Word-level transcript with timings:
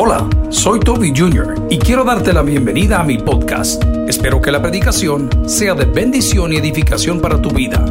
Hola, 0.00 0.28
soy 0.50 0.78
Toby 0.78 1.12
Jr. 1.12 1.66
y 1.70 1.76
quiero 1.76 2.04
darte 2.04 2.32
la 2.32 2.42
bienvenida 2.42 3.00
a 3.00 3.02
mi 3.02 3.18
podcast. 3.18 3.82
Espero 4.06 4.40
que 4.40 4.52
la 4.52 4.62
predicación 4.62 5.28
sea 5.48 5.74
de 5.74 5.86
bendición 5.86 6.52
y 6.52 6.56
edificación 6.56 7.20
para 7.20 7.42
tu 7.42 7.50
vida. 7.50 7.84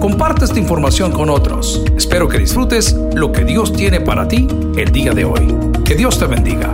Comparte 0.00 0.46
esta 0.46 0.58
información 0.58 1.12
con 1.12 1.28
otros. 1.28 1.84
Espero 1.94 2.28
que 2.28 2.38
disfrutes 2.38 2.94
lo 3.14 3.30
que 3.30 3.44
Dios 3.44 3.74
tiene 3.74 4.00
para 4.00 4.26
ti 4.26 4.48
el 4.74 4.90
día 4.90 5.12
de 5.12 5.26
hoy. 5.26 5.54
Que 5.84 5.94
Dios 5.96 6.18
te 6.18 6.24
bendiga. 6.24 6.72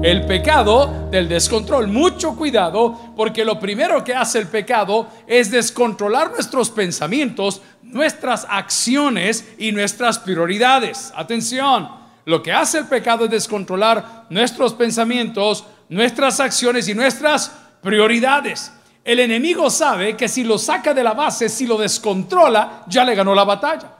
El 0.00 0.24
pecado 0.26 1.08
del 1.10 1.28
descontrol. 1.28 1.88
Mucho 1.88 2.36
cuidado 2.36 2.96
porque 3.16 3.44
lo 3.44 3.58
primero 3.58 4.04
que 4.04 4.14
hace 4.14 4.38
el 4.38 4.46
pecado 4.46 5.08
es 5.26 5.50
descontrolar 5.50 6.30
nuestros 6.30 6.70
pensamientos, 6.70 7.60
nuestras 7.82 8.46
acciones 8.48 9.48
y 9.58 9.72
nuestras 9.72 10.20
prioridades. 10.20 11.12
Atención, 11.16 11.98
lo 12.28 12.42
que 12.42 12.52
hace 12.52 12.76
el 12.76 12.86
pecado 12.86 13.24
es 13.24 13.30
descontrolar 13.30 14.26
nuestros 14.28 14.74
pensamientos, 14.74 15.64
nuestras 15.88 16.40
acciones 16.40 16.86
y 16.86 16.94
nuestras 16.94 17.50
prioridades. 17.80 18.70
El 19.02 19.20
enemigo 19.20 19.70
sabe 19.70 20.14
que 20.14 20.28
si 20.28 20.44
lo 20.44 20.58
saca 20.58 20.92
de 20.92 21.02
la 21.02 21.14
base, 21.14 21.48
si 21.48 21.66
lo 21.66 21.78
descontrola, 21.78 22.84
ya 22.86 23.02
le 23.02 23.14
ganó 23.14 23.34
la 23.34 23.44
batalla. 23.44 23.94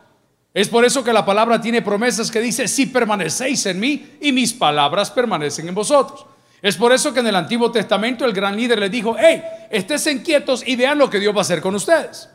Es 0.52 0.68
por 0.68 0.84
eso 0.84 1.02
que 1.02 1.14
la 1.14 1.24
palabra 1.24 1.58
tiene 1.58 1.80
promesas 1.80 2.30
que 2.30 2.42
dice, 2.42 2.68
si 2.68 2.84
permanecéis 2.84 3.64
en 3.64 3.80
mí 3.80 4.18
y 4.20 4.30
mis 4.30 4.52
palabras 4.52 5.10
permanecen 5.10 5.66
en 5.66 5.74
vosotros. 5.74 6.26
Es 6.60 6.76
por 6.76 6.92
eso 6.92 7.14
que 7.14 7.20
en 7.20 7.28
el 7.28 7.36
Antiguo 7.36 7.72
Testamento 7.72 8.26
el 8.26 8.34
gran 8.34 8.54
líder 8.58 8.78
le 8.78 8.90
dijo, 8.90 9.16
hey, 9.18 9.42
estés 9.70 10.06
quietos 10.22 10.62
y 10.66 10.76
vean 10.76 10.98
lo 10.98 11.08
que 11.08 11.18
Dios 11.18 11.34
va 11.34 11.38
a 11.38 11.48
hacer 11.48 11.62
con 11.62 11.74
ustedes. 11.74 12.28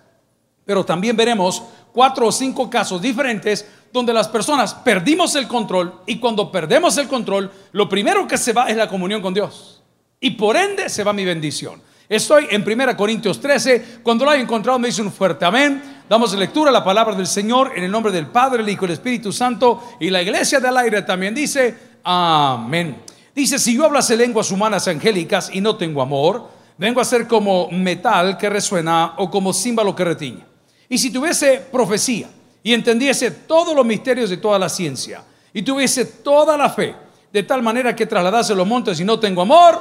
Pero 0.65 0.83
también 0.83 1.15
veremos 1.15 1.61
cuatro 1.91 2.25
o 2.25 2.31
cinco 2.31 2.67
casos 2.67 2.99
diferentes 2.99 3.67
donde 3.93 4.11
las 4.11 4.27
personas 4.27 4.73
perdimos 4.73 5.35
el 5.35 5.47
control 5.47 6.01
y 6.07 6.17
cuando 6.17 6.51
perdemos 6.51 6.97
el 6.97 7.07
control, 7.07 7.51
lo 7.73 7.87
primero 7.87 8.27
que 8.27 8.39
se 8.39 8.51
va 8.51 8.67
es 8.67 8.75
la 8.75 8.89
comunión 8.89 9.21
con 9.21 9.35
Dios. 9.35 9.83
Y 10.19 10.31
por 10.31 10.57
ende 10.57 10.89
se 10.89 11.03
va 11.03 11.13
mi 11.13 11.23
bendición. 11.23 11.79
Estoy 12.09 12.47
en 12.49 12.67
1 12.67 12.97
Corintios 12.97 13.39
13. 13.39 13.99
Cuando 14.01 14.25
lo 14.25 14.31
haya 14.31 14.41
encontrado 14.41 14.79
me 14.79 14.87
dice 14.87 15.03
un 15.03 15.11
fuerte 15.11 15.45
amén. 15.45 16.01
Damos 16.09 16.33
lectura 16.33 16.71
a 16.71 16.73
la 16.73 16.83
palabra 16.83 17.15
del 17.15 17.27
Señor 17.27 17.73
en 17.75 17.83
el 17.83 17.91
nombre 17.91 18.11
del 18.11 18.27
Padre, 18.27 18.63
el 18.63 18.69
Hijo 18.69 18.85
y 18.85 18.87
el 18.87 18.93
Espíritu 18.93 19.31
Santo. 19.31 19.81
Y 19.99 20.09
la 20.09 20.23
iglesia 20.23 20.59
del 20.59 20.75
aire 20.75 21.03
también 21.03 21.35
dice 21.35 21.77
amén. 22.03 22.97
Dice, 23.35 23.59
si 23.59 23.75
yo 23.75 23.85
hablase 23.85 24.17
lenguas 24.17 24.51
humanas 24.51 24.87
angélicas 24.87 25.51
y 25.53 25.61
no 25.61 25.75
tengo 25.75 26.01
amor, 26.01 26.49
vengo 26.79 26.99
a 26.99 27.05
ser 27.05 27.27
como 27.27 27.69
metal 27.69 28.37
que 28.37 28.49
resuena 28.49 29.13
o 29.17 29.29
como 29.29 29.53
címbalo 29.53 29.95
que 29.95 30.03
retiña. 30.03 30.47
Y 30.89 30.97
si 30.97 31.11
tuviese 31.11 31.63
profecía 31.71 32.27
y 32.63 32.73
entendiese 32.73 33.29
todos 33.29 33.75
los 33.75 33.85
misterios 33.85 34.29
de 34.29 34.37
toda 34.37 34.57
la 34.57 34.69
ciencia 34.69 35.23
y 35.53 35.61
tuviese 35.61 36.05
toda 36.05 36.57
la 36.57 36.69
fe, 36.69 36.95
de 37.31 37.43
tal 37.43 37.61
manera 37.61 37.95
que 37.95 38.07
trasladase 38.07 38.55
los 38.55 38.65
montes 38.65 38.99
y 38.99 39.03
no 39.03 39.19
tengo 39.19 39.41
amor, 39.41 39.79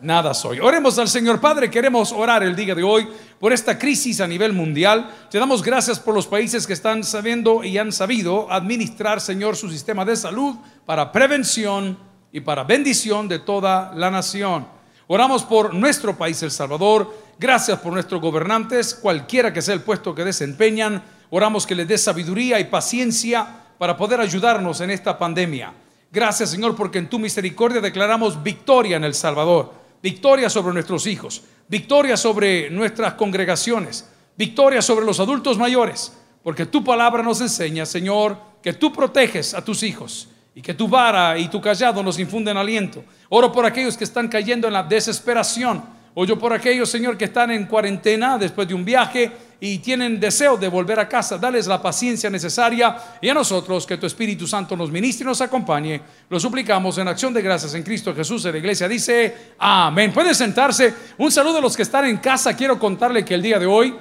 nada 0.00 0.34
soy. 0.34 0.58
Oremos 0.58 0.98
al 0.98 1.08
Señor 1.08 1.40
Padre, 1.40 1.70
queremos 1.70 2.12
orar 2.12 2.42
el 2.42 2.56
día 2.56 2.74
de 2.74 2.82
hoy 2.82 3.08
por 3.38 3.52
esta 3.52 3.78
crisis 3.78 4.20
a 4.20 4.26
nivel 4.26 4.52
mundial. 4.52 5.08
Te 5.30 5.38
damos 5.38 5.62
gracias 5.62 6.00
por 6.00 6.14
los 6.14 6.26
países 6.26 6.66
que 6.66 6.72
están 6.72 7.04
sabiendo 7.04 7.64
y 7.64 7.78
han 7.78 7.92
sabido 7.92 8.50
administrar, 8.50 9.20
Señor, 9.20 9.56
su 9.56 9.70
sistema 9.70 10.04
de 10.04 10.16
salud 10.16 10.56
para 10.84 11.12
prevención 11.12 11.96
y 12.32 12.40
para 12.40 12.64
bendición 12.64 13.28
de 13.28 13.38
toda 13.38 13.92
la 13.94 14.10
nación. 14.10 14.66
Oramos 15.06 15.44
por 15.44 15.74
nuestro 15.74 16.16
país, 16.16 16.42
El 16.42 16.50
Salvador. 16.50 17.14
Gracias 17.38 17.78
por 17.80 17.92
nuestros 17.92 18.20
gobernantes, 18.20 18.94
cualquiera 18.94 19.52
que 19.52 19.62
sea 19.62 19.74
el 19.74 19.82
puesto 19.82 20.14
que 20.14 20.24
desempeñan. 20.24 21.02
Oramos 21.34 21.66
que 21.66 21.74
les 21.74 21.88
dé 21.88 21.98
sabiduría 21.98 22.60
y 22.60 22.64
paciencia 22.64 23.46
para 23.78 23.96
poder 23.96 24.20
ayudarnos 24.20 24.80
en 24.80 24.90
esta 24.90 25.18
pandemia. 25.18 25.72
Gracias, 26.12 26.50
Señor, 26.50 26.76
porque 26.76 26.98
en 26.98 27.08
tu 27.08 27.18
misericordia 27.18 27.80
declaramos 27.80 28.40
victoria 28.42 28.96
en 28.96 29.04
El 29.04 29.14
Salvador 29.14 29.82
victoria 30.02 30.50
sobre 30.50 30.74
nuestros 30.74 31.06
hijos, 31.06 31.42
victoria 31.68 32.16
sobre 32.16 32.68
nuestras 32.70 33.14
congregaciones, 33.14 34.08
victoria 34.36 34.82
sobre 34.82 35.06
los 35.06 35.20
adultos 35.20 35.56
mayores, 35.56 36.12
porque 36.42 36.66
tu 36.66 36.82
palabra 36.82 37.22
nos 37.22 37.40
enseña, 37.40 37.86
Señor, 37.86 38.36
que 38.60 38.72
tú 38.72 38.92
proteges 38.92 39.54
a 39.54 39.64
tus 39.64 39.82
hijos 39.84 40.28
y 40.54 40.60
que 40.60 40.74
tu 40.74 40.88
vara 40.88 41.38
y 41.38 41.48
tu 41.48 41.60
callado 41.60 42.02
nos 42.02 42.18
infunden 42.18 42.56
aliento. 42.56 43.04
Oro 43.28 43.52
por 43.52 43.64
aquellos 43.64 43.96
que 43.96 44.04
están 44.04 44.28
cayendo 44.28 44.66
en 44.66 44.74
la 44.74 44.82
desesperación. 44.82 45.82
Oyo 46.14 46.38
por 46.38 46.52
aquellos, 46.52 46.90
Señor, 46.90 47.16
que 47.16 47.24
están 47.24 47.50
en 47.52 47.64
cuarentena 47.64 48.36
después 48.36 48.68
de 48.68 48.74
un 48.74 48.84
viaje 48.84 49.32
y 49.58 49.78
tienen 49.78 50.20
deseo 50.20 50.58
de 50.58 50.68
volver 50.68 51.00
a 51.00 51.08
casa, 51.08 51.38
dales 51.38 51.66
la 51.66 51.80
paciencia 51.80 52.28
necesaria 52.28 52.96
y 53.20 53.30
a 53.30 53.34
nosotros 53.34 53.86
que 53.86 53.96
tu 53.96 54.06
Espíritu 54.06 54.46
Santo 54.46 54.76
nos 54.76 54.90
ministre 54.90 55.24
y 55.24 55.28
nos 55.28 55.40
acompañe. 55.40 56.02
Lo 56.28 56.38
suplicamos 56.38 56.98
en 56.98 57.08
acción 57.08 57.32
de 57.32 57.40
gracias 57.40 57.72
en 57.74 57.82
Cristo 57.82 58.14
Jesús. 58.14 58.44
En 58.44 58.52
la 58.52 58.58
iglesia 58.58 58.88
dice, 58.88 59.54
amén. 59.58 60.12
Pueden 60.12 60.34
sentarse. 60.34 60.92
Un 61.16 61.32
saludo 61.32 61.58
a 61.58 61.60
los 61.62 61.74
que 61.74 61.82
están 61.82 62.04
en 62.04 62.18
casa. 62.18 62.54
Quiero 62.54 62.78
contarle 62.78 63.24
que 63.24 63.34
el 63.34 63.40
día 63.40 63.58
de 63.58 63.66
hoy 63.66 63.94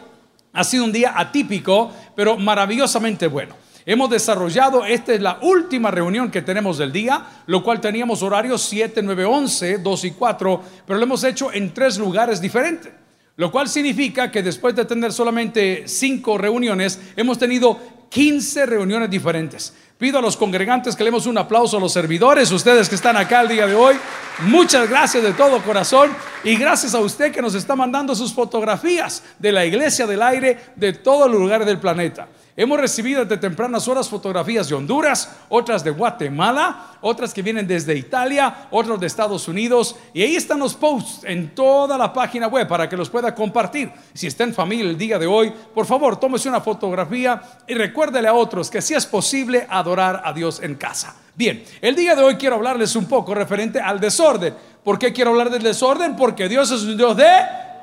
ha 0.52 0.64
sido 0.66 0.84
un 0.84 0.92
día 0.92 1.14
atípico, 1.16 1.94
pero 2.14 2.36
maravillosamente 2.38 3.28
bueno. 3.28 3.56
Hemos 3.86 4.10
desarrollado, 4.10 4.86
esta 4.86 5.14
es 5.14 5.22
la 5.22 5.40
última 5.42 5.90
reunión 5.90 6.30
que 6.30 6.42
tenemos 6.42 6.78
del 6.78 6.92
día, 6.92 7.26
lo 7.48 7.64
cual 7.64 7.82
teníamos 7.82 8.22
horarios 8.22 8.62
7, 8.62 9.02
9, 9.02 9.26
11, 9.26 9.78
2 9.80 10.06
y 10.06 10.12
4, 10.12 10.62
pero 10.86 11.00
lo 11.00 11.06
hemos 11.06 11.24
hecho 11.24 11.52
en 11.52 11.74
tres 11.74 11.98
lugares 11.98 12.40
diferentes. 12.40 12.92
Lo 13.38 13.52
cual 13.52 13.70
significa 13.70 14.30
que 14.30 14.44
después 14.44 14.76
de 14.76 14.86
tener 14.86 15.12
solamente 15.12 15.88
cinco 15.88 16.38
reuniones, 16.38 17.00
hemos 17.16 17.40
tenido 17.40 17.80
15 18.10 18.66
reuniones 18.66 19.10
diferentes. 19.10 19.74
Pido 19.98 20.20
a 20.20 20.22
los 20.22 20.36
congregantes 20.36 20.96
que 20.96 21.04
le 21.04 21.10
demos 21.10 21.26
un 21.28 21.38
aplauso 21.38 21.78
a 21.78 21.80
los 21.80 21.94
servidores, 21.94 22.52
ustedes 22.52 22.90
que 22.90 22.96
están 22.96 23.16
acá 23.16 23.42
el 23.42 23.48
día 23.48 23.66
de 23.66 23.74
hoy. 23.74 23.96
Muchas 24.42 24.90
gracias 24.90 25.24
de 25.24 25.34
todo 25.34 25.62
corazón 25.64 26.12
y 26.44 26.56
gracias 26.56 26.94
a 26.94 27.00
usted 27.00 27.32
que 27.32 27.42
nos 27.42 27.56
está 27.56 27.76
mandando 27.76 28.14
sus 28.14 28.34
fotografías 28.34 29.24
de 29.40 29.52
la 29.52 29.66
iglesia 29.66 30.06
del 30.06 30.22
aire 30.22 30.58
de 30.76 30.94
todos 30.94 31.32
los 31.32 31.40
lugares 31.40 31.66
del 31.66 31.80
planeta. 31.80 32.28
Hemos 32.58 32.80
recibido 32.80 33.24
desde 33.24 33.38
tempranas 33.38 33.88
horas 33.88 34.10
fotografías 34.10 34.68
de 34.68 34.76
Honduras, 34.76 35.38
otras 35.48 35.84
de 35.86 35.92
Guatemala, 35.92 36.98
otras 37.00 37.34
que 37.34 37.42
vienen 37.42 37.66
desde 37.66 37.96
Italia, 37.96 38.68
otras 38.72 39.00
de 39.00 39.08
Estados 39.08 39.48
Unidos. 39.48 39.96
Y 40.14 40.22
ahí 40.22 40.36
están 40.36 40.60
los 40.60 40.74
posts 40.74 41.24
en 41.24 41.56
toda 41.56 41.98
la 41.98 42.12
página 42.12 42.48
web 42.48 42.68
para 42.68 42.90
que 42.90 42.98
los 42.98 43.10
pueda 43.10 43.34
compartir. 43.34 43.90
Si 44.14 44.28
está 44.28 44.44
en 44.44 44.54
familia 44.54 44.90
el 44.90 44.98
día 44.98 45.18
de 45.18 45.28
hoy, 45.28 45.54
por 45.74 45.86
favor, 45.86 46.20
tómese 46.20 46.50
una 46.50 46.60
fotografía 46.60 47.42
y 47.68 47.74
recuérdele 47.74 48.28
a 48.28 48.34
otros 48.34 48.70
que 48.70 48.82
si 48.82 48.96
es 48.96 49.06
posible 49.06 49.66
adorar 49.70 50.22
a 50.26 50.34
Dios 50.34 50.62
en 50.62 50.76
casa. 50.76 51.16
Bien, 51.34 51.64
el 51.80 51.96
día 51.96 52.16
de 52.16 52.24
hoy 52.24 52.36
quiero 52.36 52.56
hablarles 52.56 52.98
un 52.98 53.06
poco 53.06 53.34
referente 53.34 53.80
al 53.80 54.02
desorden. 54.02 54.54
¿Por 54.84 55.00
qué 55.00 55.14
quiero 55.14 55.32
hablar 55.32 55.50
del 55.50 55.64
desorden? 55.64 56.18
Porque 56.18 56.50
Dios 56.50 56.70
es 56.70 56.82
un 56.82 56.98
Dios 56.98 57.16
de 57.16 57.30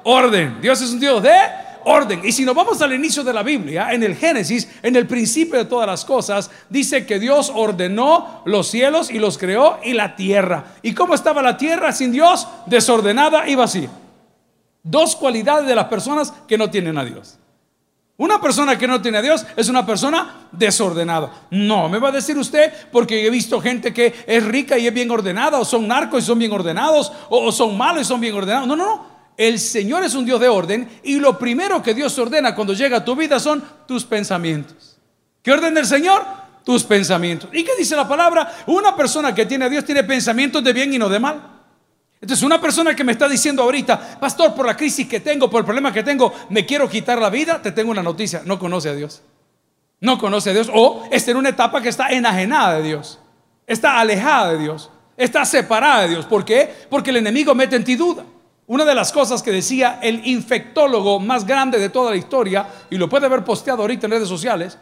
orden. 0.04 0.58
Dios 0.60 0.82
es 0.82 0.90
un 0.90 1.00
Dios 1.00 1.22
de 1.22 1.32
orden. 1.88 2.20
Y 2.24 2.32
si 2.32 2.44
nos 2.44 2.54
vamos 2.54 2.80
al 2.82 2.92
inicio 2.92 3.24
de 3.24 3.32
la 3.32 3.42
Biblia, 3.42 3.92
en 3.92 4.02
el 4.02 4.14
Génesis, 4.14 4.68
en 4.82 4.96
el 4.96 5.06
principio 5.06 5.58
de 5.58 5.64
todas 5.64 5.86
las 5.86 6.04
cosas, 6.04 6.50
dice 6.68 7.06
que 7.06 7.18
Dios 7.18 7.50
ordenó 7.54 8.42
los 8.44 8.68
cielos 8.68 9.10
y 9.10 9.18
los 9.18 9.38
creó 9.38 9.78
y 9.82 9.94
la 9.94 10.16
tierra. 10.16 10.74
¿Y 10.82 10.94
cómo 10.94 11.14
estaba 11.14 11.42
la 11.42 11.56
tierra 11.56 11.92
sin 11.92 12.12
Dios? 12.12 12.46
Desordenada 12.66 13.48
y 13.48 13.54
vacía. 13.54 13.90
Dos 14.82 15.16
cualidades 15.16 15.66
de 15.66 15.74
las 15.74 15.86
personas 15.86 16.32
que 16.46 16.58
no 16.58 16.70
tienen 16.70 16.98
a 16.98 17.04
Dios. 17.04 17.38
Una 18.18 18.40
persona 18.40 18.76
que 18.76 18.88
no 18.88 19.00
tiene 19.00 19.18
a 19.18 19.22
Dios 19.22 19.46
es 19.56 19.68
una 19.68 19.86
persona 19.86 20.48
desordenada. 20.50 21.30
No, 21.52 21.88
me 21.88 22.00
va 22.00 22.08
a 22.08 22.12
decir 22.12 22.36
usted, 22.36 22.72
porque 22.90 23.24
he 23.24 23.30
visto 23.30 23.60
gente 23.60 23.94
que 23.94 24.12
es 24.26 24.44
rica 24.44 24.76
y 24.76 24.88
es 24.88 24.92
bien 24.92 25.08
ordenada, 25.08 25.60
o 25.60 25.64
son 25.64 25.86
narcos 25.86 26.24
y 26.24 26.26
son 26.26 26.36
bien 26.36 26.50
ordenados, 26.50 27.12
o, 27.28 27.52
son 27.52 27.78
malos 27.78 28.02
y 28.02 28.04
son 28.04 28.20
bien 28.20 28.34
ordenados. 28.34 28.66
No, 28.66 28.74
no, 28.74 28.84
no. 28.84 29.06
El 29.38 29.60
Señor 29.60 30.02
es 30.02 30.16
un 30.16 30.24
Dios 30.24 30.40
de 30.40 30.48
orden 30.48 31.00
y 31.04 31.20
lo 31.20 31.38
primero 31.38 31.80
que 31.80 31.94
Dios 31.94 32.18
ordena 32.18 32.56
cuando 32.56 32.74
llega 32.74 32.96
a 32.98 33.04
tu 33.04 33.14
vida 33.14 33.38
son 33.38 33.62
tus 33.86 34.04
pensamientos. 34.04 34.98
¿Qué 35.40 35.52
ordena 35.52 35.78
el 35.78 35.86
Señor? 35.86 36.24
Tus 36.64 36.82
pensamientos. 36.82 37.48
¿Y 37.52 37.62
qué 37.62 37.70
dice 37.78 37.94
la 37.94 38.08
palabra? 38.08 38.52
Una 38.66 38.96
persona 38.96 39.32
que 39.32 39.46
tiene 39.46 39.66
a 39.66 39.68
Dios 39.68 39.84
tiene 39.84 40.02
pensamientos 40.02 40.62
de 40.64 40.72
bien 40.72 40.92
y 40.92 40.98
no 40.98 41.08
de 41.08 41.20
mal. 41.20 41.40
Entonces, 42.20 42.44
una 42.44 42.60
persona 42.60 42.96
que 42.96 43.04
me 43.04 43.12
está 43.12 43.28
diciendo 43.28 43.62
ahorita, 43.62 44.18
pastor, 44.18 44.56
por 44.56 44.66
la 44.66 44.76
crisis 44.76 45.06
que 45.06 45.20
tengo, 45.20 45.48
por 45.48 45.60
el 45.60 45.64
problema 45.64 45.92
que 45.92 46.02
tengo, 46.02 46.34
me 46.50 46.66
quiero 46.66 46.88
quitar 46.88 47.20
la 47.20 47.30
vida, 47.30 47.62
te 47.62 47.70
tengo 47.70 47.92
una 47.92 48.02
noticia, 48.02 48.42
no 48.44 48.58
conoce 48.58 48.88
a 48.88 48.94
Dios. 48.94 49.22
No 50.00 50.18
conoce 50.18 50.50
a 50.50 50.52
Dios 50.52 50.68
o 50.74 51.04
está 51.12 51.30
en 51.30 51.36
una 51.36 51.50
etapa 51.50 51.80
que 51.80 51.90
está 51.90 52.10
enajenada 52.10 52.78
de 52.78 52.82
Dios. 52.82 53.20
Está 53.68 54.00
alejada 54.00 54.50
de 54.50 54.58
Dios. 54.58 54.90
Está 55.16 55.44
separada 55.44 56.02
de 56.02 56.08
Dios. 56.08 56.26
¿Por 56.26 56.44
qué? 56.44 56.74
Porque 56.90 57.10
el 57.10 57.18
enemigo 57.18 57.54
mete 57.54 57.76
en 57.76 57.84
ti 57.84 57.94
duda. 57.94 58.24
Una 58.68 58.84
de 58.84 58.94
las 58.94 59.12
cosas 59.12 59.42
que 59.42 59.50
decía 59.50 59.98
el 60.02 60.26
infectólogo 60.26 61.18
más 61.18 61.46
grande 61.46 61.78
de 61.78 61.88
toda 61.88 62.10
la 62.10 62.18
historia, 62.18 62.68
y 62.90 62.98
lo 62.98 63.08
puede 63.08 63.24
haber 63.24 63.42
posteado 63.42 63.80
ahorita 63.80 64.06
en 64.06 64.12
redes 64.12 64.28
sociales, 64.28 64.76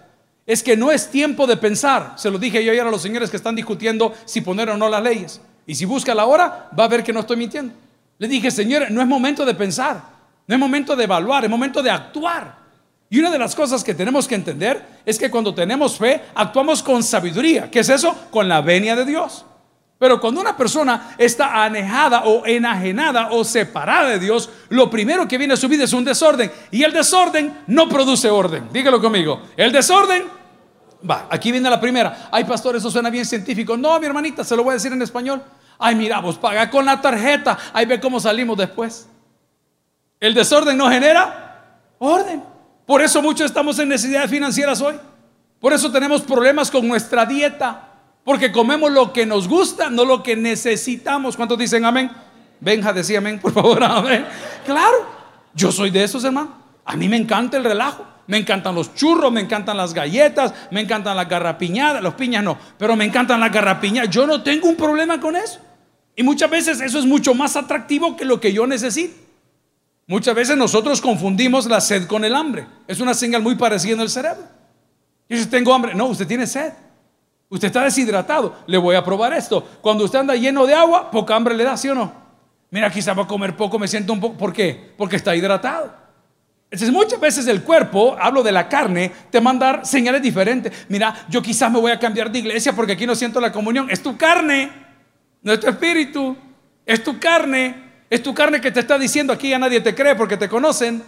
es 0.44 0.60
que 0.60 0.76
no 0.76 0.90
es 0.90 1.08
tiempo 1.08 1.46
de 1.46 1.56
pensar. 1.56 2.14
Se 2.16 2.28
lo 2.28 2.36
dije 2.38 2.64
yo 2.64 2.72
ayer 2.72 2.84
a 2.84 2.90
los 2.90 3.00
señores 3.00 3.30
que 3.30 3.36
están 3.36 3.54
discutiendo 3.54 4.12
si 4.24 4.40
poner 4.40 4.70
o 4.70 4.76
no 4.76 4.88
las 4.88 5.02
leyes. 5.02 5.40
Y 5.68 5.76
si 5.76 5.84
busca 5.84 6.16
la 6.16 6.26
hora, 6.26 6.68
va 6.76 6.84
a 6.84 6.88
ver 6.88 7.04
que 7.04 7.12
no 7.12 7.20
estoy 7.20 7.36
mintiendo. 7.36 7.74
Le 8.18 8.26
dije, 8.26 8.50
señores, 8.50 8.90
no 8.90 9.00
es 9.00 9.06
momento 9.06 9.44
de 9.44 9.54
pensar, 9.54 10.02
no 10.48 10.54
es 10.56 10.60
momento 10.60 10.96
de 10.96 11.04
evaluar, 11.04 11.44
es 11.44 11.50
momento 11.50 11.80
de 11.80 11.90
actuar. 11.90 12.58
Y 13.08 13.20
una 13.20 13.30
de 13.30 13.38
las 13.38 13.54
cosas 13.54 13.84
que 13.84 13.94
tenemos 13.94 14.26
que 14.26 14.34
entender 14.34 14.84
es 15.04 15.16
que 15.16 15.30
cuando 15.30 15.54
tenemos 15.54 15.96
fe, 15.96 16.22
actuamos 16.34 16.82
con 16.82 17.04
sabiduría. 17.04 17.70
¿Qué 17.70 17.78
es 17.78 17.88
eso? 17.88 18.16
Con 18.32 18.48
la 18.48 18.62
venia 18.62 18.96
de 18.96 19.04
Dios. 19.04 19.44
Pero 19.98 20.20
cuando 20.20 20.40
una 20.40 20.56
persona 20.56 21.14
está 21.16 21.64
anejada 21.64 22.24
o 22.24 22.44
enajenada 22.44 23.28
o 23.30 23.44
separada 23.44 24.10
de 24.10 24.18
Dios, 24.18 24.50
lo 24.68 24.90
primero 24.90 25.26
que 25.26 25.38
viene 25.38 25.54
a 25.54 25.56
su 25.56 25.68
vida 25.68 25.84
es 25.84 25.92
un 25.94 26.04
desorden. 26.04 26.52
Y 26.70 26.82
el 26.82 26.92
desorden 26.92 27.60
no 27.66 27.88
produce 27.88 28.28
orden. 28.28 28.68
Dígalo 28.72 29.00
conmigo. 29.00 29.40
El 29.56 29.72
desorden, 29.72 30.24
va, 31.08 31.26
aquí 31.30 31.50
viene 31.50 31.70
la 31.70 31.80
primera. 31.80 32.28
Ay, 32.30 32.44
pastor, 32.44 32.76
eso 32.76 32.90
suena 32.90 33.08
bien 33.08 33.24
científico. 33.24 33.76
No, 33.76 33.98
mi 33.98 34.04
hermanita, 34.04 34.44
se 34.44 34.54
lo 34.54 34.64
voy 34.64 34.72
a 34.72 34.74
decir 34.74 34.92
en 34.92 35.00
español. 35.00 35.42
Ay, 35.78 35.94
mira, 35.94 36.20
vos 36.20 36.36
paga 36.36 36.68
con 36.70 36.84
la 36.84 37.00
tarjeta. 37.00 37.56
Ahí 37.72 37.86
ve 37.86 37.98
cómo 37.98 38.20
salimos 38.20 38.58
después. 38.58 39.08
El 40.20 40.34
desorden 40.34 40.76
no 40.76 40.90
genera 40.90 41.80
orden. 41.98 42.42
Por 42.84 43.00
eso 43.00 43.22
muchos 43.22 43.46
estamos 43.46 43.78
en 43.78 43.88
necesidades 43.88 44.30
financieras 44.30 44.80
hoy. 44.82 44.96
Por 45.58 45.72
eso 45.72 45.90
tenemos 45.90 46.20
problemas 46.20 46.70
con 46.70 46.86
nuestra 46.86 47.24
dieta. 47.24 47.85
Porque 48.26 48.50
comemos 48.50 48.90
lo 48.90 49.12
que 49.12 49.24
nos 49.24 49.46
gusta, 49.46 49.88
no 49.88 50.04
lo 50.04 50.20
que 50.20 50.34
necesitamos. 50.34 51.36
¿Cuántos 51.36 51.56
dicen 51.56 51.84
amén? 51.84 52.10
Benja, 52.58 52.92
decía 52.92 53.18
amén, 53.18 53.38
por 53.38 53.52
favor, 53.52 53.84
amén. 53.84 54.26
Claro, 54.64 55.06
yo 55.54 55.70
soy 55.70 55.90
de 55.90 56.02
esos, 56.02 56.24
hermano. 56.24 56.52
A 56.84 56.96
mí 56.96 57.08
me 57.08 57.16
encanta 57.16 57.56
el 57.56 57.62
relajo. 57.62 58.04
Me 58.26 58.38
encantan 58.38 58.74
los 58.74 58.92
churros, 58.96 59.30
me 59.30 59.40
encantan 59.40 59.76
las 59.76 59.94
galletas, 59.94 60.52
me 60.72 60.80
encantan 60.80 61.16
las 61.16 61.28
garrapiñadas, 61.28 62.02
los 62.02 62.14
piñas 62.14 62.42
no, 62.42 62.58
pero 62.76 62.96
me 62.96 63.04
encantan 63.04 63.38
las 63.38 63.52
garrapiñadas. 63.52 64.10
Yo 64.10 64.26
no 64.26 64.42
tengo 64.42 64.68
un 64.68 64.74
problema 64.74 65.20
con 65.20 65.36
eso. 65.36 65.60
Y 66.16 66.24
muchas 66.24 66.50
veces 66.50 66.80
eso 66.80 66.98
es 66.98 67.06
mucho 67.06 67.32
más 67.32 67.54
atractivo 67.54 68.16
que 68.16 68.24
lo 68.24 68.40
que 68.40 68.52
yo 68.52 68.66
necesito. 68.66 69.14
Muchas 70.08 70.34
veces 70.34 70.56
nosotros 70.56 71.00
confundimos 71.00 71.66
la 71.66 71.80
sed 71.80 72.08
con 72.08 72.24
el 72.24 72.34
hambre. 72.34 72.66
Es 72.88 72.98
una 72.98 73.14
señal 73.14 73.42
muy 73.42 73.54
parecida 73.54 73.94
en 73.94 74.00
el 74.00 74.10
cerebro. 74.10 74.42
Y 75.28 75.36
si 75.36 75.46
tengo 75.46 75.72
hambre, 75.72 75.94
no, 75.94 76.06
usted 76.06 76.26
tiene 76.26 76.48
sed. 76.48 76.72
Usted 77.48 77.68
está 77.68 77.84
deshidratado. 77.84 78.56
Le 78.66 78.78
voy 78.78 78.96
a 78.96 79.04
probar 79.04 79.32
esto. 79.32 79.66
Cuando 79.80 80.04
usted 80.04 80.18
anda 80.18 80.34
lleno 80.34 80.66
de 80.66 80.74
agua, 80.74 81.10
poca 81.10 81.34
hambre 81.36 81.54
le 81.54 81.64
da, 81.64 81.76
¿sí 81.76 81.88
o 81.88 81.94
no? 81.94 82.12
Mira, 82.70 82.90
quizá 82.90 83.14
va 83.14 83.22
a 83.22 83.26
comer 83.26 83.56
poco, 83.56 83.78
me 83.78 83.88
siento 83.88 84.12
un 84.12 84.20
poco. 84.20 84.36
¿Por 84.36 84.52
qué? 84.52 84.94
Porque 84.96 85.16
está 85.16 85.34
hidratado. 85.36 85.94
Entonces, 86.68 86.92
muchas 86.92 87.20
veces 87.20 87.46
el 87.46 87.62
cuerpo, 87.62 88.16
hablo 88.20 88.42
de 88.42 88.50
la 88.50 88.68
carne, 88.68 89.12
te 89.30 89.40
manda 89.40 89.84
señales 89.84 90.20
diferentes. 90.20 90.72
Mira, 90.88 91.26
yo 91.28 91.40
quizás 91.40 91.70
me 91.70 91.78
voy 91.78 91.92
a 91.92 91.98
cambiar 91.98 92.30
de 92.30 92.40
iglesia 92.40 92.72
porque 92.72 92.92
aquí 92.92 93.06
no 93.06 93.14
siento 93.14 93.40
la 93.40 93.52
comunión. 93.52 93.88
Es 93.88 94.02
tu 94.02 94.16
carne, 94.16 94.70
no 95.42 95.52
es 95.52 95.60
tu 95.60 95.68
espíritu. 95.68 96.36
Es 96.84 97.02
tu 97.02 97.18
carne. 97.18 97.84
Es 98.08 98.22
tu 98.22 98.34
carne 98.34 98.60
que 98.60 98.70
te 98.70 98.80
está 98.80 98.98
diciendo 98.98 99.32
aquí 99.32 99.48
ya 99.48 99.58
nadie 99.58 99.80
te 99.80 99.94
cree 99.94 100.14
porque 100.14 100.36
te 100.36 100.48
conocen. 100.48 101.02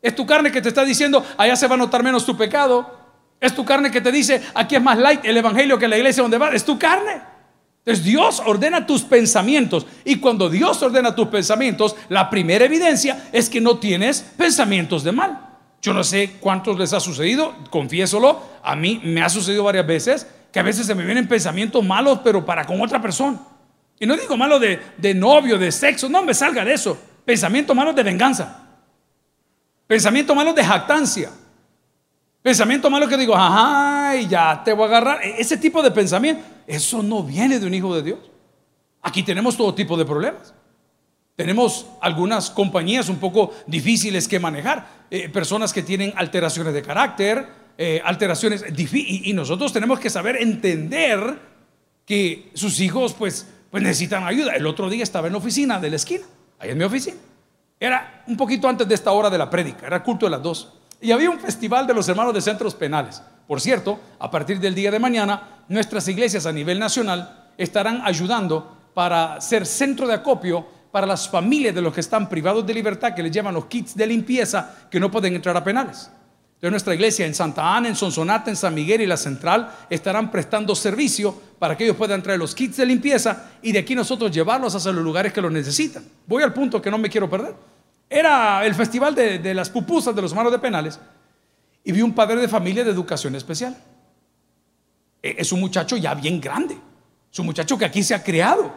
Es 0.00 0.14
tu 0.14 0.26
carne 0.26 0.50
que 0.50 0.62
te 0.62 0.68
está 0.68 0.84
diciendo 0.84 1.24
allá 1.36 1.56
se 1.56 1.66
va 1.66 1.74
a 1.74 1.78
notar 1.78 2.02
menos 2.02 2.24
tu 2.24 2.36
pecado. 2.36 2.97
Es 3.40 3.54
tu 3.54 3.64
carne 3.64 3.90
que 3.90 4.00
te 4.00 4.10
dice, 4.10 4.42
aquí 4.54 4.76
es 4.76 4.82
más 4.82 4.98
light 4.98 5.24
el 5.24 5.36
evangelio 5.36 5.78
que 5.78 5.86
la 5.86 5.96
iglesia 5.96 6.22
donde 6.22 6.38
va. 6.38 6.50
Es 6.50 6.64
tu 6.64 6.78
carne. 6.78 7.20
Entonces 7.84 8.04
Dios 8.04 8.42
ordena 8.44 8.86
tus 8.86 9.02
pensamientos. 9.02 9.86
Y 10.04 10.16
cuando 10.16 10.50
Dios 10.50 10.82
ordena 10.82 11.14
tus 11.14 11.28
pensamientos, 11.28 11.96
la 12.08 12.28
primera 12.28 12.64
evidencia 12.64 13.28
es 13.32 13.48
que 13.48 13.60
no 13.60 13.78
tienes 13.78 14.20
pensamientos 14.36 15.04
de 15.04 15.12
mal. 15.12 15.40
Yo 15.80 15.94
no 15.94 16.02
sé 16.02 16.32
cuántos 16.40 16.78
les 16.78 16.92
ha 16.92 17.00
sucedido, 17.00 17.54
confiésolo, 17.70 18.42
a 18.62 18.74
mí 18.74 19.00
me 19.04 19.22
ha 19.22 19.28
sucedido 19.28 19.62
varias 19.62 19.86
veces, 19.86 20.26
que 20.52 20.58
a 20.58 20.62
veces 20.64 20.86
se 20.86 20.94
me 20.94 21.04
vienen 21.04 21.28
pensamientos 21.28 21.84
malos, 21.84 22.20
pero 22.24 22.44
para 22.44 22.66
con 22.66 22.80
otra 22.80 23.00
persona. 23.00 23.38
Y 24.00 24.06
no 24.06 24.16
digo 24.16 24.36
malo 24.36 24.58
de, 24.58 24.80
de 24.96 25.14
novio, 25.14 25.56
de 25.56 25.70
sexo, 25.70 26.08
no 26.08 26.22
me 26.22 26.34
salga 26.34 26.64
de 26.64 26.74
eso. 26.74 26.98
Pensamientos 27.24 27.74
malos 27.76 27.94
de 27.94 28.02
venganza. 28.02 28.66
Pensamientos 29.86 30.36
malos 30.36 30.54
de 30.54 30.64
jactancia. 30.64 31.30
Pensamiento 32.48 32.88
malo 32.88 33.06
que 33.06 33.18
digo, 33.18 33.36
ajá, 33.36 34.14
ya 34.22 34.62
te 34.64 34.72
voy 34.72 34.84
a 34.84 34.88
agarrar. 34.88 35.22
E-, 35.22 35.38
ese 35.38 35.58
tipo 35.58 35.82
de 35.82 35.90
pensamiento, 35.90 36.42
eso 36.66 37.02
no 37.02 37.22
viene 37.22 37.58
de 37.60 37.66
un 37.66 37.74
hijo 37.74 37.94
de 37.94 38.02
Dios. 38.02 38.18
Aquí 39.02 39.22
tenemos 39.22 39.54
todo 39.54 39.74
tipo 39.74 39.98
de 39.98 40.06
problemas. 40.06 40.54
Tenemos 41.36 41.84
algunas 42.00 42.48
compañías 42.48 43.10
un 43.10 43.16
poco 43.16 43.52
difíciles 43.66 44.26
que 44.26 44.40
manejar, 44.40 44.88
eh, 45.10 45.28
personas 45.28 45.74
que 45.74 45.82
tienen 45.82 46.14
alteraciones 46.16 46.72
de 46.72 46.80
carácter, 46.80 47.46
eh, 47.76 48.00
alteraciones 48.02 48.64
y, 48.74 49.28
y 49.28 49.32
nosotros 49.34 49.70
tenemos 49.70 50.00
que 50.00 50.08
saber 50.08 50.36
entender 50.36 51.38
que 52.06 52.50
sus 52.54 52.80
hijos 52.80 53.12
pues, 53.12 53.46
pues 53.70 53.82
necesitan 53.82 54.26
ayuda. 54.26 54.56
El 54.56 54.66
otro 54.66 54.88
día 54.88 55.02
estaba 55.02 55.26
en 55.26 55.34
la 55.34 55.38
oficina 55.38 55.78
de 55.78 55.90
la 55.90 55.96
esquina, 55.96 56.24
ahí 56.58 56.70
en 56.70 56.78
mi 56.78 56.84
oficina. 56.84 57.18
Era 57.78 58.24
un 58.26 58.38
poquito 58.38 58.70
antes 58.70 58.88
de 58.88 58.94
esta 58.94 59.12
hora 59.12 59.28
de 59.28 59.36
la 59.36 59.50
prédica, 59.50 59.86
era 59.86 60.02
culto 60.02 60.24
de 60.24 60.30
las 60.30 60.42
dos. 60.42 60.77
Y 61.00 61.12
había 61.12 61.30
un 61.30 61.38
festival 61.38 61.86
de 61.86 61.94
los 61.94 62.08
hermanos 62.08 62.34
de 62.34 62.40
centros 62.40 62.74
penales. 62.74 63.22
Por 63.46 63.60
cierto, 63.60 63.98
a 64.18 64.30
partir 64.30 64.58
del 64.60 64.74
día 64.74 64.90
de 64.90 64.98
mañana, 64.98 65.64
nuestras 65.68 66.06
iglesias 66.08 66.44
a 66.46 66.52
nivel 66.52 66.78
nacional 66.78 67.50
estarán 67.56 68.02
ayudando 68.04 68.76
para 68.94 69.40
ser 69.40 69.64
centro 69.64 70.06
de 70.06 70.14
acopio 70.14 70.66
para 70.90 71.06
las 71.06 71.28
familias 71.28 71.74
de 71.74 71.82
los 71.82 71.92
que 71.94 72.00
están 72.00 72.28
privados 72.28 72.66
de 72.66 72.74
libertad, 72.74 73.14
que 73.14 73.22
les 73.22 73.32
llaman 73.32 73.54
los 73.54 73.66
kits 73.66 73.94
de 73.94 74.06
limpieza, 74.06 74.88
que 74.90 74.98
no 74.98 75.10
pueden 75.10 75.34
entrar 75.34 75.56
a 75.56 75.62
penales. 75.62 76.10
Entonces 76.58 76.72
nuestra 76.72 76.94
iglesia 76.94 77.24
en 77.24 77.34
Santa 77.34 77.76
Ana, 77.76 77.88
en 77.88 77.94
Sonsonate, 77.94 78.50
en 78.50 78.56
San 78.56 78.74
Miguel 78.74 79.02
y 79.02 79.06
la 79.06 79.16
Central 79.16 79.70
estarán 79.88 80.28
prestando 80.28 80.74
servicio 80.74 81.32
para 81.56 81.76
que 81.76 81.84
ellos 81.84 81.96
puedan 81.96 82.20
traer 82.20 82.40
los 82.40 82.52
kits 82.52 82.78
de 82.78 82.86
limpieza 82.86 83.50
y 83.62 83.70
de 83.70 83.78
aquí 83.78 83.94
nosotros 83.94 84.32
llevarlos 84.32 84.74
hacia 84.74 84.90
los 84.90 85.04
lugares 85.04 85.32
que 85.32 85.40
los 85.40 85.52
necesitan. 85.52 86.02
Voy 86.26 86.42
al 86.42 86.52
punto 86.52 86.82
que 86.82 86.90
no 86.90 86.98
me 86.98 87.08
quiero 87.08 87.30
perder. 87.30 87.54
Era 88.10 88.64
el 88.64 88.74
festival 88.74 89.14
de, 89.14 89.54
las 89.54 89.68
pupusas 89.68 90.14
de 90.14 90.22
los 90.22 90.32
hermanos 90.32 90.52
de 90.52 90.58
penales 90.58 90.98
y 91.84 91.92
vi 91.92 92.02
un 92.02 92.12
padre 92.12 92.40
de 92.40 92.48
familia 92.48 92.84
de 92.84 92.90
educación 92.90 93.34
especial. 93.34 93.76
E, 95.22 95.36
es 95.38 95.52
un 95.52 95.60
muchacho 95.60 95.96
ya 95.96 96.14
bien 96.14 96.40
grande. 96.40 96.78
Es 97.30 97.38
un 97.38 97.46
muchacho 97.46 97.76
que 97.76 97.84
aquí 97.84 98.02
se 98.02 98.14
ha 98.14 98.22
criado. 98.22 98.72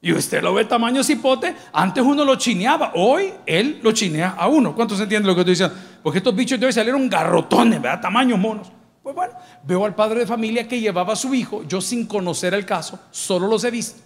Y 0.00 0.12
usted 0.12 0.42
lo 0.42 0.54
ve 0.54 0.66
tamaño 0.66 1.02
cipote. 1.02 1.54
Antes 1.72 2.04
uno 2.04 2.24
lo 2.24 2.36
chineaba. 2.36 2.92
Hoy 2.94 3.32
él 3.46 3.80
lo 3.82 3.92
chinea 3.92 4.36
a 4.38 4.48
uno. 4.48 4.74
¿Cuántos 4.74 5.00
entienden 5.00 5.26
lo 5.26 5.34
que 5.34 5.40
estoy 5.40 5.52
diciendo? 5.54 5.74
Porque 6.02 6.18
estos 6.18 6.36
bichos 6.36 6.60
de 6.60 6.66
hoy 6.66 6.72
salieron 6.72 7.08
garrotones, 7.08 7.80
¿verdad? 7.80 8.00
Tamaños 8.00 8.38
monos. 8.38 8.70
Pues 9.02 9.16
bueno, 9.16 9.34
veo 9.64 9.84
al 9.84 9.94
padre 9.94 10.20
de 10.20 10.26
familia 10.26 10.68
que 10.68 10.80
llevaba 10.80 11.14
a 11.14 11.16
su 11.16 11.34
hijo. 11.34 11.64
Yo 11.64 11.80
sin 11.80 12.06
conocer 12.06 12.54
el 12.54 12.64
caso, 12.64 12.98
solo 13.10 13.48
los 13.48 13.64
he 13.64 13.70
visto. 13.70 14.00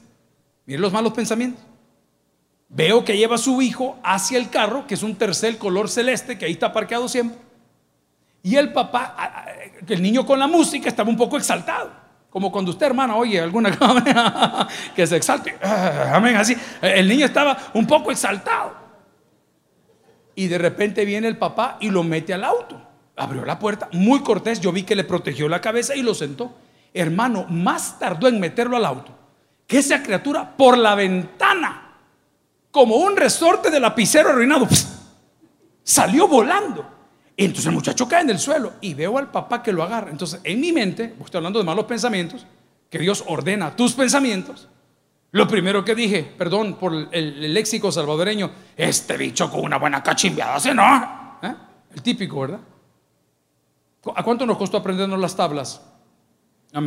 Miren 0.67 0.83
los 0.83 0.93
malos 0.93 1.13
pensamientos. 1.13 1.68
Veo 2.69 3.05
que 3.05 3.17
lleva 3.17 3.37
a 3.37 3.39
su 3.39 3.63
hijo 3.63 3.99
hacia 4.03 4.39
el 4.39 4.51
carro, 4.51 4.87
que 4.87 4.95
es 4.95 5.03
un 5.03 5.17
tercer 5.17 5.57
color 5.57 5.89
celeste, 5.89 6.37
que 6.37 6.45
ahí 6.45 6.53
está 6.53 6.73
parqueado 6.73 7.09
siempre. 7.09 7.39
Y 8.43 8.57
el 8.57 8.73
papá, 8.73 9.47
el 9.87 10.03
niño 10.03 10.27
con 10.27 10.39
la 10.39 10.47
música, 10.47 10.89
estaba 10.89 11.09
un 11.09 11.17
poco 11.17 11.37
exaltado. 11.37 11.91
Como 12.31 12.53
cuando 12.53 12.71
usted, 12.71 12.87
hermana, 12.87 13.17
oye 13.17 13.41
alguna 13.41 14.69
que 14.95 15.07
se 15.07 15.17
exalte. 15.17 15.57
Amén, 15.63 16.37
así. 16.37 16.55
El 16.83 17.09
niño 17.09 17.25
estaba 17.25 17.57
un 17.73 17.87
poco 17.87 18.11
exaltado. 18.11 18.75
Y 20.35 20.47
de 20.47 20.59
repente 20.59 21.05
viene 21.05 21.27
el 21.27 21.39
papá 21.39 21.79
y 21.81 21.91
lo 21.91 22.05
mete 22.05 22.35
al 22.35 22.45
auto. 22.45 22.81
Abrió 23.17 23.45
la 23.45 23.59
puerta, 23.59 23.89
muy 23.93 24.21
cortés. 24.21 24.61
Yo 24.61 24.73
vi 24.73 24.83
que 24.83 24.95
le 24.95 25.05
protegió 25.05 25.49
la 25.49 25.61
cabeza 25.61 25.97
y 25.97 26.03
lo 26.03 26.15
sentó. 26.15 26.55
Hermano, 26.93 27.47
más 27.49 27.99
tardó 27.99 28.29
en 28.29 28.39
meterlo 28.39 28.77
al 28.77 28.85
auto 28.85 29.19
que 29.67 29.79
esa 29.79 30.03
criatura 30.03 30.57
por 30.57 30.79
la 30.79 30.95
ventana 30.95 31.88
como 32.71 32.97
un 32.97 33.17
resorte 33.17 33.71
de 33.71 33.81
lapicero 33.81 34.31
arruinado. 34.31 34.69
salió 35.83 36.29
volando. 36.29 36.87
Entonces 37.37 37.67
el 37.67 37.73
muchacho 37.73 38.09
cae 38.09 38.23
en 38.23 38.31
el 38.31 38.39
suelo 38.39 38.73
y 38.81 38.95
veo 38.95 39.17
al 39.17 39.31
papá 39.31 39.63
que 39.63 39.73
lo 39.73 39.83
agarra. 39.83 40.11
Entonces 40.11 40.41
en 40.43 40.61
mi 40.61 40.73
mente, 40.73 41.15
estoy 41.25 41.39
hablando 41.39 41.59
de 41.61 41.65
malos 41.65 41.85
pensamientos, 41.85 42.45
que 42.91 42.99
Dios 42.99 43.25
ordena 43.27 43.77
tus 43.77 43.93
pensamientos. 43.93 44.69
Lo 45.31 45.47
primero 45.47 45.85
que 45.85 45.95
dije, 45.95 46.23
perdón 46.23 46.75
por 46.75 46.93
el, 47.13 47.55
léxico 47.55 47.93
salvadoreño, 47.93 48.51
este 48.77 49.17
bicho 49.17 49.51
con 49.51 49.61
una 49.61 49.79
buena 49.79 50.03
cachimbeada, 50.03 50.59
¿sí 50.59 50.71
no? 50.73 51.39
¿Eh? 51.43 51.55
El 51.95 52.03
típico, 52.03 52.41
¿verdad? 52.41 52.61
¿A 54.15 54.23
cuánto 54.23 54.47
nos 54.47 54.57
costó 54.57 54.79
aprendernos 54.79 55.19
las 55.21 55.37
tablas? 55.37 55.83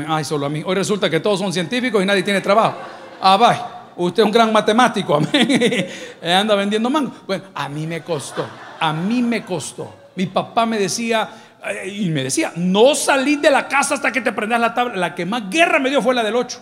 Ay, 0.08 0.24
solo 0.24 0.46
a 0.46 0.50
mí. 0.50 0.64
Hoy 0.66 0.76
resulta 0.76 1.10
que 1.10 1.20
todos 1.20 1.40
son 1.40 1.54
científicos 1.54 2.02
y 2.02 2.06
nadie 2.06 2.24
tiene 2.24 2.42
trabajo. 2.42 2.78
Ah, 3.22 3.38
bye. 3.38 3.71
Usted 3.96 4.24
es 4.24 4.26
un 4.26 4.32
gran 4.32 4.52
matemático, 4.52 5.16
amén. 5.18 5.88
Anda 6.24 6.56
vendiendo 6.56 6.90
mango. 6.90 7.12
Bueno, 7.26 7.46
a 7.54 7.70
mí 7.70 7.88
me 7.88 8.02
costó, 8.02 8.46
a 8.80 8.94
mí 8.94 9.22
me 9.22 9.44
costó. 9.44 9.94
Mi 10.16 10.26
papá 10.26 10.66
me 10.66 10.78
decía, 10.78 11.30
eh, 11.66 11.88
y 11.88 12.10
me 12.10 12.24
decía, 12.24 12.52
no 12.56 12.96
salí 12.96 13.38
de 13.38 13.52
la 13.52 13.68
casa 13.68 13.96
hasta 13.96 14.12
que 14.12 14.22
te 14.22 14.32
prendas 14.32 14.60
la 14.60 14.74
tabla. 14.74 14.96
La 14.96 15.16
que 15.16 15.26
más 15.26 15.50
guerra 15.50 15.80
me 15.80 15.90
dio 15.90 16.02
fue 16.02 16.16
la 16.16 16.24
del 16.24 16.36
8. 16.36 16.60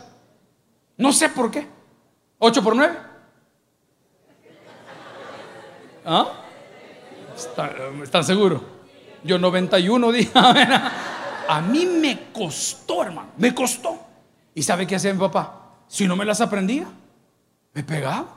No 0.98 1.14
sé 1.14 1.30
por 1.30 1.50
qué. 1.50 1.68
¿8 2.40 2.64
por 2.64 2.76
9? 2.76 2.98
¿Ah? 6.06 6.28
¿Están 8.04 8.24
seguros? 8.24 8.62
Yo 9.24 9.38
91 9.38 10.12
dije, 10.12 10.32
a 10.36 11.62
mí 11.62 11.86
me 11.86 12.32
costó, 12.32 13.04
hermano, 13.04 13.30
me 13.38 13.54
costó. 13.54 13.98
¿Y 14.54 14.64
sabe 14.64 14.86
qué 14.86 14.96
hacía 14.96 15.14
mi 15.14 15.20
papá? 15.20 15.78
Si 15.88 16.08
no 16.08 16.16
me 16.16 16.26
las 16.26 16.42
aprendía, 16.42 16.86
me 17.74 17.84
pegaba. 17.84 18.28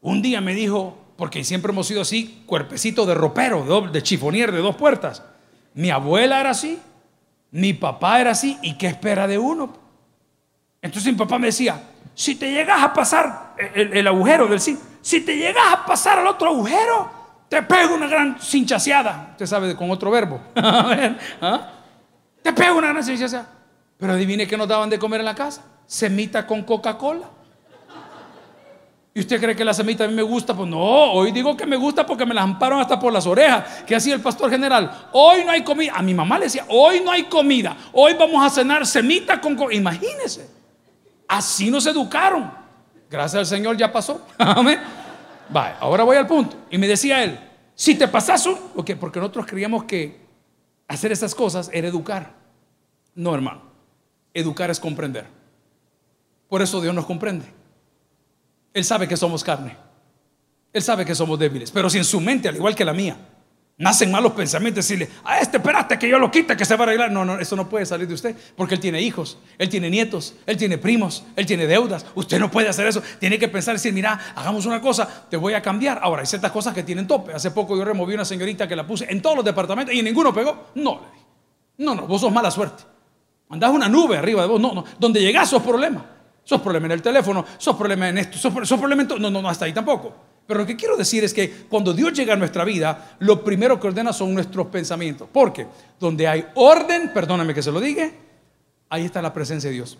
Un 0.00 0.22
día 0.22 0.40
me 0.40 0.54
dijo, 0.54 0.96
porque 1.16 1.44
siempre 1.44 1.72
hemos 1.72 1.86
sido 1.86 2.02
así, 2.02 2.42
cuerpecito 2.46 3.06
de 3.06 3.14
ropero, 3.14 3.64
de, 3.64 3.90
de 3.90 4.02
chifonier, 4.02 4.52
de 4.52 4.58
dos 4.58 4.76
puertas. 4.76 5.22
Mi 5.74 5.90
abuela 5.90 6.40
era 6.40 6.50
así, 6.50 6.78
mi 7.50 7.72
papá 7.72 8.20
era 8.20 8.30
así, 8.30 8.58
¿y 8.62 8.76
qué 8.78 8.86
espera 8.88 9.26
de 9.26 9.38
uno? 9.38 9.76
Entonces 10.80 11.12
mi 11.12 11.18
papá 11.18 11.38
me 11.38 11.48
decía, 11.48 11.82
si 12.14 12.34
te 12.34 12.50
llegas 12.50 12.82
a 12.82 12.92
pasar 12.92 13.54
el, 13.74 14.06
agujero 14.06 14.46
del 14.46 14.60
si 14.60 15.20
te 15.20 15.36
llegas 15.36 15.64
a 15.72 15.86
pasar 15.86 16.18
al 16.18 16.26
otro 16.26 16.48
agujero, 16.48 17.10
te 17.48 17.62
pego 17.62 17.94
una 17.94 18.06
gran 18.06 18.38
cinchaseada. 18.40 19.28
Usted 19.32 19.46
sabe, 19.46 19.74
con 19.74 19.90
otro 19.90 20.10
verbo. 20.10 20.40
¿ah? 20.56 21.72
Te 22.42 22.52
pego 22.52 22.76
una 22.76 22.88
gran 22.88 23.02
cinchaseada. 23.02 23.48
Pero 23.96 24.12
adivine 24.12 24.46
qué 24.46 24.56
nos 24.56 24.68
daban 24.68 24.90
de 24.90 24.98
comer 24.98 25.20
en 25.20 25.26
la 25.26 25.34
casa. 25.34 25.64
Semita 25.86 26.46
con 26.46 26.62
Coca-Cola. 26.62 27.30
¿Y 29.18 29.22
usted 29.22 29.40
cree 29.40 29.56
que 29.56 29.64
la 29.64 29.74
semita 29.74 30.04
a 30.04 30.06
mí 30.06 30.14
me 30.14 30.22
gusta? 30.22 30.54
Pues 30.54 30.68
no, 30.68 30.78
hoy 30.78 31.32
digo 31.32 31.56
que 31.56 31.66
me 31.66 31.74
gusta 31.74 32.06
porque 32.06 32.24
me 32.24 32.32
la 32.32 32.42
amparon 32.42 32.80
hasta 32.80 33.00
por 33.00 33.12
las 33.12 33.26
orejas. 33.26 33.82
¿Qué 33.84 33.96
hacía 33.96 34.14
el 34.14 34.20
pastor 34.20 34.48
general? 34.48 35.08
Hoy 35.10 35.44
no 35.44 35.50
hay 35.50 35.64
comida. 35.64 35.94
A 35.96 36.02
mi 36.02 36.14
mamá 36.14 36.38
le 36.38 36.44
decía, 36.44 36.64
hoy 36.68 37.00
no 37.04 37.10
hay 37.10 37.24
comida. 37.24 37.76
Hoy 37.94 38.14
vamos 38.16 38.46
a 38.46 38.48
cenar 38.48 38.86
semita 38.86 39.40
con 39.40 39.56
Coca-Cola. 39.56 39.74
Imagínese. 39.74 40.48
Así 41.26 41.68
nos 41.68 41.84
educaron. 41.86 42.48
Gracias 43.10 43.40
al 43.40 43.46
Señor 43.46 43.76
ya 43.76 43.90
pasó. 43.90 44.24
Amén. 44.38 44.78
Vale, 45.48 45.74
ahora 45.80 46.04
voy 46.04 46.16
al 46.16 46.28
punto. 46.28 46.56
Y 46.70 46.78
me 46.78 46.86
decía 46.86 47.24
él, 47.24 47.40
si 47.74 47.96
te 47.96 48.06
pasas 48.06 48.46
un... 48.46 48.56
Porque 49.00 49.18
nosotros 49.18 49.46
creíamos 49.46 49.82
que 49.82 50.20
hacer 50.86 51.10
esas 51.10 51.34
cosas 51.34 51.68
era 51.72 51.88
educar. 51.88 52.34
No, 53.16 53.34
hermano. 53.34 53.62
Educar 54.32 54.70
es 54.70 54.78
comprender. 54.78 55.26
Por 56.48 56.62
eso 56.62 56.80
Dios 56.80 56.94
nos 56.94 57.04
comprende. 57.04 57.57
Él 58.78 58.84
sabe 58.84 59.08
que 59.08 59.16
somos 59.16 59.42
carne. 59.42 59.76
Él 60.72 60.82
sabe 60.82 61.04
que 61.04 61.12
somos 61.12 61.36
débiles. 61.36 61.72
Pero 61.72 61.90
si 61.90 61.98
en 61.98 62.04
su 62.04 62.20
mente, 62.20 62.48
al 62.48 62.54
igual 62.54 62.76
que 62.76 62.84
la 62.84 62.92
mía, 62.92 63.16
nacen 63.76 64.08
malos 64.12 64.34
pensamientos, 64.34 64.86
decirle, 64.86 65.08
a 65.24 65.40
este 65.40 65.56
espérate 65.56 65.98
que 65.98 66.08
yo 66.08 66.16
lo 66.20 66.30
quite, 66.30 66.56
que 66.56 66.64
se 66.64 66.76
va 66.76 66.84
a 66.84 66.86
arreglar. 66.86 67.10
No, 67.10 67.24
no, 67.24 67.40
eso 67.40 67.56
no 67.56 67.68
puede 67.68 67.84
salir 67.86 68.06
de 68.06 68.14
usted, 68.14 68.36
porque 68.56 68.76
él 68.76 68.80
tiene 68.80 69.02
hijos, 69.02 69.36
él 69.58 69.68
tiene 69.68 69.90
nietos, 69.90 70.36
él 70.46 70.56
tiene 70.56 70.78
primos, 70.78 71.24
él 71.34 71.44
tiene 71.44 71.66
deudas. 71.66 72.06
Usted 72.14 72.38
no 72.38 72.52
puede 72.52 72.68
hacer 72.68 72.86
eso. 72.86 73.02
Tiene 73.18 73.36
que 73.36 73.48
pensar 73.48 73.74
y 73.74 73.78
decir, 73.78 73.92
mira, 73.92 74.16
hagamos 74.36 74.64
una 74.64 74.80
cosa, 74.80 75.26
te 75.28 75.36
voy 75.36 75.54
a 75.54 75.60
cambiar. 75.60 75.98
Ahora, 76.00 76.20
hay 76.20 76.26
ciertas 76.26 76.52
cosas 76.52 76.72
que 76.72 76.84
tienen 76.84 77.08
tope. 77.08 77.32
Hace 77.32 77.50
poco 77.50 77.76
yo 77.76 77.84
removí 77.84 78.14
una 78.14 78.24
señorita 78.24 78.68
que 78.68 78.76
la 78.76 78.86
puse 78.86 79.08
en 79.10 79.20
todos 79.20 79.34
los 79.34 79.44
departamentos 79.44 79.92
y 79.92 80.04
ninguno 80.04 80.32
pegó. 80.32 80.68
No, 80.76 81.00
no, 81.78 81.96
no, 81.96 82.06
vos 82.06 82.20
sos 82.20 82.32
mala 82.32 82.52
suerte. 82.52 82.84
Andás 83.48 83.72
una 83.72 83.88
nube 83.88 84.18
arriba 84.18 84.42
de 84.42 84.48
vos. 84.48 84.60
No, 84.60 84.72
no, 84.72 84.84
donde 85.00 85.20
llegás 85.20 85.50
sos 85.50 85.64
problema. 85.64 86.17
Sos 86.48 86.62
problema 86.62 86.86
en 86.86 86.92
el 86.92 87.02
teléfono, 87.02 87.44
sos 87.58 87.76
problema 87.76 88.08
en 88.08 88.16
esto, 88.16 88.38
sos, 88.38 88.80
problema 88.80 89.02
en 89.02 89.08
todo. 89.08 89.18
No, 89.18 89.30
no, 89.30 89.42
no, 89.42 89.50
hasta 89.50 89.66
ahí 89.66 89.74
tampoco. 89.74 90.14
Pero 90.46 90.60
lo 90.60 90.66
que 90.66 90.76
quiero 90.76 90.96
decir 90.96 91.22
es 91.22 91.34
que 91.34 91.66
cuando 91.68 91.92
Dios 91.92 92.14
llega 92.14 92.32
a 92.32 92.36
nuestra 92.36 92.64
vida, 92.64 93.16
lo 93.18 93.44
primero 93.44 93.78
que 93.78 93.86
ordena 93.86 94.14
son 94.14 94.32
nuestros 94.32 94.68
pensamientos. 94.68 95.28
Porque 95.30 95.66
donde 96.00 96.26
hay 96.26 96.46
orden, 96.54 97.12
perdóname 97.12 97.52
que 97.52 97.62
se 97.62 97.70
lo 97.70 97.78
diga, 97.80 98.10
ahí 98.88 99.04
está 99.04 99.20
la 99.20 99.30
presencia 99.30 99.68
de 99.68 99.76
Dios. 99.76 99.98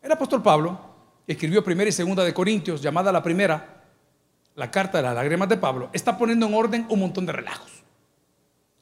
El 0.00 0.12
apóstol 0.12 0.40
Pablo 0.40 0.78
escribió 1.26 1.64
primera 1.64 1.88
y 1.88 1.92
segunda 1.92 2.22
de 2.22 2.32
Corintios, 2.32 2.80
llamada 2.80 3.10
la 3.10 3.20
primera, 3.20 3.82
la 4.54 4.70
carta 4.70 4.98
de 4.98 5.02
las 5.02 5.16
lágrimas 5.16 5.48
de 5.48 5.56
Pablo, 5.56 5.90
está 5.92 6.16
poniendo 6.16 6.46
en 6.46 6.54
orden 6.54 6.86
un 6.88 7.00
montón 7.00 7.26
de 7.26 7.32
relajos. 7.32 7.72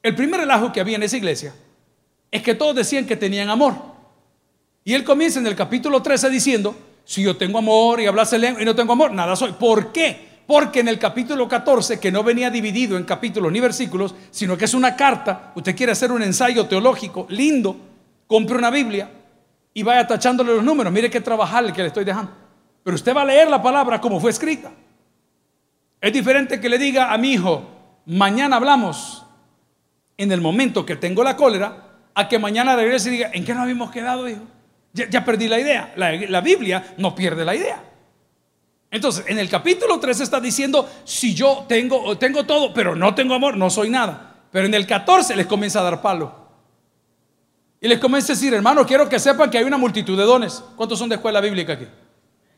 El 0.03 0.15
primer 0.15 0.41
relajo 0.41 0.71
que 0.71 0.83
había 0.83 0.97
en 0.97 1.03
esa 1.03 1.17
iglesia 1.17 1.55
es 2.31 2.43
que 2.43 2.55
todos 2.55 2.77
decían 2.77 3.07
que 3.07 3.17
tenían 3.17 3.49
amor. 3.49 3.97
Y 4.89 4.95
él 4.95 5.05
comienza 5.05 5.39
en 5.39 5.47
el 5.47 5.55
capítulo 5.55 6.01
13 6.01 6.31
diciendo, 6.31 6.75
si 7.05 7.23
yo 7.23 7.37
tengo 7.37 7.59
amor 7.59 8.01
y 8.01 8.07
hablase 8.07 8.39
lengua 8.39 8.63
y 8.63 8.65
no 8.65 8.75
tengo 8.75 8.95
amor, 8.95 9.13
nada 9.13 9.37
soy. 9.37 9.53
¿Por 9.53 9.93
qué? 9.93 10.41
Porque 10.47 10.81
en 10.81 10.89
el 10.89 10.99
capítulo 10.99 11.47
14, 11.47 12.01
que 12.01 12.11
no 12.11 12.25
venía 12.25 12.49
dividido 12.49 12.97
en 12.97 13.05
capítulos 13.05 13.53
ni 13.53 13.61
versículos, 13.61 14.15
sino 14.31 14.57
que 14.57 14.65
es 14.65 14.73
una 14.73 14.97
carta, 14.97 15.53
usted 15.55 15.77
quiere 15.77 15.93
hacer 15.93 16.11
un 16.11 16.23
ensayo 16.23 16.65
teológico 16.65 17.27
lindo, 17.29 17.77
compre 18.27 18.57
una 18.57 18.71
Biblia 18.71 19.11
y 19.75 19.83
vaya 19.83 20.07
tachándole 20.07 20.55
los 20.55 20.65
números. 20.65 20.91
Mire 20.91 21.11
qué 21.11 21.21
trabajar 21.21 21.67
el 21.67 21.75
que 21.75 21.83
le 21.83 21.89
estoy 21.89 22.07
dejando. 22.07 22.33
Pero 22.83 22.95
usted 22.95 23.15
va 23.15 23.21
a 23.21 23.27
leer 23.27 23.51
la 23.51 23.63
palabra 23.63 24.01
como 24.01 24.19
fue 24.19 24.31
escrita. 24.31 24.71
Es 26.01 26.13
diferente 26.15 26.63
que 26.63 26.69
le 26.71 26.79
diga 26.79 27.13
a 27.13 27.19
mi 27.19 27.33
hijo, 27.33 27.63
mañana 28.07 28.57
hablamos 28.57 29.23
en 30.17 30.33
el 30.33 30.41
momento 30.41 30.87
que 30.87 30.97
tengo 30.97 31.23
la 31.23 31.37
cólera, 31.37 31.91
a 32.15 32.27
que 32.27 32.39
mañana 32.39 32.75
regrese 32.75 33.11
y 33.11 33.13
diga, 33.13 33.31
¿en 33.35 33.45
qué 33.45 33.53
nos 33.53 33.65
habíamos 33.65 33.91
quedado, 33.91 34.27
hijo? 34.27 34.45
Ya, 34.93 35.25
perdí 35.25 35.49
la 35.49 35.59
idea. 35.59 35.93
La, 35.97 36.41
Biblia 36.41 36.95
no 36.97 37.15
pierde 37.15 37.45
la 37.45 37.55
idea. 37.55 37.85
Entonces, 38.91 39.25
en 39.29 39.39
el 39.39 39.49
capítulo 39.49 40.01
3 40.01 40.21
está 40.21 40.41
diciendo, 40.41 40.89
si 41.05 41.35
yo 41.35 41.67
tengo, 41.69 42.17
tengo 42.17 42.45
todo, 42.45 42.73
pero 42.73 42.97
no 42.97 43.15
tengo 43.15 43.35
amor, 43.35 43.57
no 43.57 43.69
soy 43.69 43.91
nada. 43.91 44.37
Pero 44.51 44.67
en 44.67 44.75
el 44.75 44.87
14 44.87 45.37
les 45.37 45.47
comienza 45.47 45.81
a 45.81 45.83
dar 45.83 46.01
palo. 46.01 46.49
Y 47.81 47.87
les 47.87 47.99
comienza 47.99 48.33
a 48.33 48.37
decir, 48.37 48.53
hermano, 48.55 48.85
quiero 48.87 49.09
que 49.09 49.19
sepan 49.19 49.51
que 49.51 49.59
hay 49.59 49.65
una 49.65 49.77
multitud 49.77 50.17
de 50.17 50.25
dones. 50.25 50.65
¿Cuántos 50.75 50.99
son 50.99 51.09
de 51.09 51.17
escuela 51.17 51.41
bíblica 51.41 51.75
aquí? 51.75 51.87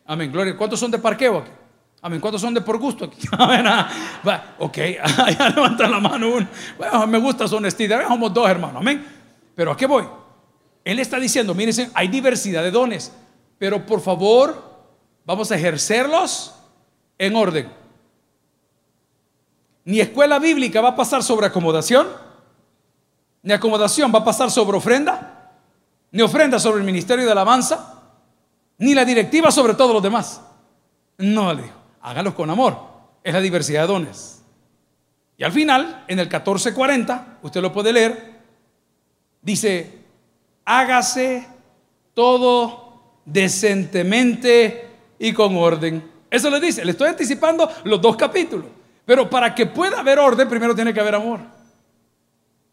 Amén, 0.07 0.33
gloria. 0.33 0.57
¿Cuántos 0.57 0.81
son 0.81 0.91
de 0.91 0.99
parqueo 0.99 1.39
aquí? 1.39 1.51
Amén. 2.03 2.21
¿Cuántos 2.21 2.41
son 2.41 2.55
de 2.55 2.61
por 2.61 2.79
gusto 2.79 3.05
aquí? 3.05 3.21
Amén. 3.33 3.67
Ah, 3.67 4.55
ok, 4.59 4.77
ya 5.39 5.51
levanta 5.51 5.87
la 5.89 6.01
mano 6.01 6.31
uno. 6.31 6.49
Bueno, 6.79 7.07
me 7.07 7.19
gusta 7.19 7.47
su 7.47 7.57
honestidad. 7.57 8.07
Somos 8.07 8.33
dos 8.33 8.49
hermanos. 8.49 8.77
Amén. 8.81 9.05
Pero 9.55 9.73
¿a 9.73 9.77
qué 9.77 9.87
voy? 9.87 10.05
Él 10.85 10.99
está 10.99 11.19
diciendo, 11.19 11.55
miren, 11.55 11.91
hay 11.95 12.09
diversidad 12.09 12.63
de 12.63 12.71
dones. 12.71 13.13
Pero 13.59 13.85
por 13.85 14.01
favor, 14.01 14.71
Vamos 15.31 15.53
a 15.53 15.55
ejercerlos 15.55 16.55
en 17.17 17.37
orden. 17.37 17.73
Ni 19.85 20.01
escuela 20.01 20.41
bíblica 20.41 20.81
va 20.81 20.89
a 20.89 20.97
pasar 20.97 21.23
sobre 21.23 21.47
acomodación, 21.47 22.09
ni 23.43 23.53
acomodación 23.53 24.13
va 24.13 24.19
a 24.19 24.25
pasar 24.25 24.51
sobre 24.51 24.77
ofrenda, 24.77 25.53
ni 26.11 26.23
ofrenda 26.23 26.59
sobre 26.59 26.81
el 26.81 26.85
ministerio 26.85 27.25
de 27.25 27.31
alabanza, 27.31 28.03
ni 28.79 28.93
la 28.93 29.05
directiva 29.05 29.53
sobre 29.53 29.75
todos 29.75 29.93
los 29.93 30.03
demás. 30.03 30.41
No, 31.19 31.55
le 31.55 31.63
dijo, 31.63 31.77
hágalos 32.03 32.35
con 32.35 32.51
amor. 32.51 32.77
Es 33.23 33.33
la 33.33 33.41
diversidad 33.41 33.83
de 33.83 33.87
dones. 33.87 34.43
Y 35.37 35.45
al 35.45 35.53
final, 35.53 36.07
en 36.09 36.19
el 36.19 36.27
1440, 36.27 37.39
usted 37.43 37.63
lo 37.63 37.73
puede 37.73 37.93
leer, 37.93 38.41
dice, 39.43 40.00
hágase 40.65 41.47
todo 42.15 43.21
decentemente 43.25 44.89
y 45.19 45.33
con 45.33 45.57
orden. 45.57 46.11
Eso 46.31 46.51
le 46.51 46.61
dice, 46.61 46.85
le 46.85 46.93
estoy 46.93 47.09
anticipando 47.09 47.71
los 47.85 48.01
dos 48.01 48.17
capítulos. 48.17 48.67
Pero 49.05 49.29
para 49.29 49.55
que 49.55 49.67
pueda 49.67 50.01
haber 50.01 50.19
orden, 50.19 50.49
primero 50.49 50.75
tiene 50.75 50.95
que 50.95 51.01
haber 51.01 51.15
amor. 51.17 51.41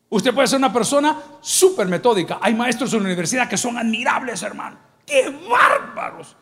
Usted 0.09 0.33
puede 0.33 0.47
ser 0.47 0.59
una 0.59 0.71
persona 0.71 1.21
súper 1.41 1.87
metódica. 1.87 2.39
Hay 2.41 2.53
maestros 2.53 2.93
en 2.93 2.99
la 2.99 3.05
universidad 3.05 3.49
que 3.49 3.57
son 3.57 3.77
admirables, 3.77 4.41
hermano. 4.43 4.77
¡Qué 5.05 5.33
bárbaros! 5.49 6.35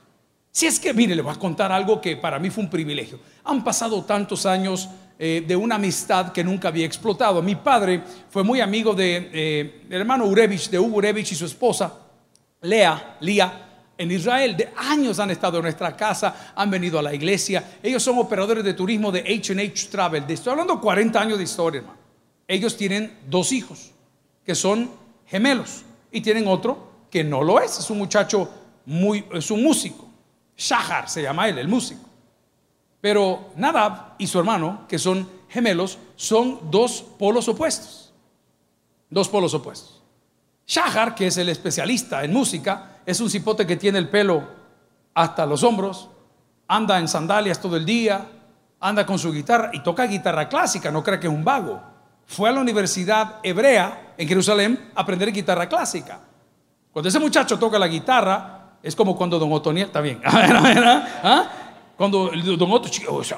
Si 0.51 0.67
es 0.67 0.79
que, 0.79 0.93
mire, 0.93 1.15
le 1.15 1.21
voy 1.21 1.33
a 1.33 1.39
contar 1.39 1.71
algo 1.71 1.99
que 1.99 2.15
para 2.15 2.39
mí 2.39 2.49
fue 2.49 2.63
un 2.63 2.69
privilegio. 2.69 3.19
Han 3.43 3.63
pasado 3.63 4.03
tantos 4.03 4.45
años 4.45 4.89
eh, 5.17 5.43
de 5.47 5.55
una 5.55 5.75
amistad 5.75 6.33
que 6.33 6.43
nunca 6.43 6.67
había 6.67 6.85
explotado. 6.85 7.41
Mi 7.41 7.55
padre 7.55 8.01
fue 8.29 8.43
muy 8.43 8.59
amigo 8.59 8.93
de, 8.93 9.29
eh, 9.31 9.85
hermano 9.89 10.25
Urevich, 10.25 10.69
de 10.69 10.77
Hugo 10.77 10.97
Urevich 10.97 11.31
y 11.31 11.35
su 11.35 11.45
esposa, 11.45 11.93
Lea, 12.61 13.17
Lía 13.21 13.83
en 13.97 14.11
Israel. 14.11 14.57
De 14.57 14.73
años 14.75 15.19
han 15.19 15.31
estado 15.31 15.57
en 15.57 15.63
nuestra 15.63 15.95
casa, 15.95 16.51
han 16.55 16.69
venido 16.69 16.99
a 16.99 17.01
la 17.01 17.13
iglesia. 17.13 17.77
Ellos 17.81 18.03
son 18.03 18.17
operadores 18.17 18.63
de 18.63 18.73
turismo 18.73 19.11
de 19.11 19.21
H&H 19.21 19.87
Travel. 19.89 20.25
Estoy 20.27 20.51
hablando 20.51 20.81
40 20.81 21.21
años 21.21 21.37
de 21.37 21.45
historia, 21.45 21.79
hermano. 21.79 21.99
Ellos 22.47 22.75
tienen 22.75 23.17
dos 23.27 23.51
hijos 23.51 23.91
que 24.45 24.53
son 24.53 24.91
gemelos 25.25 25.83
y 26.11 26.21
tienen 26.21 26.47
otro 26.47 27.07
que 27.09 27.23
no 27.23 27.41
lo 27.41 27.61
es. 27.61 27.79
Es 27.79 27.89
un 27.89 27.99
muchacho 27.99 28.49
muy, 28.85 29.23
es 29.33 29.49
un 29.49 29.63
músico. 29.63 30.09
Shahar 30.57 31.09
se 31.09 31.21
llama 31.21 31.47
él, 31.47 31.57
el 31.57 31.67
músico. 31.67 32.04
Pero 33.05 33.51
Nadab 33.55 34.15
y 34.17 34.25
su 34.25 34.39
hermano, 34.39 34.87
que 34.89 34.97
son 34.97 35.29
gemelos, 35.47 35.99
son 36.15 36.71
dos 36.71 37.05
polos 37.19 37.47
opuestos. 37.47 38.11
Dos 39.11 39.29
polos 39.29 39.53
opuestos. 39.53 40.01
Shahar, 40.65 41.13
que 41.13 41.27
es 41.27 41.37
el 41.37 41.49
especialista 41.49 42.23
en 42.23 42.33
música, 42.33 43.01
es 43.05 43.19
un 43.19 43.29
cipote 43.29 43.67
que 43.67 43.77
tiene 43.77 43.99
el 43.99 44.09
pelo 44.09 44.43
hasta 45.13 45.45
los 45.45 45.61
hombros, 45.61 46.09
anda 46.67 46.97
en 46.97 47.07
sandalias 47.07 47.61
todo 47.61 47.77
el 47.77 47.85
día, 47.85 48.27
anda 48.79 49.05
con 49.05 49.19
su 49.19 49.31
guitarra 49.31 49.69
y 49.71 49.83
toca 49.83 50.07
guitarra 50.07 50.49
clásica, 50.49 50.89
no 50.89 51.03
cree 51.03 51.19
que 51.19 51.27
es 51.27 51.33
un 51.33 51.43
vago. 51.45 51.79
Fue 52.25 52.49
a 52.49 52.53
la 52.53 52.61
universidad 52.61 53.35
hebrea 53.43 54.15
en 54.17 54.27
Jerusalén 54.27 54.89
a 54.95 55.01
aprender 55.01 55.31
guitarra 55.31 55.69
clásica. 55.69 56.21
Cuando 56.91 57.09
ese 57.09 57.19
muchacho 57.19 57.59
toca 57.59 57.77
la 57.77 57.87
guitarra, 57.87 58.77
es 58.81 58.95
como 58.95 59.15
cuando 59.15 59.37
Don 59.37 59.53
Otoniel, 59.53 59.85
está 59.85 60.01
bien, 60.01 60.19
¿Ah? 60.25 61.64
Cuando 61.97 62.31
Don 62.57 62.71
Otto, 62.71 62.89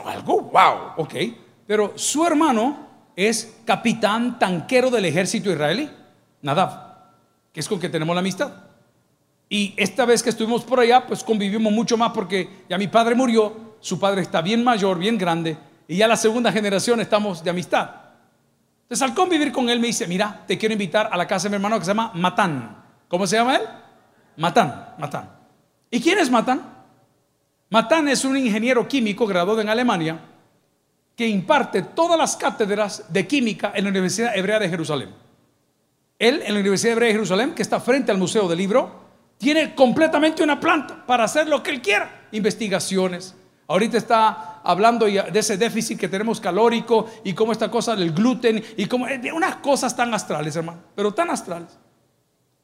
algo, 0.06 0.42
wow, 0.42 0.94
ok. 0.98 1.14
Pero 1.66 1.94
su 1.96 2.26
hermano 2.26 2.88
es 3.16 3.58
capitán 3.66 4.40
tanquero 4.40 4.90
del 4.90 5.06
ejército 5.06 5.52
israelí, 5.52 5.90
Nadab, 6.42 6.72
que 7.52 7.60
es 7.60 7.68
con 7.68 7.80
que 7.80 7.90
tenemos 7.90 8.16
la 8.16 8.20
amistad. 8.20 8.52
Y 9.50 9.74
esta 9.78 10.06
vez 10.06 10.22
que 10.22 10.30
estuvimos 10.30 10.64
por 10.64 10.80
allá, 10.80 11.06
pues 11.06 11.24
convivimos 11.24 11.72
mucho 11.72 11.98
más 11.98 12.12
porque 12.12 12.66
ya 12.70 12.78
mi 12.78 12.88
padre 12.88 13.16
murió, 13.16 13.76
su 13.80 14.00
padre 14.00 14.22
está 14.22 14.42
bien 14.42 14.64
mayor, 14.64 14.98
bien 15.00 15.18
grande, 15.18 15.58
Y 15.88 15.98
ya 15.98 16.08
la 16.08 16.18
segunda 16.18 16.52
generación 16.52 17.00
estamos 17.00 17.44
de 17.44 17.50
amistad. 17.50 17.90
Entonces 18.84 19.02
al 19.02 19.14
convivir 19.14 19.52
con 19.52 19.70
él 19.70 19.80
me 19.80 19.88
dice, 19.88 20.06
mira, 20.06 20.44
te 20.46 20.58
quiero 20.58 20.74
invitar 20.74 21.10
a 21.12 21.18
la 21.18 21.28
casa 21.28 21.44
de 21.44 21.52
mi 21.52 21.56
hermano 21.56 21.80
que 21.80 21.86
se 21.86 21.92
llama 21.92 22.12
Matán. 22.14 22.84
¿Cómo 23.08 23.26
se 23.26 23.38
llama 23.38 23.56
él? 23.56 23.62
Matán, 24.36 24.94
Matán. 24.98 25.30
¿Y 25.90 26.02
quién 26.02 26.20
es 26.20 26.30
Matán? 26.30 26.77
Matán 27.70 28.08
es 28.08 28.24
un 28.24 28.38
ingeniero 28.38 28.88
químico 28.88 29.28
graduado 29.28 29.60
en 29.62 29.70
Alemania 29.70 30.20
que 31.16 31.28
imparte 31.28 31.82
todas 31.82 32.18
las 32.18 32.38
cátedras 32.38 33.12
de 33.12 33.28
química 33.28 33.74
en 33.76 33.84
la 33.84 33.90
Universidad 33.90 34.38
Hebrea 34.38 34.60
de 34.60 34.70
Jerusalén. 34.70 35.10
Él, 36.20 36.42
en 36.46 36.54
la 36.54 36.60
Universidad 36.60 36.94
Hebrea 36.94 37.08
de 37.08 37.14
Jerusalén, 37.16 37.54
que 37.54 37.62
está 37.62 37.80
frente 37.80 38.12
al 38.12 38.18
Museo 38.18 38.48
del 38.48 38.58
Libro, 38.58 39.08
tiene 39.38 39.76
completamente 39.76 40.44
una 40.44 40.60
planta 40.60 41.06
para 41.06 41.26
hacer 41.26 41.48
lo 41.48 41.62
que 41.62 41.72
él 41.72 41.82
quiera. 41.82 42.28
Investigaciones. 42.32 43.36
Ahorita 43.68 43.98
está 43.98 44.62
hablando 44.64 45.06
de 45.06 45.40
ese 45.40 45.58
déficit 45.58 46.00
que 46.00 46.08
tenemos 46.08 46.40
calórico 46.40 47.08
y 47.24 47.34
cómo 47.34 47.52
esta 47.52 47.70
cosa 47.70 47.96
del 47.96 48.14
gluten 48.14 48.64
y 48.78 48.86
cómo 48.86 49.08
eh, 49.08 49.20
unas 49.34 49.58
cosas 49.58 49.96
tan 49.96 50.14
astrales, 50.14 50.56
hermano, 50.56 50.80
pero 50.96 51.14
tan 51.14 51.30
astrales. 51.30 51.78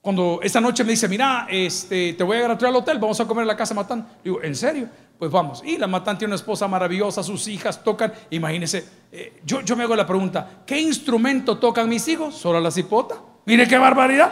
Cuando 0.03 0.41
esta 0.43 0.59
noche 0.59 0.83
me 0.83 0.91
dice, 0.91 1.07
mira, 1.07 1.47
este, 1.49 2.11
te 2.11 2.25
voy 2.25 2.35
a 2.35 2.41
llevar 2.41 2.65
al 2.65 2.75
hotel, 2.75 2.99
vamos 2.99 3.17
a 3.21 3.25
comer 3.25 3.43
en 3.43 3.47
la 3.47 3.55
casa 3.55 3.73
Matán. 3.73 4.05
Digo, 4.21 4.43
¿en 4.43 4.53
serio? 4.53 4.89
Pues 5.17 5.31
vamos. 5.31 5.61
Y 5.63 5.77
la 5.77 5.87
Matán 5.87 6.17
tiene 6.17 6.31
una 6.31 6.35
esposa 6.35 6.67
maravillosa, 6.67 7.23
sus 7.23 7.47
hijas 7.47 7.81
tocan. 7.81 8.11
Imagínense, 8.29 8.85
eh, 9.13 9.39
yo, 9.45 9.61
yo 9.61 9.77
me 9.77 9.83
hago 9.83 9.95
la 9.95 10.05
pregunta, 10.05 10.63
¿qué 10.65 10.77
instrumento 10.77 11.57
tocan 11.57 11.87
mis 11.87 12.05
hijos? 12.09 12.35
Solo 12.35 12.59
la 12.59 12.69
cipota. 12.69 13.15
Mire 13.45 13.65
qué 13.65 13.77
barbaridad. 13.77 14.29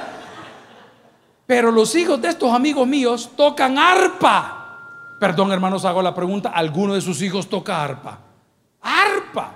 Pero 1.47 1.71
los 1.71 1.95
hijos 1.95 2.21
de 2.21 2.27
estos 2.27 2.53
amigos 2.53 2.85
míos 2.85 3.31
tocan 3.37 3.77
arpa. 3.77 5.15
Perdón, 5.21 5.53
hermanos, 5.53 5.85
hago 5.85 6.01
la 6.01 6.13
pregunta. 6.13 6.49
¿Alguno 6.49 6.95
de 6.95 7.01
sus 7.01 7.21
hijos 7.21 7.47
toca 7.47 7.81
arpa? 7.81 8.19
Arpa. 8.81 9.55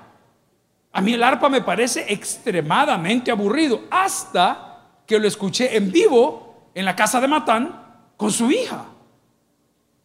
A 0.93 1.01
mí 1.01 1.11
el 1.11 1.23
arpa 1.23 1.49
me 1.49 1.59
parece 1.59 2.05
extremadamente 2.07 3.31
aburrido. 3.31 3.81
Hasta 3.91 4.74
que 5.05 5.19
lo 5.19 5.27
escuché 5.27 5.75
en 5.75 5.91
vivo 5.91 6.69
en 6.73 6.85
la 6.85 6.95
casa 6.95 7.21
de 7.21 7.27
Matán 7.27 7.83
con 8.17 8.31
su 8.31 8.51
hija. 8.51 8.85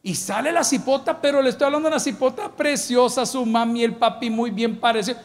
Y 0.03 0.15
sale 0.15 0.51
la 0.51 0.65
cipota, 0.65 1.21
pero 1.21 1.43
le 1.43 1.51
estoy 1.51 1.67
hablando 1.67 1.89
de 1.89 1.95
una 1.95 2.01
cipota 2.01 2.51
preciosa, 2.51 3.27
su 3.27 3.45
mami 3.45 3.81
y 3.81 3.85
el 3.85 3.97
papi 3.97 4.31
muy 4.31 4.51
bien 4.51 4.81
parecidos 4.81 5.23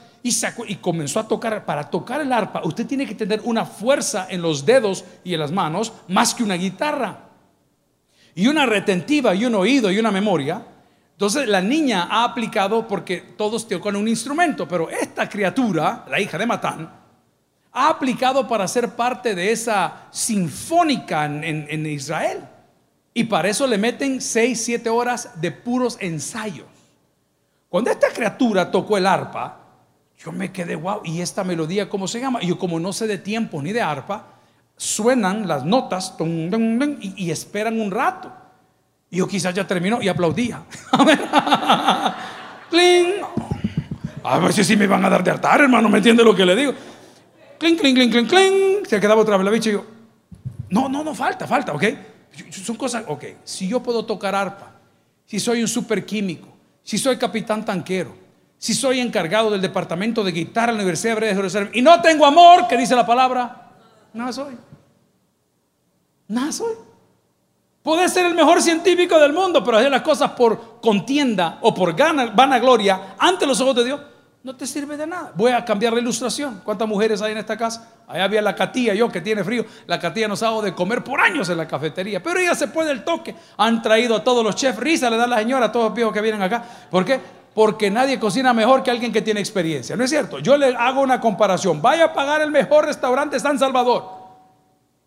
y, 0.68 0.76
comenzó 0.76 1.20
a 1.20 1.28
tocar. 1.28 1.66
Para 1.66 1.90
tocar 1.90 2.22
el 2.22 2.34
arpa, 2.34 2.62
usted 2.64 2.88
tiene 2.88 3.06
que 3.06 3.16
tener 3.16 3.42
una 3.44 3.64
fuerza 3.66 4.28
en 4.30 4.42
los 4.42 4.66
dedos 4.66 5.06
y 5.24 5.34
en 5.34 5.40
las 5.40 5.52
manos 5.52 5.94
más 6.08 6.34
que 6.34 6.44
una 6.44 6.56
guitarra. 6.56 7.30
Y 8.34 8.48
una 8.48 8.66
retentiva 8.66 9.36
y 9.36 9.46
un 9.46 9.56
oído 9.56 9.92
y 9.92 10.00
una 10.00 10.12
memoria. 10.12 10.66
Entonces 11.12 11.48
la 11.48 11.62
niña 11.62 12.08
ha 12.10 12.26
aplicado 12.26 12.88
porque 12.88 13.18
todos 13.38 13.68
tocan 13.68 13.96
un 13.96 14.08
instrumento, 14.08 14.68
pero 14.68 14.90
esta 14.90 15.30
criatura, 15.30 16.06
la 16.10 16.20
hija 16.20 16.38
de 16.38 16.46
Matán, 16.46 17.05
ha 17.76 17.90
aplicado 17.90 18.48
para 18.48 18.68
ser 18.70 18.92
parte 18.92 19.36
de 19.36 19.52
esa 19.52 20.08
sinfónica 20.10 21.26
en, 21.26 21.86
Israel. 21.86 22.40
Y 23.14 23.26
para 23.26 23.50
eso 23.50 23.68
le 23.68 23.78
meten 23.78 24.22
6, 24.22 24.64
7 24.64 24.90
horas 24.90 25.42
de 25.42 25.52
puros 25.52 25.98
ensayos. 26.00 26.68
Cuando 27.68 27.92
esta 27.92 28.08
criatura 28.14 28.72
tocó 28.72 28.98
el 28.98 29.06
arpa, 29.06 29.60
yo 30.18 30.32
me 30.32 30.54
quedé, 30.54 30.78
wow, 30.78 31.02
¿y 31.04 31.20
esta 31.20 31.44
melodía 31.44 31.90
cómo 31.90 32.08
se 32.08 32.22
llama? 32.22 32.40
Y 32.42 32.56
como 32.56 32.80
no 32.80 32.94
sé 32.94 33.08
de 33.08 33.18
tiempo 33.18 33.62
ni 33.62 33.74
de 33.74 33.82
arpa, 33.82 34.26
suenan 34.78 35.46
las 35.46 35.66
notas 35.66 36.16
y, 37.02 37.30
esperan 37.30 37.82
un 37.82 37.92
rato. 37.92 38.32
Y 39.10 39.18
yo 39.18 39.28
quizás 39.28 39.54
ya 39.54 39.68
terminó 39.68 40.02
y 40.02 40.08
aplaudía. 40.08 40.64
¡Cling! 42.70 43.16
A 44.24 44.40
ver 44.40 44.54
si 44.54 44.64
sí 44.64 44.78
me 44.78 44.88
van 44.88 45.04
a 45.04 45.10
dar 45.10 45.24
de 45.26 45.32
hartar, 45.32 45.60
hermano, 45.60 45.90
¿me 45.90 45.98
entiende 45.98 46.24
lo 46.24 46.34
que 46.34 46.46
le 46.46 46.56
digo? 46.56 46.74
¡Cling, 47.58 47.78
cling, 47.78 47.96
cling, 47.96 48.12
cling, 48.12 48.28
cling! 48.28 48.86
Se 48.86 49.00
quedaba 49.00 49.22
otra 49.22 49.38
vez 49.38 49.46
la 49.46 49.52
bicha 49.52 49.70
y 49.70 49.74
yo, 49.74 49.86
no, 50.70 50.90
no, 50.90 51.04
no, 51.04 51.16
falta, 51.16 51.48
falta, 51.48 51.74
¿ok? 51.74 51.84
Son 52.52 52.76
cosas, 52.76 53.06
ok, 53.08 53.24
si 53.44 53.68
yo 53.68 53.82
puedo 53.82 54.06
tocar 54.06 54.36
arpa, 54.36 54.74
si 55.26 55.40
soy 55.40 55.62
un 55.62 55.68
superquímico, 55.68 56.48
si 56.84 56.98
soy 56.98 57.18
capitán 57.18 57.64
tanquero, 57.64 58.16
si 58.58 58.74
soy 58.74 59.00
encargado 59.00 59.52
del 59.52 59.62
departamento 59.62 60.24
de 60.24 60.32
guitarra 60.32 60.72
en 60.72 60.78
la 60.78 60.84
Universidad 60.84 61.14
Hebrea 61.14 61.30
de 61.30 61.36
Jerusalén 61.36 61.72
y 61.74 61.82
no 61.82 62.02
tengo 62.02 62.26
amor, 62.26 62.68
que 62.68 62.78
dice 62.78 62.96
la 62.96 63.06
palabra, 63.06 63.72
nada 64.14 64.34
soy. 64.34 64.56
Nada 66.28 66.52
soy. 66.52 66.74
Puede 67.84 68.10
ser 68.10 68.26
el 68.26 68.34
mejor 68.34 68.62
científico 68.62 69.20
del 69.20 69.32
mundo, 69.32 69.64
pero 69.64 69.78
hacer 69.78 69.92
las 69.92 70.02
cosas 70.02 70.32
por 70.32 70.82
contienda 70.82 71.60
o 71.62 71.74
por 71.74 71.96
gana, 71.96 72.26
vanagloria 72.28 73.16
ante 73.20 73.46
los 73.46 73.62
ojos 73.62 73.76
de 73.76 73.86
Dios 73.86 74.02
no 74.46 74.56
te 74.56 74.68
sirve 74.68 74.96
de 74.96 75.08
nada. 75.08 75.32
Voy 75.34 75.52
a 75.52 75.66
cambiar 75.66 75.92
la 75.92 76.00
ilustración. 76.00 76.62
¿Cuántas 76.64 76.88
mujeres 76.88 77.20
hay 77.20 77.32
en 77.32 77.40
esta 77.40 77.58
casa? 77.58 77.90
Ahí 78.08 78.22
había 78.22 78.44
la 78.44 78.56
catía, 78.56 78.94
yo 78.94 79.10
que 79.10 79.20
tiene 79.20 79.44
frío. 79.44 79.66
La 79.88 80.00
catía 80.00 80.28
nos 80.28 80.44
ha 80.44 80.46
dado 80.46 80.62
de 80.62 80.76
comer 80.76 81.04
por 81.04 81.20
años 81.20 81.50
en 81.50 81.58
la 81.58 81.68
cafetería, 81.68 82.22
pero 82.22 82.40
ella 82.40 82.54
se 82.54 82.68
puede 82.68 82.92
el 82.92 83.04
toque. 83.04 83.34
Han 83.58 83.82
traído 83.82 84.16
a 84.16 84.24
todos 84.24 84.44
los 84.44 84.56
chefs, 84.56 84.78
risa 84.78 85.10
le 85.10 85.18
da 85.18 85.26
la 85.26 85.40
señora 85.40 85.66
a 85.66 85.72
todos 85.72 85.88
los 85.88 85.96
viejos 85.96 86.14
que 86.14 86.22
vienen 86.22 86.44
acá. 86.44 86.64
¿Por 86.92 87.04
qué? 87.04 87.20
porque 87.56 87.90
nadie 87.90 88.20
cocina 88.20 88.54
mejor 88.54 88.84
que 88.84 88.92
alguien 88.92 89.14
que 89.14 89.22
tiene 89.22 89.40
experiencia. 89.40 89.96
¿No 89.96 90.04
es 90.04 90.10
cierto? 90.10 90.40
Yo 90.40 90.58
le 90.58 90.76
hago 90.76 91.02
una 91.02 91.22
comparación. 91.22 91.82
Vaya 91.82 92.06
a 92.06 92.14
pagar 92.14 92.42
el 92.42 92.52
mejor 92.52 92.86
restaurante 92.86 93.40
San 93.40 93.58
Salvador. 93.58 94.12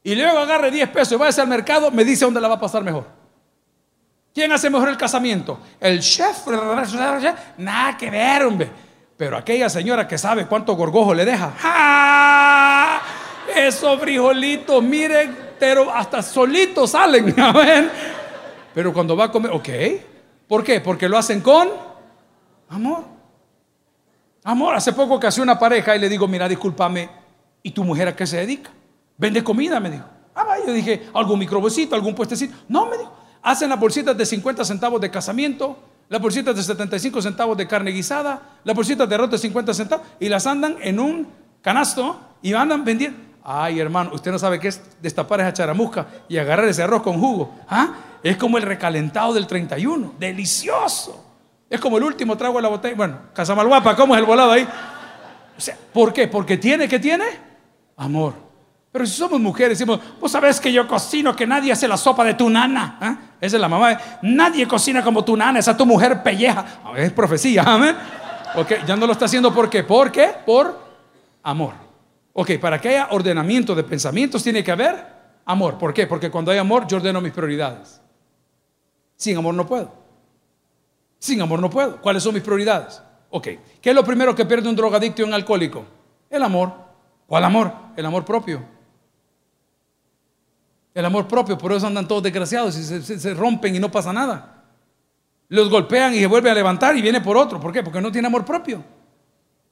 Y 0.03 0.15
luego 0.15 0.39
agarre 0.39 0.71
10 0.71 0.89
pesos 0.89 1.13
y 1.13 1.17
vaya 1.17 1.43
al 1.43 1.49
mercado, 1.49 1.91
me 1.91 2.05
dice 2.05 2.25
dónde 2.25 2.41
la 2.41 2.49
va 2.49 2.55
a 2.55 2.61
pasar 2.61 2.83
mejor. 2.83 3.05
¿Quién 4.35 4.51
hace 4.51 4.71
mejor 4.71 4.89
el 4.89 4.97
casamiento? 4.97 5.61
El 5.79 6.01
chef. 6.01 6.47
Nada 7.59 7.97
que 7.99 8.11
ver, 8.11 8.43
hombre. 8.45 8.88
Pero 9.19 9.37
aquella 9.37 9.69
señora 9.69 10.09
que 10.09 10.17
sabe 10.17 10.47
cuánto 10.47 10.75
gorgojo 10.75 11.13
le 11.13 11.27
deja. 11.27 11.53
¡Ja! 11.59 13.03
Esos 13.55 14.01
frijolitos, 14.01 14.83
miren, 14.83 15.37
pero 15.59 15.93
hasta 15.93 16.23
solitos 16.23 16.93
salen. 16.93 17.35
Pero 18.75 18.93
cuando 18.93 19.17
va 19.17 19.25
a 19.25 19.31
comer, 19.33 19.51
ok. 19.51 19.69
¿Por 20.47 20.63
qué? 20.63 20.81
Porque 20.81 21.09
lo 21.09 21.19
hacen 21.19 21.41
con 21.41 21.69
Amor. 22.69 23.05
Amor. 24.45 24.75
Hace 24.75 24.93
poco 24.93 25.19
que 25.19 25.27
hace 25.27 25.41
una 25.41 25.59
pareja 25.59 25.97
y 25.97 25.99
le 25.99 26.09
digo, 26.09 26.29
mira, 26.29 26.49
discúlpame, 26.49 27.09
¿y 27.63 27.71
tu 27.71 27.83
mujer 27.83 28.09
a 28.09 28.17
qué 28.17 28.27
se 28.27 28.37
dedica? 28.37 28.71
Vende 29.17 29.43
comida, 29.43 29.81
me 29.81 29.91
dijo. 29.91 30.05
Ah, 30.35 30.45
va, 30.45 30.65
yo 30.65 30.73
dije, 30.73 31.09
algún 31.15 31.39
microbosito, 31.39 31.95
algún 31.95 32.15
puestecito. 32.15 32.57
No, 32.69 32.87
me 32.87 32.99
dijo, 32.99 33.13
hacen 33.43 33.69
las 33.69 33.81
bolsitas 33.81 34.17
de 34.17 34.25
50 34.25 34.65
centavos 34.65 35.01
de 35.01 35.11
casamiento, 35.11 35.77
las 36.09 36.21
bolsitas 36.21 36.57
de 36.57 36.63
75 36.63 37.21
centavos 37.21 37.57
de 37.57 37.67
carne 37.67 37.91
guisada, 37.91 38.41
las 38.65 38.75
bolsitas 38.75 39.09
de 39.09 39.15
arroz 39.15 39.31
de 39.31 39.39
50 39.39 39.75
centavos 39.75 40.07
y 40.19 40.29
las 40.29 40.47
andan 40.47 40.77
en 40.81 40.99
un 40.99 41.29
canasto 41.61 42.19
y 42.41 42.55
andan 42.55 42.85
vendiendo. 42.85 43.19
Ay, 43.45 43.81
hermano, 43.81 44.11
usted 44.13 44.31
no 44.31 44.39
sabe 44.39 44.59
qué 44.61 44.69
es 44.69 44.83
destapar 45.01 45.41
esa 45.41 45.53
charamusca 45.53 46.07
y 46.29 46.37
agarrar 46.37 46.67
ese 46.69 46.83
arroz 46.83 47.03
con 47.03 47.19
jugo. 47.19 47.55
¿Ah? 47.69 47.95
Es 48.23 48.37
como 48.37 48.59
el 48.59 48.63
recalentado 48.63 49.33
del 49.33 49.47
31. 49.47 50.15
Delicioso. 50.19 51.25
Es 51.71 51.81
como 51.81 51.99
el 51.99 52.05
último 52.05 52.37
trago 52.37 52.57
de 52.57 52.63
la 52.63 52.69
botella. 52.69 52.95
Bueno, 52.97 53.19
Casamalguapa, 53.35 53.95
¿cómo 53.95 54.15
es 54.15 54.21
el 54.21 54.27
volado 54.27 54.53
ahí? 54.53 54.67
O 55.57 55.61
sea, 55.61 55.77
¿Por 55.93 56.13
qué? 56.13 56.29
Porque 56.29 56.57
tiene, 56.57 56.89
¿qué 56.89 56.99
tiene? 56.99 57.25
Amor. 57.97 58.35
Pero 58.93 59.07
si 59.07 59.13
somos 59.13 59.39
mujeres, 59.41 59.79
decimos, 59.79 60.01
vos 60.21 60.31
sabés 60.31 60.61
que 60.61 60.73
yo 60.73 60.87
cocino, 60.89 61.37
que 61.37 61.47
nadie 61.47 61.73
hace 61.73 61.87
la 61.87 61.97
sopa 61.97 62.25
de 62.25 62.35
tu 62.35 62.49
nana. 62.49 62.99
¿eh? 63.03 63.28
Esa 63.41 63.57
es 63.57 63.61
la 63.61 63.69
mamá. 63.69 63.99
Nadie 64.23 64.67
cocina 64.67 65.03
como 65.03 65.25
tu 65.25 65.37
nana, 65.37 65.59
esa 65.59 65.77
tu 65.77 65.87
mujer 65.87 66.23
pelleja. 66.23 66.65
Es 66.97 67.13
profecía, 67.13 67.63
amén. 67.63 67.97
Ok, 68.55 68.85
ya 68.87 68.97
no 68.97 69.07
lo 69.07 69.13
está 69.13 69.27
haciendo 69.27 69.53
¿por 69.55 69.69
qué? 69.69 69.85
¿Por 69.85 70.11
qué? 70.11 70.31
Por 70.45 70.79
amor. 71.43 71.75
Ok, 72.33 72.53
para 72.61 72.81
que 72.81 72.89
haya 72.89 73.09
ordenamiento 73.11 73.75
de 73.75 73.85
pensamientos 73.85 74.43
tiene 74.43 74.65
que 74.65 74.73
haber 74.73 75.05
amor. 75.45 75.79
¿Por 75.79 75.93
qué? 75.93 76.07
Porque 76.07 76.31
cuando 76.31 76.51
hay 76.51 76.59
amor 76.59 76.87
yo 76.87 76.97
ordeno 76.97 77.21
mis 77.21 77.33
prioridades. 77.33 78.01
Sin 79.17 79.37
amor 79.37 79.55
no 79.55 79.67
puedo. 79.67 79.93
Sin 81.19 81.41
amor 81.41 81.61
no 81.61 81.69
puedo. 81.69 82.01
¿Cuáles 82.01 82.23
son 82.23 82.35
mis 82.35 82.43
prioridades? 82.43 83.03
Ok. 83.31 83.49
¿Qué 83.81 83.91
es 83.91 83.95
lo 83.95 84.05
primero 84.05 84.35
que 84.35 84.45
pierde 84.45 84.69
un 84.69 84.77
drogadicto 84.77 85.23
y 85.23 85.25
un 85.25 85.35
alcohólico? 85.35 85.85
El 86.31 86.43
amor. 86.43 86.73
¿Cuál 87.27 87.45
amor? 87.45 87.73
El 87.97 88.07
amor 88.07 88.25
propio. 88.25 88.78
El 90.99 91.05
amor 91.05 91.29
propio. 91.29 91.57
Por 91.57 91.71
eso 91.71 91.87
andan 91.87 92.09
todos 92.09 92.25
desgraciados 92.25 92.77
y 92.77 92.83
se, 92.83 93.33
rompen 93.33 93.73
y 93.73 93.79
no 93.79 93.89
pasa 93.89 94.13
nada. 94.13 94.65
Los 95.47 95.71
golpean 95.71 96.13
y 96.13 96.19
se 96.19 96.27
vuelven 96.27 96.51
a 96.51 96.55
levantar 96.57 96.97
y 96.97 97.03
viene 97.03 97.21
por 97.21 97.37
otro. 97.37 97.61
¿Por 97.61 97.73
qué? 97.73 97.85
Porque 97.85 98.01
no 98.01 98.11
tiene 98.11 98.27
amor 98.27 98.45
propio. 98.45 98.83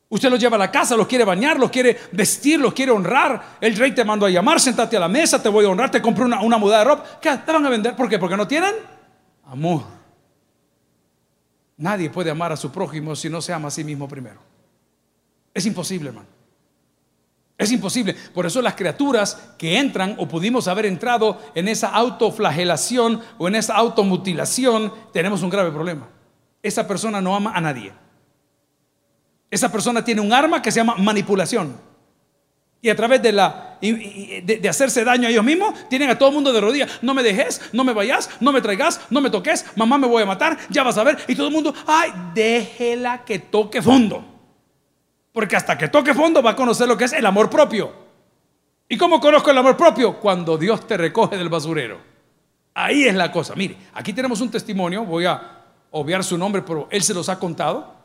Usted 0.09 0.31
los 0.31 0.39
lleva 0.39 0.55
a 0.55 0.59
la 0.61 0.71
casa, 0.71 0.97
los 0.97 1.09
quiere 1.09 1.25
bañar, 1.25 1.59
los 1.59 1.69
quiere 1.69 1.99
vestir, 2.13 2.61
los 2.61 2.73
quiere 2.73 2.93
honrar. 2.93 3.57
El 3.61 3.75
rey 3.75 3.91
te 3.93 4.05
mandó 4.05 4.27
a 4.27 4.31
llamar, 4.31 4.61
sentate 4.61 4.97
a 4.97 5.01
la 5.01 5.09
mesa, 5.09 5.43
te 5.43 5.49
voy 5.49 5.65
a 5.65 5.69
honrar, 5.69 5.91
te 5.91 6.01
compro 6.01 6.27
una, 6.27 6.41
una 6.43 6.59
muda 6.59 6.79
de 6.79 6.85
ropa. 6.85 7.19
¿Qué? 7.21 7.37
Te 7.45 7.51
van 7.51 7.67
a 7.67 7.71
vender. 7.71 7.97
¿Por 7.97 8.09
qué? 8.09 8.21
Porque 8.21 8.37
no 8.37 8.47
tienen 8.47 8.77
amor. 9.47 9.83
Nadie 11.77 12.09
puede 12.09 12.31
amar 12.31 12.53
a 12.53 12.57
su 12.57 12.71
prójimo 12.71 13.17
si 13.17 13.29
no 13.29 13.43
se 13.43 13.53
ama 13.53 13.67
a 13.67 13.73
sí 13.73 13.83
mismo 13.83 14.07
primero. 14.07 14.39
Es 15.53 15.67
imposible, 15.67 16.11
hermano. 16.11 16.36
Es 17.59 17.73
imposible. 17.73 18.15
Por 18.35 18.45
eso 18.45 18.61
las 18.61 18.75
criaturas 18.75 19.55
que 19.57 19.79
entran 19.79 20.15
o 20.19 20.29
pudimos 20.29 20.69
haber 20.69 20.87
entrado 20.87 21.41
en 21.55 21.69
esa 21.69 21.89
autoflagelación 21.89 23.21
o 23.39 23.49
en 23.49 23.55
esa 23.55 23.75
automutilación, 23.75 24.93
tenemos 25.13 25.43
un 25.43 25.51
grave 25.51 25.71
problema. 25.71 26.09
Esa 26.63 26.87
persona 26.87 27.21
no 27.21 27.35
ama 27.35 27.53
a 27.55 27.61
nadie. 27.61 27.93
Esa 29.51 29.73
persona 29.73 30.05
tiene 30.05 30.21
un 30.21 30.33
arma 30.33 30.61
que 30.61 30.71
se 30.71 30.81
llama 30.81 30.97
manipulación. 30.97 31.81
Y 32.83 32.91
a 32.91 32.97
través 32.97 33.23
de, 33.23 33.33
la, 33.33 33.79
de, 33.81 34.69
hacerse 34.69 35.03
daño 35.03 35.27
a 35.27 35.31
ellos 35.31 35.45
mismos, 35.45 35.75
tienen 35.89 36.11
a 36.11 36.19
todo 36.19 36.29
el 36.29 36.35
mundo 36.35 36.53
de 36.53 36.61
rodillas. 36.61 36.99
No 37.01 37.15
me 37.15 37.23
dejes, 37.23 37.63
no 37.73 37.85
me 37.85 37.95
vayas, 37.95 38.29
no 38.39 38.53
me 38.53 38.61
traigas, 38.61 39.01
no 39.09 39.23
me 39.23 39.31
toques, 39.31 39.65
mamá 39.77 39.97
me 39.97 40.07
voy 40.07 40.23
a 40.23 40.27
matar, 40.27 40.59
ya 40.69 40.83
vas 40.83 40.99
a 40.99 41.05
ver. 41.05 41.19
Y 41.27 41.35
todo 41.35 41.49
el 41.49 41.55
mundo, 41.55 41.75
ay, 41.87 42.13
déjela 42.35 43.25
que 43.25 43.39
toque 43.39 43.81
fondo. 43.81 44.36
Porque 45.37 45.55
hasta 45.55 45.77
que 45.77 45.89
toque 45.89 46.15
fondo 46.15 46.43
va 46.43 46.53
a 46.53 46.57
conocer 46.57 46.89
lo 46.89 46.97
que 46.97 47.05
es 47.05 47.13
el 47.13 47.27
amor 47.27 47.51
propio. 47.51 47.93
¿Y 48.89 48.97
cómo 48.97 49.21
conozco 49.21 49.51
el 49.51 49.59
amor 49.59 49.77
propio? 49.77 50.19
Cuando 50.19 50.57
Dios 50.57 50.87
te 50.87 50.97
recoge 50.97 51.37
del 51.37 51.51
basurero. 51.51 51.99
Ahí 52.73 53.05
es 53.05 53.15
la 53.15 53.31
cosa. 53.31 53.55
Mire, 53.55 53.77
aquí 53.93 54.15
tenemos 54.15 54.41
un 54.41 54.51
testimonio, 54.51 55.05
voy 55.05 55.27
a 55.27 55.63
obviar 55.91 56.25
su 56.25 56.39
nombre, 56.39 56.63
pero 56.63 56.89
él 56.91 57.03
se 57.03 57.13
los 57.13 57.29
ha 57.29 57.39
contado. 57.39 57.97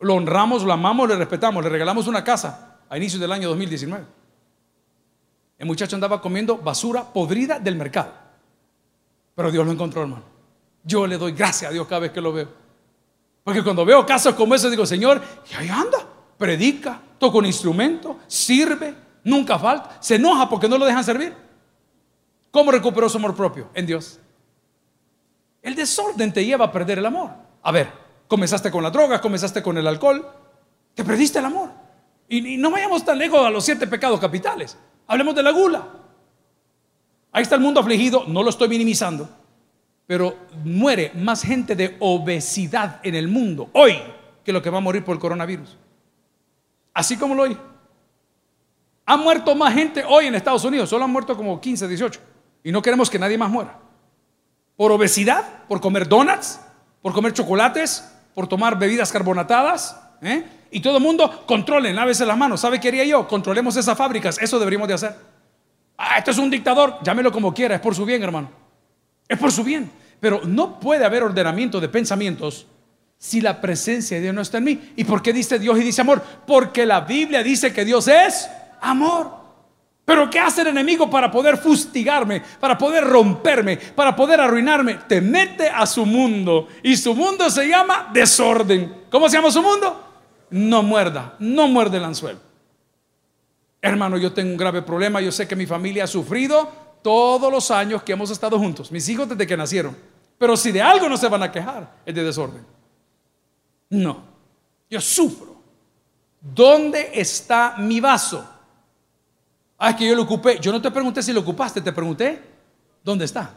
Lo 0.00 0.12
honramos, 0.12 0.62
lo 0.62 0.74
amamos, 0.74 1.08
le 1.08 1.16
respetamos, 1.16 1.64
le 1.64 1.70
regalamos 1.70 2.06
una 2.06 2.22
casa 2.22 2.76
a 2.90 2.98
inicios 2.98 3.18
del 3.18 3.32
año 3.32 3.48
2019. 3.48 4.04
El 5.56 5.66
muchacho 5.66 5.96
andaba 5.96 6.20
comiendo 6.20 6.58
basura 6.58 7.02
podrida 7.02 7.58
del 7.58 7.76
mercado. 7.76 8.12
Pero 9.34 9.50
Dios 9.50 9.64
lo 9.64 9.72
encontró, 9.72 10.02
hermano. 10.02 10.24
Yo 10.82 11.06
le 11.06 11.16
doy 11.16 11.32
gracias 11.32 11.70
a 11.70 11.72
Dios 11.72 11.86
cada 11.86 12.00
vez 12.00 12.10
que 12.10 12.20
lo 12.20 12.30
veo. 12.30 12.48
Porque 13.42 13.64
cuando 13.64 13.86
veo 13.86 14.04
casos 14.04 14.34
como 14.34 14.54
esos, 14.54 14.70
digo, 14.70 14.84
Señor, 14.84 15.22
y 15.50 15.54
ahí 15.54 15.70
anda, 15.70 16.08
predica, 16.36 17.00
toca 17.18 17.38
un 17.38 17.46
instrumento, 17.46 18.18
sirve, 18.26 18.94
nunca 19.24 19.58
falta, 19.58 19.96
se 20.00 20.16
enoja 20.16 20.48
porque 20.48 20.68
no 20.68 20.78
lo 20.78 20.84
dejan 20.84 21.04
servir. 21.04 21.34
¿Cómo 22.50 22.70
recuperó 22.70 23.08
su 23.08 23.18
amor 23.18 23.34
propio? 23.34 23.68
En 23.74 23.86
Dios. 23.86 24.20
El 25.62 25.74
desorden 25.74 26.32
te 26.32 26.44
lleva 26.44 26.66
a 26.66 26.72
perder 26.72 26.98
el 26.98 27.06
amor. 27.06 27.30
A 27.62 27.72
ver, 27.72 27.90
comenzaste 28.28 28.70
con 28.70 28.82
la 28.82 28.90
droga, 28.90 29.20
comenzaste 29.20 29.62
con 29.62 29.78
el 29.78 29.86
alcohol, 29.86 30.24
te 30.94 31.02
perdiste 31.02 31.38
el 31.38 31.46
amor. 31.46 31.70
Y, 32.28 32.56
no 32.56 32.70
vayamos 32.70 33.04
tan 33.04 33.18
lejos 33.18 33.44
a 33.44 33.50
los 33.50 33.64
siete 33.64 33.86
pecados 33.86 34.20
capitales. 34.20 34.76
Hablemos 35.06 35.34
de 35.34 35.42
la 35.42 35.50
gula. 35.50 35.86
Ahí 37.32 37.42
está 37.42 37.56
el 37.56 37.60
mundo 37.60 37.80
afligido, 37.80 38.24
no 38.28 38.42
lo 38.42 38.50
estoy 38.50 38.68
minimizando, 38.68 39.28
pero 40.06 40.36
muere 40.62 41.10
más 41.14 41.42
gente 41.42 41.74
de 41.74 41.96
obesidad 41.98 43.00
en 43.02 43.16
el 43.16 43.26
mundo 43.26 43.70
hoy 43.72 43.98
que 44.44 44.52
lo 44.52 44.62
que 44.62 44.70
va 44.70 44.78
a 44.78 44.80
morir 44.80 45.04
por 45.04 45.14
el 45.14 45.20
coronavirus. 45.20 45.76
Así 46.94 47.16
como 47.16 47.34
lo 47.34 47.42
hoy. 47.42 47.58
Ha 49.06 49.16
muerto 49.16 49.54
más 49.54 49.74
gente 49.74 50.02
hoy 50.08 50.26
en 50.26 50.34
Estados 50.34 50.64
Unidos, 50.64 50.88
solo 50.88 51.04
han 51.04 51.10
muerto 51.10 51.36
como 51.36 51.60
15, 51.60 51.88
18. 51.88 52.20
Y 52.62 52.72
no 52.72 52.80
queremos 52.80 53.10
que 53.10 53.18
nadie 53.18 53.36
más 53.36 53.50
muera. 53.50 53.78
Por 54.76 54.90
obesidad, 54.90 55.64
por 55.68 55.80
comer 55.80 56.08
donuts, 56.08 56.60
por 57.02 57.12
comer 57.12 57.34
chocolates, 57.34 58.10
por 58.34 58.46
tomar 58.46 58.78
bebidas 58.78 59.12
carbonatadas. 59.12 60.00
¿eh? 60.22 60.44
Y 60.70 60.80
todo 60.80 60.96
el 60.96 61.02
mundo, 61.02 61.44
controlen, 61.46 61.94
lávese 61.94 62.24
las 62.24 62.38
manos. 62.38 62.60
¿Sabe 62.60 62.80
qué 62.80 62.88
haría 62.88 63.04
yo? 63.04 63.28
Controlemos 63.28 63.76
esas 63.76 63.98
fábricas. 63.98 64.38
Eso 64.40 64.58
deberíamos 64.58 64.88
de 64.88 64.94
hacer. 64.94 65.14
Ah, 65.98 66.18
esto 66.18 66.30
es 66.30 66.38
un 66.38 66.50
dictador. 66.50 66.98
Llámelo 67.02 67.30
como 67.30 67.52
quiera. 67.52 67.74
Es 67.74 67.80
por 67.80 67.94
su 67.94 68.04
bien, 68.04 68.22
hermano. 68.22 68.50
Es 69.28 69.38
por 69.38 69.52
su 69.52 69.62
bien. 69.62 69.90
Pero 70.18 70.40
no 70.44 70.80
puede 70.80 71.04
haber 71.04 71.22
ordenamiento 71.22 71.80
de 71.80 71.88
pensamientos 71.88 72.66
si 73.18 73.40
la 73.40 73.60
presencia 73.60 74.16
de 74.16 74.22
Dios 74.24 74.34
no 74.34 74.42
está 74.42 74.58
en 74.58 74.64
mí. 74.64 74.92
¿Y 74.96 75.04
por 75.04 75.22
qué 75.22 75.32
dice 75.32 75.58
Dios 75.58 75.78
y 75.78 75.82
dice 75.82 76.00
amor? 76.02 76.22
Porque 76.46 76.84
la 76.84 77.00
Biblia 77.00 77.42
dice 77.42 77.72
que 77.72 77.84
Dios 77.84 78.08
es 78.08 78.48
amor. 78.80 79.44
Pero 80.04 80.28
¿qué 80.28 80.38
hace 80.38 80.60
el 80.60 80.68
enemigo 80.68 81.08
para 81.08 81.30
poder 81.30 81.56
fustigarme, 81.56 82.42
para 82.60 82.76
poder 82.76 83.04
romperme, 83.04 83.78
para 83.78 84.14
poder 84.14 84.40
arruinarme? 84.40 84.98
Te 85.08 85.20
mete 85.22 85.68
a 85.68 85.86
su 85.86 86.04
mundo 86.04 86.68
y 86.82 86.96
su 86.96 87.14
mundo 87.14 87.48
se 87.48 87.66
llama 87.66 88.10
desorden. 88.12 89.04
¿Cómo 89.10 89.28
se 89.28 89.36
llama 89.36 89.50
su 89.50 89.62
mundo? 89.62 90.04
No 90.50 90.82
muerda, 90.82 91.36
no 91.38 91.68
muerde 91.68 91.96
el 91.96 92.04
anzuelo. 92.04 92.40
Hermano, 93.80 94.18
yo 94.18 94.32
tengo 94.32 94.50
un 94.50 94.56
grave 94.56 94.82
problema, 94.82 95.20
yo 95.20 95.32
sé 95.32 95.48
que 95.48 95.56
mi 95.56 95.66
familia 95.66 96.04
ha 96.04 96.06
sufrido 96.06 96.70
todos 97.02 97.50
los 97.50 97.70
años 97.70 98.02
que 98.02 98.12
hemos 98.12 98.30
estado 98.30 98.58
juntos, 98.58 98.92
mis 98.92 99.08
hijos 99.08 99.28
desde 99.28 99.46
que 99.46 99.56
nacieron. 99.56 99.96
Pero 100.38 100.56
si 100.56 100.72
de 100.72 100.82
algo 100.82 101.08
no 101.08 101.16
se 101.16 101.28
van 101.28 101.42
a 101.42 101.52
quejar, 101.52 101.96
es 102.04 102.14
de 102.14 102.24
desorden. 102.24 102.73
No, 103.94 104.24
yo 104.90 105.00
sufro. 105.00 105.54
¿Dónde 106.40 107.12
está 107.14 107.76
mi 107.78 108.00
vaso? 108.00 108.44
Ah, 109.78 109.90
es 109.90 109.96
que 109.96 110.08
yo 110.08 110.16
lo 110.16 110.22
ocupé. 110.22 110.58
Yo 110.60 110.72
no 110.72 110.82
te 110.82 110.90
pregunté 110.90 111.22
si 111.22 111.32
lo 111.32 111.40
ocupaste, 111.40 111.80
te 111.80 111.92
pregunté 111.92 112.42
dónde 113.02 113.24
está. 113.24 113.50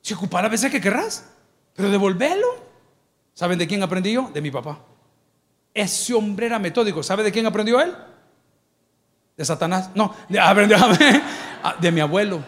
Si 0.00 0.14
ocupar 0.14 0.44
a 0.44 0.48
veces 0.48 0.70
que 0.70 0.80
querrás, 0.80 1.30
pero 1.74 1.90
devolverlo. 1.90 2.48
¿Saben 3.34 3.58
de 3.58 3.66
quién 3.66 3.82
aprendí 3.82 4.12
yo? 4.12 4.30
De 4.32 4.40
mi 4.40 4.50
papá. 4.50 4.78
Ese 5.74 6.14
hombre 6.14 6.46
era 6.46 6.58
metódico. 6.58 7.02
¿Sabe 7.02 7.22
de 7.22 7.30
quién 7.30 7.46
aprendió 7.46 7.80
él? 7.80 7.94
De 9.36 9.44
Satanás. 9.44 9.90
No, 9.94 10.14
aprendió 10.40 10.78
ah, 11.62 11.76
de 11.78 11.92
mi 11.92 12.00
abuelo. 12.00 12.42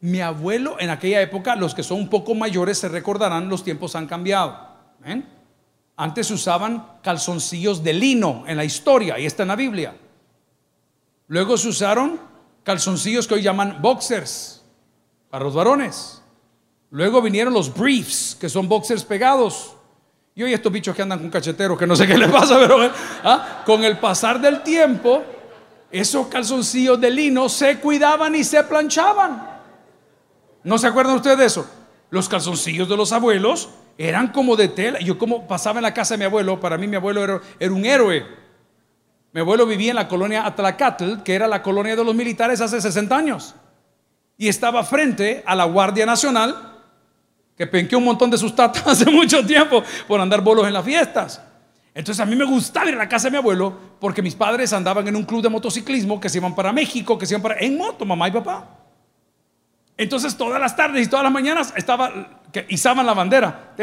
Mi 0.00 0.20
abuelo 0.20 0.76
en 0.80 0.90
aquella 0.90 1.20
época, 1.20 1.54
los 1.54 1.74
que 1.74 1.82
son 1.82 1.98
un 1.98 2.08
poco 2.08 2.34
mayores 2.34 2.78
se 2.78 2.88
recordarán, 2.88 3.48
los 3.48 3.62
tiempos 3.62 3.94
han 3.94 4.06
cambiado. 4.06 4.72
Antes 5.96 6.30
usaban 6.30 6.86
calzoncillos 7.02 7.84
de 7.84 7.92
lino 7.92 8.44
en 8.46 8.56
la 8.56 8.64
historia 8.64 9.18
y 9.18 9.26
está 9.26 9.42
en 9.42 9.48
la 9.48 9.56
Biblia. 9.56 9.94
Luego 11.28 11.56
se 11.56 11.68
usaron 11.68 12.18
calzoncillos 12.64 13.26
que 13.26 13.34
hoy 13.34 13.42
llaman 13.42 13.80
boxers 13.80 14.62
para 15.30 15.44
los 15.44 15.54
varones. 15.54 16.22
Luego 16.90 17.22
vinieron 17.22 17.54
los 17.54 17.72
briefs, 17.72 18.36
que 18.38 18.48
son 18.48 18.68
boxers 18.68 19.04
pegados. 19.04 19.74
Y 20.34 20.42
hoy 20.42 20.52
estos 20.52 20.72
bichos 20.72 20.94
que 20.94 21.02
andan 21.02 21.18
con 21.18 21.30
cacheteros, 21.30 21.78
que 21.78 21.86
no 21.86 21.96
sé 21.96 22.06
qué 22.06 22.16
les 22.16 22.30
pasa, 22.30 22.58
pero 22.60 22.90
¿ah? 23.24 23.62
con 23.64 23.84
el 23.84 23.98
pasar 23.98 24.40
del 24.40 24.62
tiempo, 24.62 25.22
esos 25.90 26.26
calzoncillos 26.28 27.00
de 27.00 27.10
lino 27.10 27.48
se 27.48 27.78
cuidaban 27.80 28.34
y 28.34 28.44
se 28.44 28.62
planchaban. 28.64 29.50
¿No 30.64 30.78
se 30.78 30.86
acuerdan 30.86 31.16
ustedes 31.16 31.38
de 31.38 31.46
eso? 31.46 31.66
Los 32.10 32.28
calzoncillos 32.28 32.88
de 32.88 32.96
los 32.96 33.12
abuelos 33.12 33.68
eran 33.98 34.28
como 34.28 34.56
de 34.56 34.68
tela. 34.68 35.00
Yo 35.00 35.18
como 35.18 35.46
pasaba 35.46 35.78
en 35.78 35.84
la 35.84 35.94
casa 35.94 36.14
de 36.14 36.18
mi 36.18 36.24
abuelo, 36.24 36.60
para 36.60 36.78
mí 36.78 36.86
mi 36.86 36.96
abuelo 36.96 37.22
era, 37.22 37.40
era 37.58 37.72
un 37.72 37.84
héroe. 37.84 38.26
Mi 39.32 39.40
abuelo 39.40 39.66
vivía 39.66 39.90
en 39.90 39.96
la 39.96 40.08
colonia 40.08 40.46
Atlacatl, 40.46 41.22
que 41.22 41.34
era 41.34 41.48
la 41.48 41.62
colonia 41.62 41.96
de 41.96 42.04
los 42.04 42.14
militares 42.14 42.60
hace 42.60 42.80
60 42.80 43.16
años. 43.16 43.54
Y 44.36 44.48
estaba 44.48 44.84
frente 44.84 45.42
a 45.46 45.54
la 45.54 45.64
Guardia 45.64 46.04
Nacional, 46.04 46.72
que 47.56 47.66
penqueó 47.66 47.98
un 47.98 48.04
montón 48.04 48.30
de 48.30 48.38
sus 48.38 48.54
tatas 48.54 48.86
hace 48.86 49.10
mucho 49.10 49.44
tiempo 49.46 49.82
por 50.06 50.20
andar 50.20 50.40
bolos 50.40 50.66
en 50.66 50.72
las 50.72 50.84
fiestas. 50.84 51.40
Entonces 51.94 52.20
a 52.20 52.26
mí 52.26 52.34
me 52.34 52.44
gustaba 52.44 52.88
ir 52.88 52.94
a 52.94 52.98
la 52.98 53.08
casa 53.08 53.28
de 53.28 53.32
mi 53.32 53.36
abuelo 53.36 53.76
porque 54.00 54.22
mis 54.22 54.34
padres 54.34 54.72
andaban 54.72 55.06
en 55.08 55.16
un 55.16 55.24
club 55.24 55.42
de 55.42 55.50
motociclismo 55.50 56.18
que 56.20 56.28
se 56.28 56.38
iban 56.38 56.54
para 56.54 56.72
México, 56.72 57.18
que 57.18 57.26
se 57.26 57.34
iban 57.34 57.42
para 57.42 57.60
en 57.60 57.76
moto, 57.76 58.04
mamá 58.04 58.28
y 58.28 58.32
papá. 58.32 58.66
Entonces 59.96 60.36
todas 60.36 60.60
las 60.60 60.74
tardes 60.74 61.06
y 61.06 61.10
todas 61.10 61.22
las 61.22 61.32
mañanas 61.32 61.72
estaba 61.76 62.41
que 62.52 62.66
izaban 62.68 63.06
la 63.06 63.14
bandera. 63.14 63.74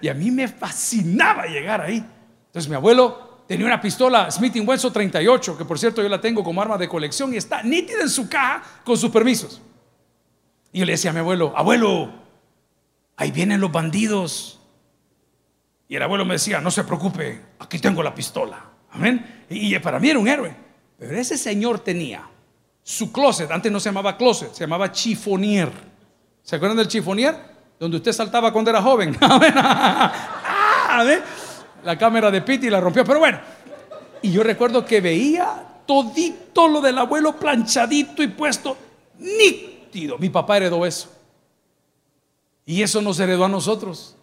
Y 0.00 0.08
a 0.08 0.14
mí 0.14 0.30
me 0.30 0.48
fascinaba 0.48 1.46
llegar 1.46 1.80
ahí. 1.80 2.04
Entonces 2.46 2.68
mi 2.68 2.76
abuelo 2.76 3.42
tenía 3.46 3.66
una 3.66 3.80
pistola 3.80 4.30
Smith 4.30 4.56
Wesson 4.64 4.92
38, 4.92 5.58
que 5.58 5.64
por 5.64 5.78
cierto 5.78 6.02
yo 6.02 6.08
la 6.08 6.20
tengo 6.20 6.44
como 6.44 6.62
arma 6.62 6.78
de 6.78 6.88
colección 6.88 7.34
y 7.34 7.36
está 7.36 7.62
nítida 7.62 8.02
en 8.02 8.08
su 8.08 8.28
caja 8.28 8.62
con 8.84 8.96
sus 8.96 9.10
permisos. 9.10 9.60
Y 10.72 10.80
yo 10.80 10.84
le 10.84 10.92
decía 10.92 11.10
a 11.10 11.14
mi 11.14 11.20
abuelo, 11.20 11.52
abuelo, 11.56 12.12
ahí 13.16 13.32
vienen 13.32 13.60
los 13.60 13.72
bandidos. 13.72 14.60
Y 15.88 15.96
el 15.96 16.02
abuelo 16.02 16.24
me 16.24 16.34
decía, 16.34 16.60
no 16.60 16.70
se 16.70 16.84
preocupe, 16.84 17.40
aquí 17.58 17.78
tengo 17.78 18.02
la 18.02 18.14
pistola. 18.14 18.62
Amén. 18.92 19.44
Y 19.48 19.76
para 19.78 19.98
mí 19.98 20.10
era 20.10 20.18
un 20.18 20.28
héroe. 20.28 20.54
Pero 20.98 21.16
ese 21.16 21.38
señor 21.38 21.80
tenía 21.80 22.28
su 22.82 23.12
closet, 23.12 23.50
antes 23.50 23.70
no 23.70 23.80
se 23.80 23.88
llamaba 23.88 24.16
closet, 24.16 24.52
se 24.52 24.60
llamaba 24.60 24.92
chifonier. 24.92 25.87
¿Se 26.48 26.56
acuerdan 26.56 26.78
del 26.78 26.88
chifonier? 26.88 27.36
Donde 27.78 27.98
usted 27.98 28.10
saltaba 28.10 28.50
cuando 28.50 28.70
era 28.70 28.80
joven. 28.80 29.14
Ah, 30.90 31.04
la 31.84 31.98
cámara 31.98 32.30
de 32.30 32.40
Piti 32.40 32.70
la 32.70 32.80
rompió, 32.80 33.04
pero 33.04 33.18
bueno. 33.18 33.38
Y 34.22 34.32
yo 34.32 34.42
recuerdo 34.42 34.86
que 34.86 35.02
veía 35.02 35.82
todito 35.86 36.66
lo 36.66 36.80
del 36.80 36.96
abuelo 36.96 37.36
planchadito 37.36 38.22
y 38.22 38.28
puesto 38.28 38.78
nítido. 39.18 40.16
Mi 40.16 40.30
papá 40.30 40.56
heredó 40.56 40.86
eso. 40.86 41.12
Y 42.64 42.82
eso 42.82 43.02
nos 43.02 43.20
heredó 43.20 43.44
a 43.44 43.48
nosotros. 43.50 44.16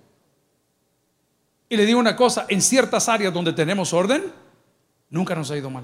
Y 1.69 1.77
le 1.77 1.85
digo 1.85 1.99
una 1.99 2.15
cosa, 2.15 2.47
en 2.49 2.63
ciertas 2.63 3.07
áreas 3.07 3.31
donde 3.31 3.53
tenemos 3.53 3.93
orden, 3.93 4.33
nunca 5.11 5.35
nos 5.35 5.51
ha 5.51 5.57
ido 5.57 5.69
mal. 5.69 5.83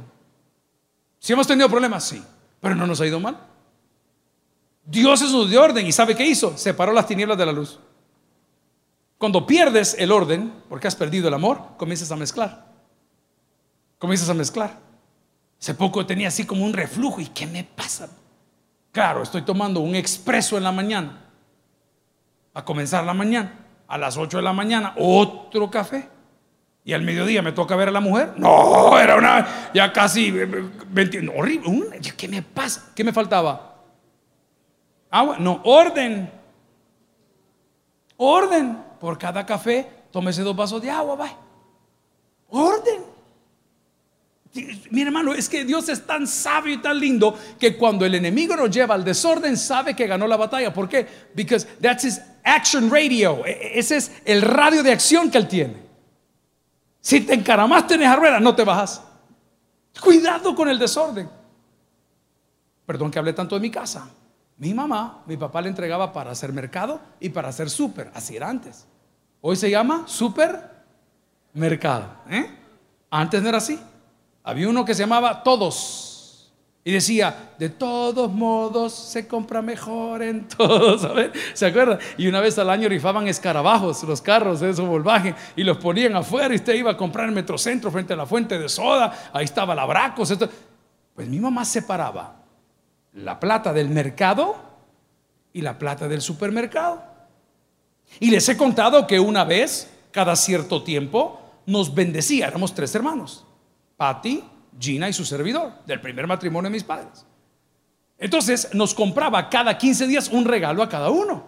Si 1.20 1.32
hemos 1.32 1.46
tenido 1.46 1.70
problemas, 1.70 2.04
sí, 2.04 2.24
pero 2.60 2.74
no 2.74 2.88
nos 2.88 3.00
ha 3.00 3.06
ido 3.06 3.20
mal. 3.20 3.51
Dios 4.86 5.22
es 5.22 5.50
de 5.50 5.58
orden 5.58 5.86
y 5.86 5.92
¿sabe 5.92 6.16
qué 6.16 6.26
hizo? 6.26 6.58
Separó 6.58 6.92
las 6.92 7.08
tinieblas 7.08 7.38
de 7.38 7.46
la 7.46 7.52
luz. 7.52 7.80
Cuando 9.18 9.46
pierdes 9.46 9.96
el 10.00 10.12
orden, 10.12 10.52
porque 10.68 10.88
has 10.88 10.96
perdido 10.96 11.28
el 11.28 11.34
amor, 11.34 11.62
comienzas 11.78 12.12
a 12.12 12.16
mezclar. 12.16 12.66
Comienzas 14.00 14.30
a 14.30 14.34
mezclar. 14.34 14.80
Hace 15.60 15.76
poco 15.76 16.04
tenía 16.08 16.30
así 16.30 16.44
como 16.46 16.66
un 16.66 16.74
reflujo. 16.74 17.22
¿Y 17.22 17.28
qué 17.28 17.46
me 17.46 17.64
pasa? 17.64 18.10
Claro, 18.92 19.22
estoy 19.22 19.44
tomando 19.44 19.80
un 19.80 19.94
expreso 19.94 20.58
en 20.58 20.64
la 20.64 20.72
mañana. 20.72 21.24
A 22.56 22.66
comenzar 22.66 23.04
la 23.04 23.14
mañana. 23.14 23.60
A 23.88 23.98
las 23.98 24.18
8 24.18 24.38
de 24.38 24.44
la 24.44 24.54
mañana, 24.54 24.96
otro 24.98 25.70
café. 25.70 26.10
Y 26.84 26.94
al 26.94 27.04
mediodía 27.04 27.44
me 27.44 27.52
toca 27.52 27.76
ver 27.76 27.90
a 27.90 27.92
la 27.92 28.00
mujer. 28.00 28.34
No, 28.38 28.98
era 28.98 29.18
una, 29.18 29.72
ya 29.74 29.94
casi, 29.94 30.32
20, 30.32 31.18
eh, 31.18 31.32
horrible. 31.38 32.00
¿Qué 32.18 32.28
me 32.28 32.42
pasa? 32.42 32.92
¿Qué 32.96 33.04
me 33.04 33.14
faltaba? 33.14 33.71
Agua, 35.12 35.38
no, 35.38 35.62
orden. 35.66 36.32
Orden. 38.18 38.78
Por 39.00 39.18
cada 39.18 39.46
café, 39.46 39.88
tómese 40.12 40.42
dos 40.42 40.56
vasos 40.56 40.82
de 40.82 40.90
agua, 40.90 41.16
va. 41.16 41.38
Orden. 42.50 43.12
Mi 44.90 45.02
hermano, 45.02 45.34
es 45.34 45.48
que 45.48 45.64
Dios 45.64 45.88
es 45.90 46.06
tan 46.06 46.28
sabio 46.28 46.74
y 46.74 46.82
tan 46.82 47.00
lindo 47.00 47.38
que 47.58 47.78
cuando 47.78 48.06
el 48.06 48.16
enemigo 48.16 48.56
nos 48.56 48.70
lleva 48.70 48.96
al 48.96 49.04
desorden, 49.04 49.56
sabe 49.56 49.96
que 49.96 50.08
ganó 50.08 50.28
la 50.28 50.38
batalla. 50.38 50.74
¿Por 50.74 50.90
qué? 50.90 51.08
Because 51.34 51.66
that's 51.82 52.04
his 52.04 52.22
action 52.44 52.90
radio. 52.90 53.46
E, 53.46 53.52
e, 53.52 53.80
ese 53.80 53.98
es 53.98 54.12
el 54.26 54.42
radio 54.42 54.84
de 54.84 54.92
acción 54.92 55.32
que 55.32 55.38
él 55.38 55.48
tiene. 55.48 55.76
Si 57.00 57.22
te 57.22 57.34
encaramaste 57.34 57.96
en 57.96 58.04
esa 58.04 58.16
rueda, 58.16 58.40
no 58.40 58.56
te 58.56 58.64
bajas. 58.64 59.02
Cuidado 60.00 60.54
con 60.54 60.70
el 60.70 60.78
desorden. 60.78 61.30
Perdón 62.86 63.10
que 63.10 63.20
hablé 63.20 63.34
tanto 63.34 63.56
de 63.56 63.62
mi 63.62 63.72
casa. 63.72 64.10
Mi 64.62 64.76
mamá, 64.76 65.24
mi 65.26 65.38
papá 65.38 65.60
le 65.60 65.70
entregaba 65.70 66.14
para 66.14 66.30
hacer 66.30 66.54
mercado 66.54 67.00
y 67.20 67.30
para 67.30 67.50
hacer 67.50 67.68
súper. 67.68 68.12
Así 68.14 68.36
era 68.36 68.48
antes. 68.48 68.86
Hoy 69.42 69.56
se 69.56 69.72
llama 69.72 70.04
supermercado. 70.06 72.06
¿eh? 72.30 72.46
Antes 73.10 73.42
no 73.42 73.50
era 73.50 73.58
así. 73.58 73.80
Había 74.44 74.70
uno 74.70 74.86
que 74.86 74.94
se 74.94 75.02
llamaba 75.02 75.42
Todos. 75.42 76.54
Y 76.84 76.92
decía, 76.92 77.54
de 77.58 77.70
todos 77.70 78.32
modos 78.32 78.94
se 78.94 79.28
compra 79.28 79.64
mejor 79.64 80.22
en 80.22 80.48
todos. 80.48 81.08
¿Se 81.56 81.66
acuerdan? 81.66 81.98
Y 82.16 82.28
una 82.28 82.40
vez 82.40 82.60
al 82.60 82.70
año 82.70 82.88
rifaban 82.88 83.28
escarabajos, 83.28 84.04
los 84.04 84.22
carros 84.22 84.60
de 84.60 84.70
esos 84.70 84.88
Volkswagen, 84.88 85.36
y 85.56 85.64
los 85.64 85.78
ponían 85.78 86.16
afuera 86.16 86.54
y 86.54 86.58
usted 86.58 86.76
iba 86.76 86.92
a 86.92 86.98
comprar 86.98 87.30
en 87.30 87.34
Metrocentro 87.34 87.90
frente 87.90 88.14
a 88.14 88.16
la 88.16 88.28
fuente 88.28 88.60
de 88.60 88.70
soda. 88.70 89.32
Ahí 89.34 89.46
estaba 89.46 89.74
la 89.74 89.86
Bracos. 89.86 90.38
Pues 91.16 91.28
mi 91.28 91.40
mamá 91.40 91.66
separaba 91.66 92.41
la 93.14 93.40
plata 93.40 93.74
del 93.74 93.90
mercado 93.90 94.56
y 95.54 95.62
la 95.62 95.78
plata 95.78 96.08
del 96.08 96.22
supermercado. 96.22 97.04
Y 98.20 98.30
les 98.30 98.48
he 98.50 98.58
contado 98.58 99.08
que 99.08 99.20
una 99.20 99.44
vez, 99.44 99.90
cada 100.12 100.36
cierto 100.36 100.84
tiempo, 100.84 101.40
nos 101.66 101.94
bendecía. 101.94 102.48
Éramos 102.48 102.74
tres 102.74 102.94
hermanos. 102.96 103.46
Patty, 103.98 104.44
Gina 104.80 105.10
y 105.10 105.14
su 105.14 105.26
servidor, 105.26 105.74
del 105.86 106.02
primer 106.02 106.28
matrimonio 106.28 106.70
de 106.70 106.74
mis 106.74 106.84
padres. 106.84 107.26
Entonces 108.18 108.70
nos 108.74 108.94
compraba 108.94 109.50
cada 109.50 109.78
15 109.78 110.08
días 110.08 110.30
un 110.30 110.46
regalo 110.46 110.84
a 110.84 110.90
cada 110.90 111.10
uno. 111.10 111.44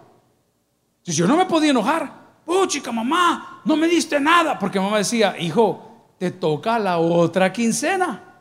Si 1.04 1.12
yo 1.12 1.28
no 1.28 1.38
me 1.38 1.46
podía 1.46 1.72
enojar, 1.72 2.12
oh 2.46 2.66
chica 2.66 2.92
mamá, 2.92 3.62
no 3.66 3.76
me 3.76 3.88
diste 3.88 4.20
nada, 4.20 4.58
porque 4.58 4.80
mamá 4.80 4.98
decía, 4.98 5.36
hijo, 5.40 6.14
te 6.18 6.32
toca 6.32 6.80
la 6.80 6.98
otra 6.98 7.52
quincena. 7.52 8.33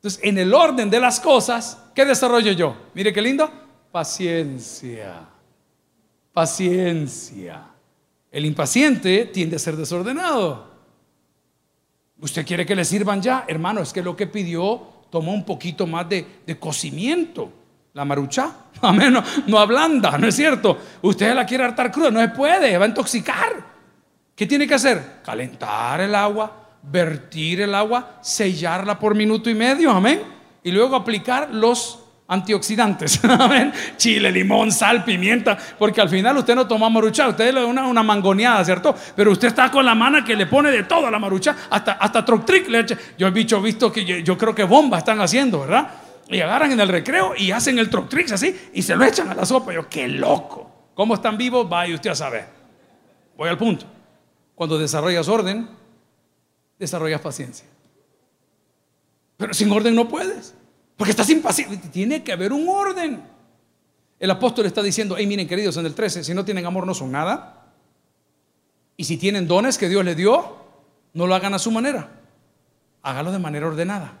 Entonces, 0.00 0.20
en 0.22 0.38
el 0.38 0.54
orden 0.54 0.88
de 0.88 0.98
las 0.98 1.20
cosas, 1.20 1.76
¿qué 1.94 2.06
desarrollo 2.06 2.52
yo? 2.52 2.74
Mire 2.94 3.12
qué 3.12 3.20
lindo, 3.20 3.52
paciencia, 3.92 5.28
paciencia. 6.32 7.66
El 8.32 8.46
impaciente 8.46 9.26
tiende 9.26 9.56
a 9.56 9.58
ser 9.58 9.76
desordenado. 9.76 10.70
¿Usted 12.18 12.46
quiere 12.46 12.64
que 12.64 12.74
le 12.74 12.86
sirvan 12.86 13.20
ya? 13.20 13.44
Hermano, 13.46 13.82
es 13.82 13.92
que 13.92 14.02
lo 14.02 14.16
que 14.16 14.26
pidió 14.26 14.80
tomó 15.10 15.34
un 15.34 15.44
poquito 15.44 15.86
más 15.86 16.08
de, 16.08 16.24
cocimiento. 16.58 17.52
La 17.92 18.06
marucha, 18.06 18.54
amén, 18.80 19.12
no, 19.12 19.22
no 19.48 19.58
ablanda, 19.58 20.16
¿no 20.16 20.28
es 20.28 20.34
cierto? 20.34 20.78
Usted 21.02 21.34
la 21.34 21.44
quiere 21.44 21.64
hartar 21.64 21.92
cruda, 21.92 22.10
no 22.10 22.20
se 22.20 22.28
puede, 22.28 22.78
va 22.78 22.86
a 22.86 22.88
intoxicar. 22.88 23.52
¿Qué 24.34 24.46
tiene 24.46 24.66
que 24.66 24.72
hacer? 24.72 25.20
Calentar 25.22 26.00
el 26.00 26.14
agua, 26.14 26.59
vertir 26.82 27.60
el 27.60 27.74
agua, 27.74 28.18
sellarla 28.22 28.98
por 28.98 29.14
minuto 29.14 29.50
y 29.50 29.54
medio, 29.54 29.90
amén. 29.90 30.22
Y 30.62 30.70
luego 30.70 30.96
aplicar 30.96 31.50
los 31.52 32.00
antioxidantes. 32.30 33.20
Chile, 33.96 34.30
limón, 34.30 34.70
sal, 34.70 35.04
pimienta, 35.04 35.58
porque 35.78 36.00
al 36.00 36.08
final 36.08 36.36
usted 36.38 36.54
no 36.54 36.66
toma 36.66 36.88
marucha, 36.88 37.28
usted 37.28 37.52
le 37.52 37.60
da 37.60 37.66
una, 37.66 37.86
una 37.86 38.02
mangoneada, 38.04 38.64
¿cierto? 38.64 38.94
Pero 39.16 39.32
usted 39.32 39.48
está 39.48 39.70
con 39.70 39.84
la 39.84 39.96
mano 39.96 40.24
que 40.24 40.36
le 40.36 40.46
pone 40.46 40.70
de 40.70 40.84
todo 40.84 41.08
a 41.08 41.10
la 41.10 41.18
marucha, 41.18 41.56
hasta, 41.68 41.92
hasta 41.92 42.24
trick 42.24 42.68
le 42.68 42.80
echa. 42.80 42.96
Yo 43.18 43.26
he 43.26 43.30
visto 43.30 43.92
que 43.92 44.22
yo, 44.22 44.38
creo 44.38 44.54
que 44.54 44.62
bomba 44.62 44.98
están 44.98 45.20
haciendo, 45.20 45.60
¿verdad? 45.60 45.90
Y 46.28 46.40
agarran 46.40 46.70
en 46.70 46.78
el 46.78 46.88
recreo 46.88 47.34
y 47.36 47.50
hacen 47.50 47.80
el 47.80 47.90
trick 47.90 48.30
así 48.30 48.56
y 48.72 48.82
se 48.82 48.94
lo 48.94 49.04
echan 49.04 49.28
a 49.28 49.34
la 49.34 49.44
sopa. 49.44 49.72
Yo, 49.72 49.88
qué 49.88 50.06
loco. 50.06 50.70
¿Cómo 50.94 51.14
están 51.14 51.36
vivos? 51.36 51.68
Vaya 51.68 51.92
usted 51.92 52.10
a 52.10 52.14
saber. 52.14 52.46
Voy 53.36 53.48
al 53.48 53.58
punto. 53.58 53.86
Cuando 54.54 54.78
desarrollas 54.78 55.26
orden, 55.26 55.68
desarrollas 56.80 57.20
paciencia. 57.20 57.66
Pero 59.36 59.54
sin 59.54 59.70
orden 59.70 59.94
no 59.94 60.08
puedes. 60.08 60.54
Porque 60.96 61.12
estás 61.12 61.30
impaciente. 61.30 61.88
Tiene 61.88 62.24
que 62.24 62.32
haber 62.32 62.52
un 62.52 62.68
orden. 62.68 63.22
El 64.18 64.30
apóstol 64.30 64.66
está 64.66 64.82
diciendo, 64.82 65.14
hey, 65.16 65.26
miren 65.26 65.46
queridos, 65.46 65.76
en 65.76 65.86
el 65.86 65.94
13, 65.94 66.24
si 66.24 66.34
no 66.34 66.44
tienen 66.44 66.66
amor 66.66 66.86
no 66.86 66.92
son 66.92 67.12
nada. 67.12 67.72
Y 68.96 69.04
si 69.04 69.16
tienen 69.16 69.46
dones 69.46 69.78
que 69.78 69.88
Dios 69.88 70.04
les 70.04 70.16
dio, 70.16 70.56
no 71.14 71.26
lo 71.26 71.34
hagan 71.34 71.54
a 71.54 71.58
su 71.58 71.70
manera. 71.70 72.20
Hágalo 73.02 73.32
de 73.32 73.38
manera 73.38 73.66
ordenada. 73.66 74.18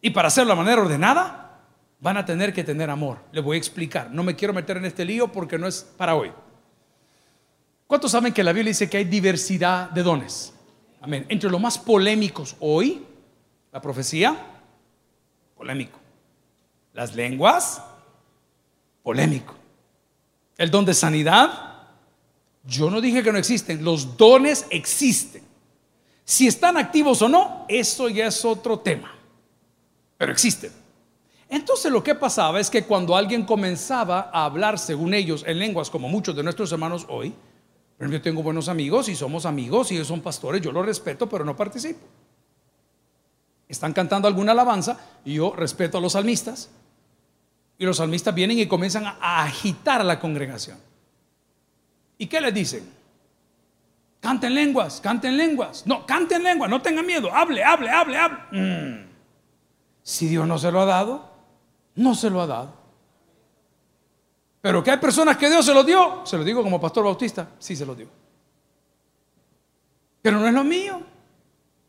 Y 0.00 0.10
para 0.10 0.28
hacerlo 0.28 0.52
de 0.52 0.58
manera 0.58 0.80
ordenada, 0.80 1.60
van 2.00 2.16
a 2.16 2.24
tener 2.24 2.54
que 2.54 2.64
tener 2.64 2.88
amor. 2.88 3.18
Les 3.32 3.44
voy 3.44 3.56
a 3.56 3.58
explicar. 3.58 4.10
No 4.10 4.22
me 4.22 4.34
quiero 4.34 4.54
meter 4.54 4.76
en 4.78 4.86
este 4.86 5.04
lío 5.04 5.30
porque 5.30 5.58
no 5.58 5.66
es 5.66 5.82
para 5.96 6.14
hoy. 6.14 6.32
¿Cuántos 7.86 8.12
saben 8.12 8.32
que 8.32 8.44
la 8.44 8.52
Biblia 8.52 8.70
dice 8.70 8.88
que 8.88 8.98
hay 8.98 9.04
diversidad 9.04 9.90
de 9.90 10.02
dones? 10.02 10.54
Amén. 11.00 11.26
Entre 11.28 11.50
los 11.50 11.60
más 11.60 11.78
polémicos 11.78 12.56
hoy, 12.60 13.04
la 13.72 13.80
profecía, 13.80 14.36
polémico. 15.56 15.98
Las 16.92 17.14
lenguas, 17.14 17.82
polémico. 19.02 19.54
El 20.56 20.70
don 20.70 20.84
de 20.84 20.94
sanidad, 20.94 21.68
yo 22.64 22.90
no 22.90 23.00
dije 23.00 23.22
que 23.22 23.32
no 23.32 23.38
existen, 23.38 23.84
los 23.84 24.16
dones 24.16 24.66
existen. 24.70 25.42
Si 26.24 26.46
están 26.46 26.76
activos 26.76 27.22
o 27.22 27.28
no, 27.28 27.64
eso 27.68 28.08
ya 28.08 28.26
es 28.26 28.44
otro 28.44 28.80
tema, 28.80 29.14
pero 30.16 30.32
existen. 30.32 30.72
Entonces 31.48 31.90
lo 31.90 32.02
que 32.02 32.14
pasaba 32.14 32.60
es 32.60 32.68
que 32.68 32.84
cuando 32.84 33.16
alguien 33.16 33.44
comenzaba 33.44 34.30
a 34.32 34.44
hablar, 34.44 34.78
según 34.78 35.14
ellos, 35.14 35.44
en 35.46 35.58
lenguas 35.58 35.88
como 35.88 36.08
muchos 36.08 36.36
de 36.36 36.42
nuestros 36.42 36.70
hermanos 36.72 37.06
hoy, 37.08 37.32
yo 37.98 38.22
tengo 38.22 38.42
buenos 38.42 38.68
amigos 38.68 39.08
y 39.08 39.16
somos 39.16 39.44
amigos 39.46 39.90
y 39.90 39.96
ellos 39.96 40.08
son 40.08 40.20
pastores, 40.20 40.60
yo 40.60 40.72
los 40.72 40.86
respeto, 40.86 41.28
pero 41.28 41.44
no 41.44 41.56
participo 41.56 42.00
están 43.68 43.92
cantando 43.92 44.26
alguna 44.26 44.52
alabanza 44.52 44.98
y 45.24 45.34
yo 45.34 45.54
respeto 45.54 45.98
a 45.98 46.00
los 46.00 46.14
salmistas 46.14 46.70
y 47.78 47.84
los 47.84 47.98
salmistas 47.98 48.34
vienen 48.34 48.58
y 48.58 48.66
comienzan 48.66 49.06
a 49.06 49.42
agitar 49.42 50.04
la 50.04 50.18
congregación. 50.18 50.78
¿Y 52.16 52.26
qué 52.26 52.40
les 52.40 52.52
dicen? 52.52 52.90
Canten 54.20 54.54
lenguas, 54.54 55.00
canten 55.00 55.36
lenguas. 55.36 55.86
No, 55.86 56.04
canten 56.04 56.42
lenguas, 56.42 56.68
no 56.68 56.82
tengan 56.82 57.06
miedo. 57.06 57.32
Hable, 57.32 57.62
hable, 57.62 57.88
hable, 57.88 58.16
hable. 58.16 58.38
Mm. 58.50 59.06
Si 60.02 60.26
Dios 60.26 60.48
no 60.48 60.58
se 60.58 60.72
lo 60.72 60.80
ha 60.80 60.86
dado, 60.86 61.30
no 61.94 62.16
se 62.16 62.30
lo 62.30 62.40
ha 62.40 62.46
dado. 62.48 62.77
Pero 64.68 64.84
que 64.84 64.90
hay 64.90 64.98
personas 64.98 65.38
que 65.38 65.48
Dios 65.48 65.64
se 65.64 65.72
lo 65.72 65.82
dio, 65.82 66.20
se 66.26 66.36
lo 66.36 66.44
digo 66.44 66.62
como 66.62 66.78
pastor 66.78 67.02
bautista, 67.02 67.52
sí 67.58 67.74
se 67.74 67.86
lo 67.86 67.94
dio. 67.94 68.06
Pero 70.20 70.38
no 70.38 70.46
es 70.46 70.52
lo 70.52 70.62
mío. 70.62 71.00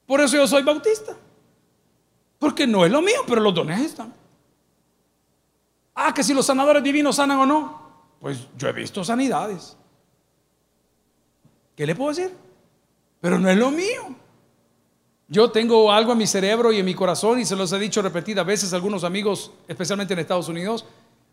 Por 0.06 0.22
eso 0.22 0.38
yo 0.38 0.48
soy 0.48 0.64
bautista. 0.64 1.14
Porque 2.38 2.66
no 2.66 2.86
es 2.86 2.92
lo 2.94 3.02
mío, 3.02 3.26
pero 3.28 3.42
los 3.42 3.54
dones 3.54 3.82
están. 3.82 4.14
Ah, 5.94 6.14
que 6.14 6.24
si 6.24 6.34
los 6.34 6.46
sanadores 6.46 6.82
divinos 6.82 7.18
sanan 7.18 7.40
o 7.40 7.46
no. 7.46 7.82
Pues 8.22 8.48
yo 8.56 8.70
he 8.70 8.72
visto 8.72 9.04
sanidades. 9.04 9.76
¿Qué 11.76 11.86
le 11.86 11.96
puedo 11.96 12.12
decir? 12.16 12.34
Pero 13.20 13.40
no 13.40 13.50
es 13.50 13.58
lo 13.58 13.72
mío. 13.72 14.16
Yo 15.28 15.52
tengo 15.52 15.92
algo 15.92 16.14
en 16.14 16.18
mi 16.18 16.28
cerebro 16.28 16.72
y 16.72 16.80
en 16.80 16.86
mi 16.86 16.96
corazón 16.96 17.42
y 17.42 17.46
se 17.46 17.58
los 17.58 17.74
he 17.74 17.78
dicho 17.78 18.02
repetidas 18.02 18.46
veces 18.46 18.72
a 18.72 18.78
algunos 18.78 19.04
amigos, 19.04 19.52
especialmente 19.68 20.14
en 20.14 20.20
Estados 20.20 20.48
Unidos. 20.48 20.86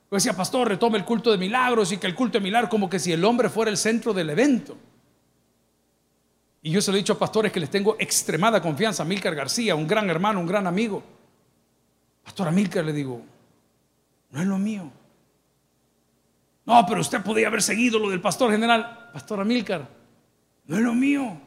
Pues 0.08 0.22
decía, 0.22 0.36
pastor, 0.36 0.68
retome 0.68 0.98
el 0.98 1.04
culto 1.04 1.30
de 1.30 1.38
milagros 1.38 1.90
y 1.92 1.98
que 1.98 2.06
el 2.06 2.14
culto 2.14 2.38
de 2.38 2.44
milagros 2.44 2.70
como 2.70 2.88
que 2.88 2.98
si 2.98 3.12
el 3.12 3.24
hombre 3.24 3.48
fuera 3.48 3.70
el 3.70 3.76
centro 3.76 4.12
del 4.12 4.30
evento. 4.30 4.76
Y 6.62 6.70
yo 6.70 6.80
se 6.80 6.90
lo 6.90 6.96
he 6.96 7.00
dicho 7.00 7.14
a 7.14 7.18
pastores 7.18 7.52
que 7.52 7.60
les 7.60 7.70
tengo 7.70 7.96
extremada 7.98 8.60
confianza. 8.60 9.04
Milcar 9.04 9.34
García, 9.34 9.74
un 9.74 9.86
gran 9.86 10.08
hermano, 10.10 10.40
un 10.40 10.46
gran 10.46 10.66
amigo. 10.66 11.02
Pastor 12.24 12.50
Milcar 12.52 12.84
le 12.84 12.92
digo, 12.92 13.22
no 14.30 14.40
es 14.40 14.46
lo 14.46 14.58
mío. 14.58 14.90
No, 16.66 16.84
pero 16.86 17.00
usted 17.00 17.22
podía 17.22 17.46
haber 17.46 17.62
seguido 17.62 17.98
lo 18.00 18.10
del 18.10 18.20
pastor 18.20 18.50
general. 18.50 19.10
Pastor 19.12 19.40
Amílcar, 19.40 19.88
no 20.66 20.76
es 20.76 20.82
lo 20.82 20.92
mío. 20.92 21.40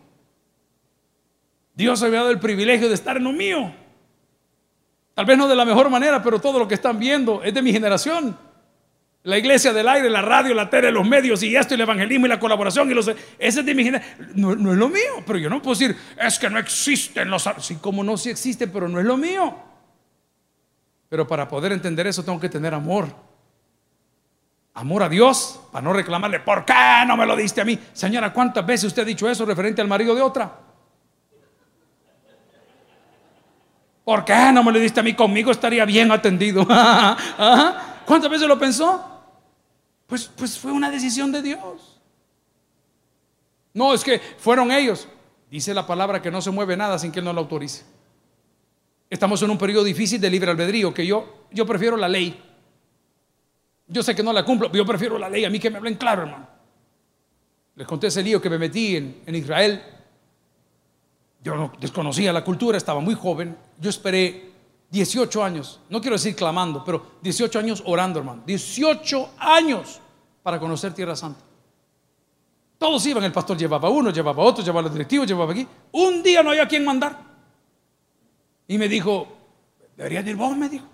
Dios 1.75 2.01
había 2.01 2.19
dado 2.19 2.31
el 2.31 2.39
privilegio 2.39 2.87
de 2.87 2.93
estar 2.93 3.17
en 3.17 3.25
lo 3.25 3.33
mío. 3.33 3.73
Tal 5.13 5.25
vez 5.25 5.37
no 5.37 5.49
de 5.49 5.55
la 5.55 5.65
mejor 5.65 5.89
manera, 5.89 6.23
pero 6.23 6.39
todo 6.39 6.57
lo 6.57 6.67
que 6.67 6.75
están 6.75 6.97
viendo 6.97 7.43
es 7.43 7.53
de 7.53 7.61
mi 7.61 7.73
generación. 7.73 8.37
La 9.23 9.38
iglesia 9.38 9.73
del 9.73 9.88
aire, 9.88 10.10
la 10.10 10.21
radio, 10.21 10.53
la 10.53 10.69
tele, 10.69 10.91
los 10.91 11.05
medios 11.05 11.43
y 11.43 11.53
esto, 11.53 11.73
y 11.73 11.75
el 11.75 11.82
evangelismo 11.82 12.25
y 12.25 12.29
la 12.29 12.39
colaboración 12.39 12.89
y 12.89 12.93
los... 12.93 13.08
Ese 13.38 13.60
es 13.60 13.65
de 13.65 13.75
mi 13.75 13.91
no, 14.36 14.55
no, 14.55 14.71
es 14.71 14.77
lo 14.77 14.88
mío, 14.88 15.23
pero 15.27 15.38
yo 15.38 15.49
no 15.49 15.62
puedo 15.62 15.77
decir, 15.77 15.95
es 16.17 16.39
que 16.39 16.49
no 16.49 16.58
existen 16.58 17.29
los... 17.29 17.49
Sí, 17.60 17.75
como 17.75 18.01
no, 18.03 18.15
sí 18.15 18.29
existen, 18.29 18.71
pero 18.71 18.88
no 18.88 18.97
es 18.99 19.05
lo 19.05 19.17
mío. 19.17 19.55
Pero 21.10 21.27
para 21.27 21.47
poder 21.49 21.73
entender 21.73 22.08
eso 22.08 22.23
tengo 22.23 22.39
que 22.39 22.47
tener 22.47 22.73
amor. 22.73 23.08
Amor 24.75 25.03
a 25.03 25.10
Dios, 25.10 25.60
para 25.69 25.84
no 25.84 25.91
reclamarle, 25.91 26.39
¿por 26.39 26.63
qué 26.63 27.03
no 27.05 27.17
me 27.17 27.25
lo 27.25 27.36
diste 27.36 27.60
a 27.60 27.65
mí? 27.65 27.77
Señora, 27.91 28.32
¿cuántas 28.32 28.65
veces 28.65 28.86
usted 28.86 29.01
ha 29.01 29.05
dicho 29.05 29.29
eso 29.29 29.45
referente 29.45 29.82
al 29.82 29.89
marido 29.89 30.15
de 30.15 30.21
otra? 30.21 30.49
¿Por 34.05 34.23
qué 34.23 34.51
no 34.53 34.63
me 34.63 34.71
lo 34.71 34.79
diste 34.79 35.01
a 35.01 35.03
mí? 35.03 35.13
Conmigo 35.13 35.51
estaría 35.51 35.84
bien 35.84 36.10
atendido. 36.10 36.65
¿Cuántas 38.09 38.31
veces 38.31 38.47
lo 38.47 38.57
pensó? 38.57 39.05
Pues, 40.07 40.31
pues 40.35 40.57
fue 40.57 40.71
una 40.71 40.89
decisión 40.89 41.31
de 41.31 41.43
Dios. 41.43 42.01
No, 43.71 43.93
es 43.93 44.03
que 44.03 44.19
fueron 44.39 44.71
ellos. 44.71 45.07
Dice 45.51 45.75
la 45.75 45.85
palabra 45.85 46.19
que 46.19 46.31
no 46.31 46.41
se 46.41 46.49
mueve 46.49 46.75
nada 46.75 46.97
sin 46.97 47.11
que 47.11 47.19
Él 47.19 47.25
no 47.25 47.33
lo 47.33 47.41
autorice. 47.41 47.85
Estamos 49.11 49.43
en 49.43 49.51
un 49.51 49.59
periodo 49.59 49.83
difícil 49.83 50.19
de 50.19 50.27
libre 50.27 50.49
albedrío, 50.49 50.91
que 50.91 51.05
yo, 51.05 51.45
yo 51.51 51.67
prefiero 51.67 51.97
la 51.97 52.09
ley. 52.09 52.43
Yo 53.85 54.01
sé 54.01 54.15
que 54.15 54.23
no 54.23 54.33
la 54.33 54.43
cumplo, 54.43 54.71
pero 54.71 54.83
yo 54.83 54.87
prefiero 54.87 55.19
la 55.19 55.29
ley. 55.29 55.45
A 55.45 55.51
mí 55.51 55.59
que 55.59 55.69
me 55.69 55.77
hablen 55.77 55.93
claro, 55.93 56.23
hermano. 56.23 56.47
Les 57.75 57.85
conté 57.85 58.07
ese 58.07 58.23
lío 58.23 58.41
que 58.41 58.49
me 58.49 58.57
metí 58.57 58.95
en, 58.95 59.21
en 59.23 59.35
Israel. 59.35 59.83
Yo 61.43 61.55
no 61.55 61.73
desconocía 61.79 62.33
la 62.33 62.43
cultura, 62.43 62.75
estaba 62.75 63.01
muy 63.01 63.13
joven. 63.13 63.55
Yo 63.79 63.91
esperé 63.91 64.48
18 64.91 65.43
años, 65.43 65.80
no 65.89 66.02
quiero 66.02 66.15
decir 66.15 66.36
clamando, 66.36 66.84
pero 66.84 67.17
18 67.21 67.60
años 67.60 67.84
orando, 67.86 68.19
hermano. 68.19 68.43
18 68.45 69.32
años 69.38 69.99
para 70.41 70.60
conocer 70.60 70.93
Tierra 70.93 71.15
Santa. 71.15 71.41
Todos 72.78 73.06
iban, 73.06 73.23
el 73.23 73.32
pastor 73.32 73.58
llevaba 73.58 73.89
uno, 73.89 74.10
llevaba 74.10 74.41
otro, 74.41 74.63
llevaba 74.63 74.84
los 74.84 74.93
directivos, 74.93 75.28
llevaba 75.28 75.52
aquí. 75.52 75.67
Un 75.91 76.23
día 76.23 76.41
no 76.41 76.52
había 76.52 76.67
quien 76.67 76.86
mandar. 76.86 77.19
Y 78.67 78.78
me 78.78 78.88
dijo, 78.88 79.28
deberías 79.97 80.25
ir 80.25 80.36
vos, 80.38 80.56
me 80.56 80.69
dijo. 80.69 80.86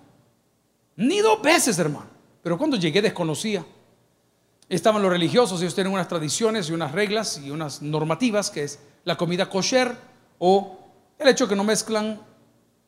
Ni 0.96 1.20
dos 1.20 1.40
veces, 1.40 1.78
hermano. 1.78 2.08
Pero 2.42 2.58
cuando 2.58 2.76
llegué 2.76 3.00
desconocía. 3.00 3.64
Estaban 4.68 5.00
los 5.00 5.12
religiosos, 5.12 5.60
ellos 5.60 5.76
tienen 5.76 5.92
unas 5.92 6.08
tradiciones 6.08 6.68
y 6.68 6.72
unas 6.72 6.90
reglas 6.90 7.38
y 7.38 7.52
unas 7.52 7.82
normativas, 7.82 8.50
que 8.50 8.64
es 8.64 8.80
la 9.04 9.16
comida 9.16 9.48
kosher 9.48 9.96
o 10.40 10.76
el 11.18 11.28
hecho 11.28 11.46
que 11.46 11.54
no 11.54 11.62
mezclan 11.62 12.20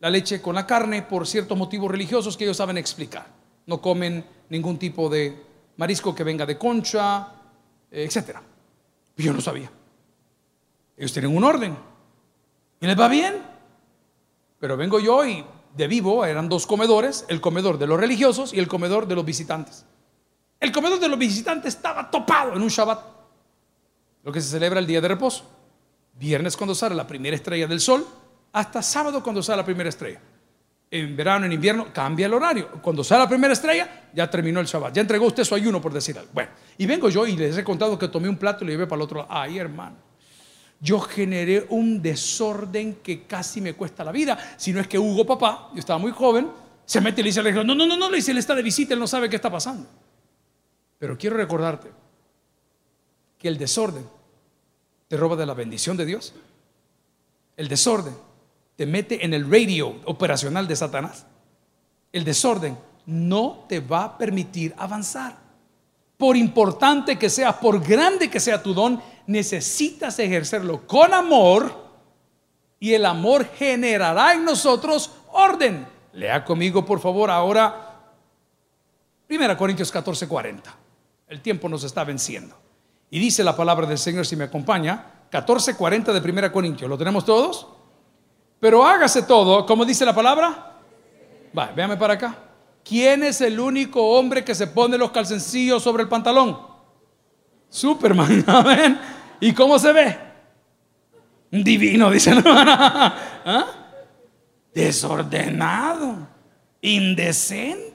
la 0.00 0.10
leche 0.10 0.40
con 0.40 0.54
la 0.54 0.66
carne 0.66 1.02
por 1.02 1.26
ciertos 1.26 1.56
motivos 1.56 1.90
religiosos 1.90 2.36
que 2.36 2.44
ellos 2.44 2.56
saben 2.56 2.78
explicar. 2.78 3.26
No 3.66 3.80
comen 3.80 4.24
ningún 4.48 4.78
tipo 4.78 5.08
de 5.08 5.44
marisco 5.76 6.14
que 6.14 6.24
venga 6.24 6.46
de 6.46 6.56
concha, 6.56 7.28
etc. 7.90 8.38
Yo 9.16 9.32
no 9.32 9.40
sabía. 9.40 9.70
Ellos 10.96 11.12
tienen 11.12 11.36
un 11.36 11.44
orden. 11.44 11.76
Y 12.80 12.86
les 12.86 12.98
va 12.98 13.08
bien. 13.08 13.42
Pero 14.58 14.76
vengo 14.76 14.98
yo 14.98 15.24
y 15.24 15.44
de 15.76 15.86
vivo 15.86 16.24
eran 16.24 16.48
dos 16.48 16.66
comedores, 16.66 17.24
el 17.28 17.40
comedor 17.40 17.78
de 17.78 17.86
los 17.86 18.00
religiosos 18.00 18.52
y 18.52 18.58
el 18.58 18.66
comedor 18.66 19.06
de 19.06 19.14
los 19.14 19.24
visitantes. 19.24 19.84
El 20.58 20.72
comedor 20.72 20.98
de 20.98 21.08
los 21.08 21.18
visitantes 21.18 21.76
estaba 21.76 22.10
topado 22.10 22.54
en 22.54 22.62
un 22.62 22.68
Shabbat, 22.68 23.00
lo 24.24 24.32
que 24.32 24.40
se 24.40 24.48
celebra 24.48 24.80
el 24.80 24.86
día 24.86 25.00
de 25.00 25.06
reposo. 25.06 25.44
Viernes 26.14 26.56
cuando 26.56 26.74
sale 26.74 26.96
la 26.96 27.06
primera 27.06 27.36
estrella 27.36 27.68
del 27.68 27.80
sol, 27.80 28.04
hasta 28.52 28.82
sábado 28.82 29.22
cuando 29.22 29.42
sale 29.42 29.58
la 29.58 29.64
primera 29.64 29.88
estrella. 29.88 30.20
En 30.90 31.14
verano, 31.16 31.44
en 31.44 31.52
invierno, 31.52 31.92
cambia 31.92 32.26
el 32.26 32.34
horario. 32.34 32.80
Cuando 32.80 33.04
sale 33.04 33.24
la 33.24 33.28
primera 33.28 33.52
estrella, 33.52 34.08
ya 34.14 34.30
terminó 34.30 34.60
el 34.60 34.66
Shabbat. 34.66 34.94
Ya 34.94 35.02
entregó 35.02 35.26
usted 35.26 35.44
su 35.44 35.54
ayuno, 35.54 35.82
por 35.82 35.92
decir 35.92 36.18
algo. 36.18 36.30
Bueno, 36.32 36.50
y 36.78 36.86
vengo 36.86 37.10
yo 37.10 37.26
y 37.26 37.36
les 37.36 37.58
he 37.58 37.64
contado 37.64 37.98
que 37.98 38.08
tomé 38.08 38.28
un 38.28 38.38
plato 38.38 38.64
y 38.64 38.68
lo 38.68 38.72
llevé 38.72 38.86
para 38.86 38.96
el 38.96 39.02
otro 39.02 39.18
lado. 39.18 39.28
Ay, 39.30 39.58
hermano 39.58 40.08
yo 40.80 41.00
generé 41.00 41.66
un 41.70 42.00
desorden 42.00 42.96
que 42.96 43.26
casi 43.26 43.60
me 43.60 43.74
cuesta 43.74 44.04
la 44.04 44.12
vida. 44.12 44.38
Si 44.56 44.72
no 44.72 44.80
es 44.80 44.86
que 44.86 44.98
Hugo, 44.98 45.26
papá, 45.26 45.70
yo 45.72 45.80
estaba 45.80 45.98
muy 45.98 46.12
joven, 46.12 46.50
se 46.84 47.00
mete 47.00 47.20
y 47.20 47.24
le 47.24 47.28
dice 47.30 47.40
al 47.40 47.66
no, 47.66 47.74
no, 47.74 47.86
no, 47.86 47.96
no, 47.96 48.10
le 48.10 48.16
dice, 48.16 48.30
él 48.30 48.38
está 48.38 48.54
de 48.54 48.62
visita, 48.62 48.94
él 48.94 49.00
no 49.00 49.06
sabe 49.06 49.28
qué 49.28 49.36
está 49.36 49.50
pasando. 49.50 49.88
Pero 50.98 51.18
quiero 51.18 51.36
recordarte 51.36 51.90
que 53.38 53.48
el 53.48 53.58
desorden 53.58 54.08
te 55.08 55.16
roba 55.16 55.36
de 55.36 55.46
la 55.46 55.54
bendición 55.54 55.96
de 55.96 56.06
Dios. 56.06 56.34
El 57.56 57.68
desorden 57.68 58.16
te 58.78 58.86
mete 58.86 59.24
en 59.24 59.34
el 59.34 59.50
radio 59.50 59.96
operacional 60.04 60.68
de 60.68 60.76
Satanás. 60.76 61.26
El 62.12 62.22
desorden 62.22 62.78
no 63.06 63.64
te 63.68 63.80
va 63.80 64.04
a 64.04 64.16
permitir 64.16 64.72
avanzar. 64.78 65.36
Por 66.16 66.36
importante 66.36 67.18
que 67.18 67.28
seas, 67.28 67.56
por 67.56 67.80
grande 67.80 68.30
que 68.30 68.38
sea 68.38 68.62
tu 68.62 68.72
don, 68.74 69.02
necesitas 69.26 70.20
ejercerlo 70.20 70.86
con 70.86 71.12
amor 71.12 71.74
y 72.78 72.94
el 72.94 73.04
amor 73.04 73.46
generará 73.58 74.34
en 74.34 74.44
nosotros 74.44 75.10
orden. 75.32 75.84
Lea 76.12 76.44
conmigo, 76.44 76.84
por 76.86 77.00
favor, 77.00 77.32
ahora 77.32 78.12
1 79.28 79.56
Corintios 79.56 79.90
14, 79.90 80.28
40. 80.28 80.76
El 81.26 81.40
tiempo 81.40 81.68
nos 81.68 81.82
está 81.82 82.04
venciendo. 82.04 82.56
Y 83.10 83.18
dice 83.18 83.42
la 83.42 83.56
palabra 83.56 83.88
del 83.88 83.98
Señor, 83.98 84.24
si 84.24 84.36
me 84.36 84.44
acompaña, 84.44 85.24
14, 85.30 85.74
40 85.74 86.12
de 86.12 86.30
1 86.30 86.52
Corintios. 86.52 86.88
¿Lo 86.88 86.96
tenemos 86.96 87.24
todos? 87.24 87.77
Pero 88.60 88.84
hágase 88.84 89.22
todo, 89.22 89.64
como 89.64 89.84
dice 89.84 90.04
la 90.04 90.14
palabra. 90.14 90.76
Va, 91.56 91.72
véame 91.74 91.96
para 91.96 92.14
acá. 92.14 92.36
¿Quién 92.84 93.22
es 93.22 93.40
el 93.40 93.60
único 93.60 94.02
hombre 94.02 94.44
que 94.44 94.54
se 94.54 94.66
pone 94.66 94.96
los 94.96 95.10
calcencillos 95.10 95.82
sobre 95.82 96.02
el 96.02 96.08
pantalón? 96.08 96.58
Superman, 97.68 98.44
amén. 98.46 98.98
¿Y 99.40 99.52
cómo 99.52 99.78
se 99.78 99.92
ve? 99.92 100.18
Divino, 101.50 102.10
dice 102.10 102.34
la. 102.34 102.42
¿Ah? 103.44 103.66
Desordenado, 104.74 106.28
indecente. 106.80 107.88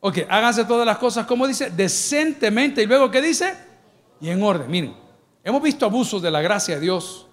Ok, 0.00 0.18
háganse 0.28 0.64
todas 0.64 0.86
las 0.86 0.98
cosas 0.98 1.26
como 1.26 1.46
dice, 1.46 1.70
decentemente. 1.70 2.82
Y 2.82 2.86
luego, 2.86 3.10
¿qué 3.10 3.20
dice? 3.20 3.54
Y 4.20 4.30
en 4.30 4.42
orden. 4.42 4.70
Miren, 4.70 4.94
hemos 5.44 5.62
visto 5.62 5.84
abusos 5.84 6.22
de 6.22 6.30
la 6.30 6.40
gracia 6.40 6.76
de 6.76 6.80
Dios, 6.80 7.26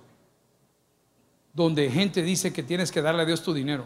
donde 1.58 1.90
gente 1.90 2.22
dice 2.22 2.54
que 2.54 2.62
tienes 2.62 2.92
que 2.92 3.02
darle 3.02 3.24
a 3.24 3.26
Dios 3.26 3.42
tu 3.42 3.52
dinero. 3.52 3.84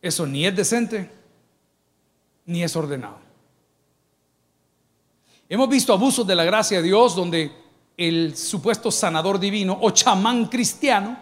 Eso 0.00 0.24
ni 0.24 0.46
es 0.46 0.54
decente, 0.54 1.10
ni 2.46 2.62
es 2.62 2.76
ordenado. 2.76 3.18
Hemos 5.48 5.68
visto 5.68 5.92
abusos 5.92 6.24
de 6.24 6.36
la 6.36 6.44
gracia 6.44 6.76
de 6.78 6.84
Dios 6.84 7.16
donde 7.16 7.50
el 7.96 8.36
supuesto 8.36 8.92
sanador 8.92 9.40
divino 9.40 9.76
o 9.82 9.90
chamán 9.90 10.46
cristiano, 10.46 11.18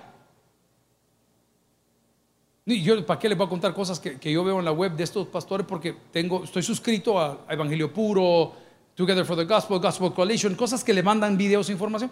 yo 2.66 3.04
para 3.06 3.18
qué 3.18 3.30
les 3.30 3.38
voy 3.38 3.46
a 3.46 3.50
contar 3.50 3.72
cosas 3.72 3.98
que, 3.98 4.30
yo 4.30 4.44
veo 4.44 4.58
en 4.58 4.66
la 4.66 4.72
web 4.72 4.92
de 4.92 5.04
estos 5.04 5.26
pastores 5.28 5.66
porque 5.66 5.96
tengo, 6.12 6.44
estoy 6.44 6.62
suscrito 6.62 7.18
a, 7.18 7.46
Evangelio 7.48 7.90
Puro, 7.90 8.52
Together 8.94 9.24
for 9.24 9.34
the 9.34 9.44
Gospel, 9.44 9.78
Gospel 9.78 10.12
Coalition, 10.12 10.54
cosas 10.54 10.84
que 10.84 10.92
le 10.92 11.02
mandan 11.02 11.38
videos 11.38 11.70
e 11.70 11.72
información. 11.72 12.10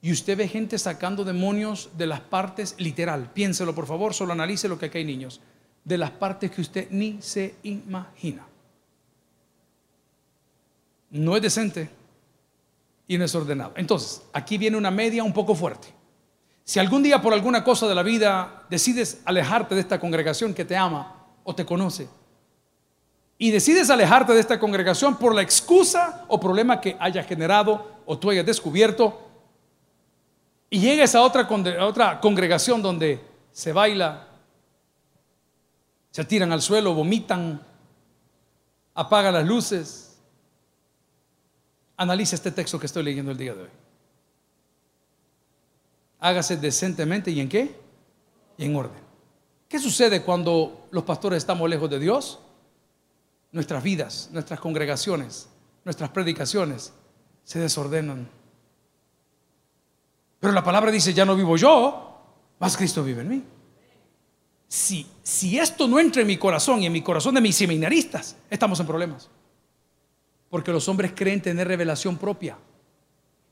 Y 0.00 0.12
usted 0.12 0.36
ve 0.36 0.48
gente 0.48 0.78
sacando 0.78 1.24
demonios 1.24 1.90
de 1.96 2.06
las 2.06 2.20
partes, 2.20 2.74
literal, 2.78 3.32
piénselo 3.32 3.74
por 3.74 3.86
favor, 3.86 4.14
solo 4.14 4.32
analice 4.32 4.68
lo 4.68 4.78
que 4.78 4.86
aquí 4.86 4.98
hay 4.98 5.04
niños, 5.04 5.40
de 5.84 5.98
las 5.98 6.10
partes 6.10 6.50
que 6.50 6.60
usted 6.60 6.88
ni 6.90 7.20
se 7.20 7.56
imagina 7.64 8.46
no 11.10 11.36
es 11.36 11.42
decente 11.42 11.90
y 13.06 13.16
no 13.16 13.24
es 13.24 13.34
ordenado. 13.34 13.72
Entonces, 13.76 14.22
aquí 14.32 14.58
viene 14.58 14.76
una 14.76 14.90
media 14.90 15.24
un 15.24 15.32
poco 15.32 15.54
fuerte. 15.54 15.88
Si 16.64 16.78
algún 16.78 17.02
día 17.02 17.22
por 17.22 17.32
alguna 17.32 17.64
cosa 17.64 17.88
de 17.88 17.94
la 17.94 18.02
vida 18.02 18.66
decides 18.68 19.22
alejarte 19.24 19.74
de 19.74 19.80
esta 19.80 19.98
congregación 19.98 20.52
que 20.52 20.66
te 20.66 20.76
ama 20.76 21.26
o 21.44 21.54
te 21.54 21.64
conoce, 21.64 22.08
y 23.40 23.52
decides 23.52 23.88
alejarte 23.88 24.34
de 24.34 24.40
esta 24.40 24.58
congregación 24.58 25.16
por 25.16 25.32
la 25.32 25.42
excusa 25.42 26.24
o 26.26 26.40
problema 26.40 26.80
que 26.80 26.96
haya 26.98 27.22
generado 27.22 28.02
o 28.04 28.18
tú 28.18 28.30
hayas 28.30 28.44
descubierto, 28.44 29.27
y 30.70 30.80
llegues 30.80 31.14
a 31.14 31.22
otra, 31.22 31.48
otra 31.80 32.20
congregación 32.20 32.82
donde 32.82 33.20
se 33.52 33.72
baila, 33.72 34.28
se 36.10 36.24
tiran 36.24 36.52
al 36.52 36.62
suelo, 36.62 36.94
vomitan, 36.94 37.60
apagan 38.94 39.34
las 39.34 39.46
luces, 39.46 40.08
Analice 41.98 42.36
este 42.36 42.52
texto 42.52 42.78
que 42.78 42.86
estoy 42.86 43.02
leyendo 43.02 43.32
el 43.32 43.36
día 43.36 43.54
de 43.54 43.62
hoy. 43.62 43.68
Hágase 46.20 46.56
decentemente 46.56 47.32
y 47.32 47.40
en 47.40 47.48
qué? 47.48 47.74
Y 48.56 48.64
en 48.66 48.76
orden. 48.76 49.00
¿Qué 49.68 49.80
sucede 49.80 50.22
cuando 50.22 50.86
los 50.92 51.02
pastores 51.02 51.38
estamos 51.38 51.68
lejos 51.68 51.90
de 51.90 51.98
Dios? 51.98 52.38
Nuestras 53.50 53.82
vidas, 53.82 54.30
nuestras 54.32 54.60
congregaciones, 54.60 55.48
nuestras 55.84 56.10
predicaciones 56.10 56.92
se 57.42 57.58
desordenan. 57.58 58.28
Pero 60.40 60.52
la 60.52 60.62
palabra 60.62 60.90
dice, 60.90 61.12
ya 61.12 61.24
no 61.24 61.34
vivo 61.34 61.56
yo, 61.56 62.08
más 62.58 62.76
Cristo 62.76 63.02
vive 63.02 63.22
en 63.22 63.28
mí. 63.28 63.44
Si, 64.68 65.06
si 65.22 65.58
esto 65.58 65.88
no 65.88 65.98
entra 65.98 66.22
en 66.22 66.28
mi 66.28 66.36
corazón 66.36 66.82
y 66.82 66.86
en 66.86 66.92
mi 66.92 67.02
corazón 67.02 67.34
de 67.34 67.40
mis 67.40 67.56
seminaristas, 67.56 68.36
estamos 68.50 68.78
en 68.80 68.86
problemas. 68.86 69.30
Porque 70.50 70.72
los 70.72 70.88
hombres 70.88 71.12
creen 71.14 71.40
tener 71.40 71.66
revelación 71.66 72.16
propia. 72.16 72.56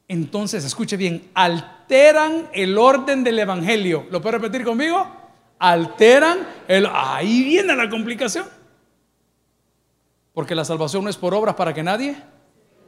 Entonces, 0.09 0.65
escuche 0.65 0.97
bien, 0.97 1.31
alteran 1.35 2.49
el 2.53 2.79
orden 2.79 3.25
del 3.25 3.39
Evangelio. 3.39 4.07
¿Lo 4.11 4.21
puede 4.23 4.39
repetir 4.39 4.65
conmigo? 4.65 5.07
Alteran 5.59 6.47
el... 6.69 6.87
Ahí 6.93 7.43
viene 7.43 7.75
la 7.75 7.89
complicación. 7.91 8.47
Porque 10.33 10.55
la 10.55 10.65
salvación 10.65 11.05
no 11.05 11.11
es 11.11 11.17
por 11.17 11.35
obras 11.35 11.55
para 11.55 11.75
que 11.75 11.83
nadie... 11.83 12.17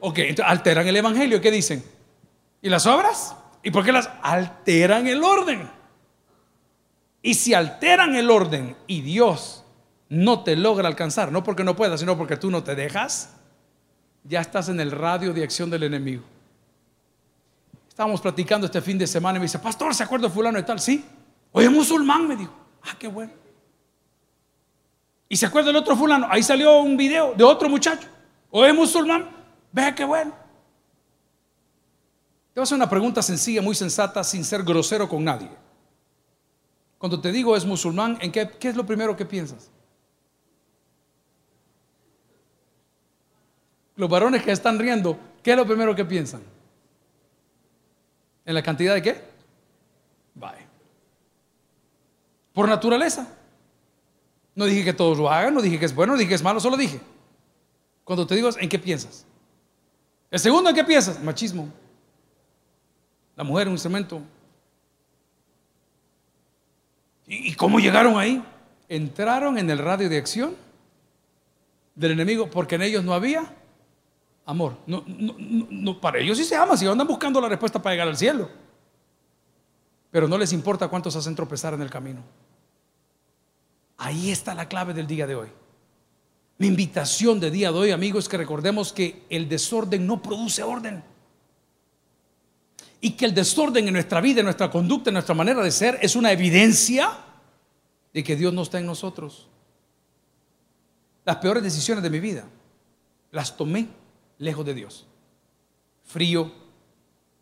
Ok, 0.00 0.18
entonces 0.18 0.44
alteran 0.46 0.86
el 0.86 0.94
Evangelio. 0.94 1.40
¿Qué 1.40 1.50
dicen? 1.50 1.82
¿Y 2.62 2.68
las 2.68 2.86
obras? 2.86 3.34
¿Y 3.62 3.70
por 3.70 3.84
qué 3.84 3.92
las 3.92 4.10
alteran 4.22 5.06
el 5.06 5.22
orden? 5.22 5.68
Y 7.22 7.34
si 7.34 7.54
alteran 7.54 8.14
el 8.14 8.30
orden 8.30 8.76
y 8.86 9.00
Dios 9.00 9.64
no 10.08 10.42
te 10.42 10.56
logra 10.56 10.88
alcanzar, 10.88 11.32
no 11.32 11.42
porque 11.42 11.64
no 11.64 11.76
pueda, 11.76 11.98
sino 11.98 12.16
porque 12.16 12.36
tú 12.36 12.50
no 12.50 12.62
te 12.62 12.74
dejas, 12.74 13.34
ya 14.24 14.40
estás 14.40 14.68
en 14.68 14.80
el 14.80 14.90
radio 14.90 15.32
de 15.32 15.42
acción 15.42 15.70
del 15.70 15.82
enemigo. 15.82 16.22
Estábamos 17.88 18.20
platicando 18.20 18.66
este 18.66 18.80
fin 18.80 18.96
de 18.96 19.06
semana 19.06 19.38
y 19.38 19.40
me 19.40 19.46
dice, 19.46 19.58
pastor, 19.58 19.94
¿se 19.94 20.04
acuerda 20.04 20.30
fulano 20.30 20.58
y 20.58 20.62
tal? 20.62 20.78
Sí. 20.78 21.04
Oye, 21.50 21.68
musulmán, 21.68 22.28
me 22.28 22.36
dijo. 22.36 22.52
Ah, 22.84 22.94
qué 22.98 23.08
bueno. 23.08 23.32
¿Y 25.28 25.36
se 25.36 25.46
acuerda 25.46 25.68
del 25.68 25.76
otro 25.76 25.96
fulano? 25.96 26.26
Ahí 26.30 26.42
salió 26.42 26.78
un 26.78 26.96
video 26.96 27.34
de 27.34 27.44
otro 27.44 27.68
muchacho. 27.68 28.08
Oye, 28.50 28.72
musulmán, 28.72 29.28
ve 29.72 29.92
qué 29.94 30.04
bueno. 30.04 30.32
Te 32.58 32.60
voy 32.60 32.64
a 32.64 32.70
hacer 32.70 32.76
una 32.76 32.90
pregunta 32.90 33.22
sencilla, 33.22 33.62
muy 33.62 33.76
sensata, 33.76 34.24
sin 34.24 34.44
ser 34.44 34.64
grosero 34.64 35.08
con 35.08 35.22
nadie. 35.22 35.48
Cuando 36.98 37.20
te 37.20 37.30
digo 37.30 37.54
es 37.54 37.64
musulmán, 37.64 38.18
¿en 38.20 38.32
qué, 38.32 38.50
qué 38.58 38.70
es 38.70 38.74
lo 38.74 38.84
primero 38.84 39.16
que 39.16 39.24
piensas? 39.24 39.70
Los 43.94 44.10
varones 44.10 44.42
que 44.42 44.50
están 44.50 44.76
riendo, 44.76 45.16
¿qué 45.40 45.52
es 45.52 45.56
lo 45.56 45.64
primero 45.66 45.94
que 45.94 46.04
piensan? 46.04 46.42
¿En 48.44 48.54
la 48.54 48.62
cantidad 48.64 48.94
de 48.94 49.02
qué? 49.02 49.22
Vaya. 50.34 50.66
Por 52.52 52.68
naturaleza. 52.68 53.28
No 54.56 54.64
dije 54.64 54.82
que 54.82 54.92
todos 54.94 55.16
lo 55.16 55.30
hagan, 55.30 55.54
no 55.54 55.62
dije 55.62 55.78
que 55.78 55.84
es 55.84 55.94
bueno, 55.94 56.14
no 56.14 56.18
dije 56.18 56.30
que 56.30 56.34
es 56.34 56.42
malo, 56.42 56.58
solo 56.58 56.76
dije. 56.76 57.00
Cuando 58.02 58.26
te 58.26 58.34
digo, 58.34 58.50
¿en 58.58 58.68
qué 58.68 58.80
piensas? 58.80 59.24
El 60.28 60.40
segundo, 60.40 60.70
¿en 60.70 60.74
qué 60.74 60.82
piensas? 60.82 61.22
Machismo. 61.22 61.72
La 63.38 63.44
mujer, 63.44 63.68
un 63.68 63.74
instrumento. 63.74 64.20
¿Y 67.28 67.54
cómo 67.54 67.78
llegaron 67.78 68.18
ahí? 68.18 68.42
Entraron 68.88 69.56
en 69.58 69.70
el 69.70 69.78
radio 69.78 70.08
de 70.08 70.18
acción 70.18 70.56
del 71.94 72.10
enemigo 72.10 72.50
porque 72.50 72.74
en 72.74 72.82
ellos 72.82 73.04
no 73.04 73.14
había 73.14 73.48
amor. 74.44 74.76
No, 74.88 75.04
no, 75.06 76.00
para 76.00 76.18
ellos 76.18 76.36
sí 76.36 76.42
se 76.42 76.56
ama, 76.56 76.76
si 76.76 76.84
andan 76.84 77.06
buscando 77.06 77.40
la 77.40 77.48
respuesta 77.48 77.80
para 77.80 77.94
llegar 77.94 78.08
al 78.08 78.16
cielo. 78.16 78.50
Pero 80.10 80.26
no 80.26 80.36
les 80.36 80.52
importa 80.52 80.88
cuántos 80.88 81.14
hacen 81.14 81.36
tropezar 81.36 81.74
en 81.74 81.82
el 81.82 81.90
camino. 81.90 82.24
Ahí 83.98 84.32
está 84.32 84.52
la 84.52 84.66
clave 84.66 84.94
del 84.94 85.06
día 85.06 85.28
de 85.28 85.36
hoy. 85.36 85.48
Mi 86.56 86.66
invitación 86.66 87.38
de 87.38 87.52
día 87.52 87.70
de 87.70 87.78
hoy, 87.78 87.90
amigos, 87.92 88.24
es 88.24 88.28
que 88.28 88.36
recordemos 88.36 88.92
que 88.92 89.22
el 89.30 89.48
desorden 89.48 90.08
no 90.08 90.20
produce 90.20 90.64
orden. 90.64 91.04
Y 93.00 93.12
que 93.12 93.24
el 93.24 93.34
desorden 93.34 93.86
en 93.86 93.94
nuestra 93.94 94.20
vida, 94.20 94.40
en 94.40 94.44
nuestra 94.44 94.70
conducta, 94.70 95.10
en 95.10 95.14
nuestra 95.14 95.34
manera 95.34 95.62
de 95.62 95.70
ser, 95.70 95.98
es 96.02 96.16
una 96.16 96.32
evidencia 96.32 97.10
de 98.12 98.24
que 98.24 98.36
Dios 98.36 98.52
no 98.52 98.62
está 98.62 98.78
en 98.78 98.86
nosotros. 98.86 99.48
Las 101.24 101.36
peores 101.36 101.62
decisiones 101.62 102.02
de 102.02 102.10
mi 102.10 102.20
vida 102.20 102.44
las 103.30 103.56
tomé 103.56 103.88
lejos 104.38 104.64
de 104.64 104.74
Dios. 104.74 105.06
Frío, 106.04 106.50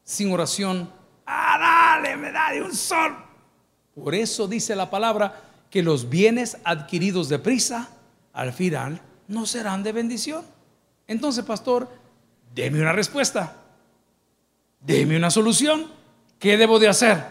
sin 0.02 0.32
oración. 0.32 0.90
¡Ah, 1.24 1.98
dale, 2.00 2.16
me 2.16 2.32
da 2.32 2.50
de 2.52 2.62
un 2.62 2.74
sol! 2.74 3.16
Por 3.94 4.14
eso 4.14 4.46
dice 4.46 4.76
la 4.76 4.90
palabra 4.90 5.42
que 5.70 5.82
los 5.82 6.08
bienes 6.08 6.58
adquiridos 6.64 7.28
de 7.28 7.38
prisa, 7.38 7.90
al 8.32 8.52
final, 8.52 9.00
no 9.28 9.46
serán 9.46 9.82
de 9.82 9.92
bendición. 9.92 10.44
Entonces, 11.06 11.44
pastor, 11.44 11.88
deme 12.54 12.80
una 12.80 12.92
respuesta. 12.92 13.56
Deme 14.86 15.16
una 15.16 15.30
solución. 15.30 15.90
¿Qué 16.38 16.56
debo 16.56 16.78
de 16.78 16.88
hacer? 16.88 17.24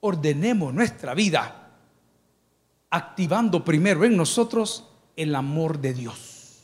Ordenemos 0.00 0.72
nuestra 0.72 1.14
vida 1.14 1.60
activando 2.90 3.64
primero 3.64 4.04
en 4.04 4.16
nosotros 4.16 4.88
el 5.16 5.34
amor 5.34 5.78
de 5.78 5.92
Dios. 5.92 6.62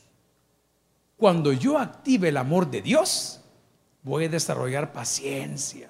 Cuando 1.17 1.53
yo 1.53 1.77
active 1.77 2.29
el 2.29 2.37
amor 2.37 2.71
de 2.71 2.81
Dios, 2.81 3.41
voy 4.01 4.25
a 4.25 4.29
desarrollar 4.29 4.91
paciencia. 4.91 5.89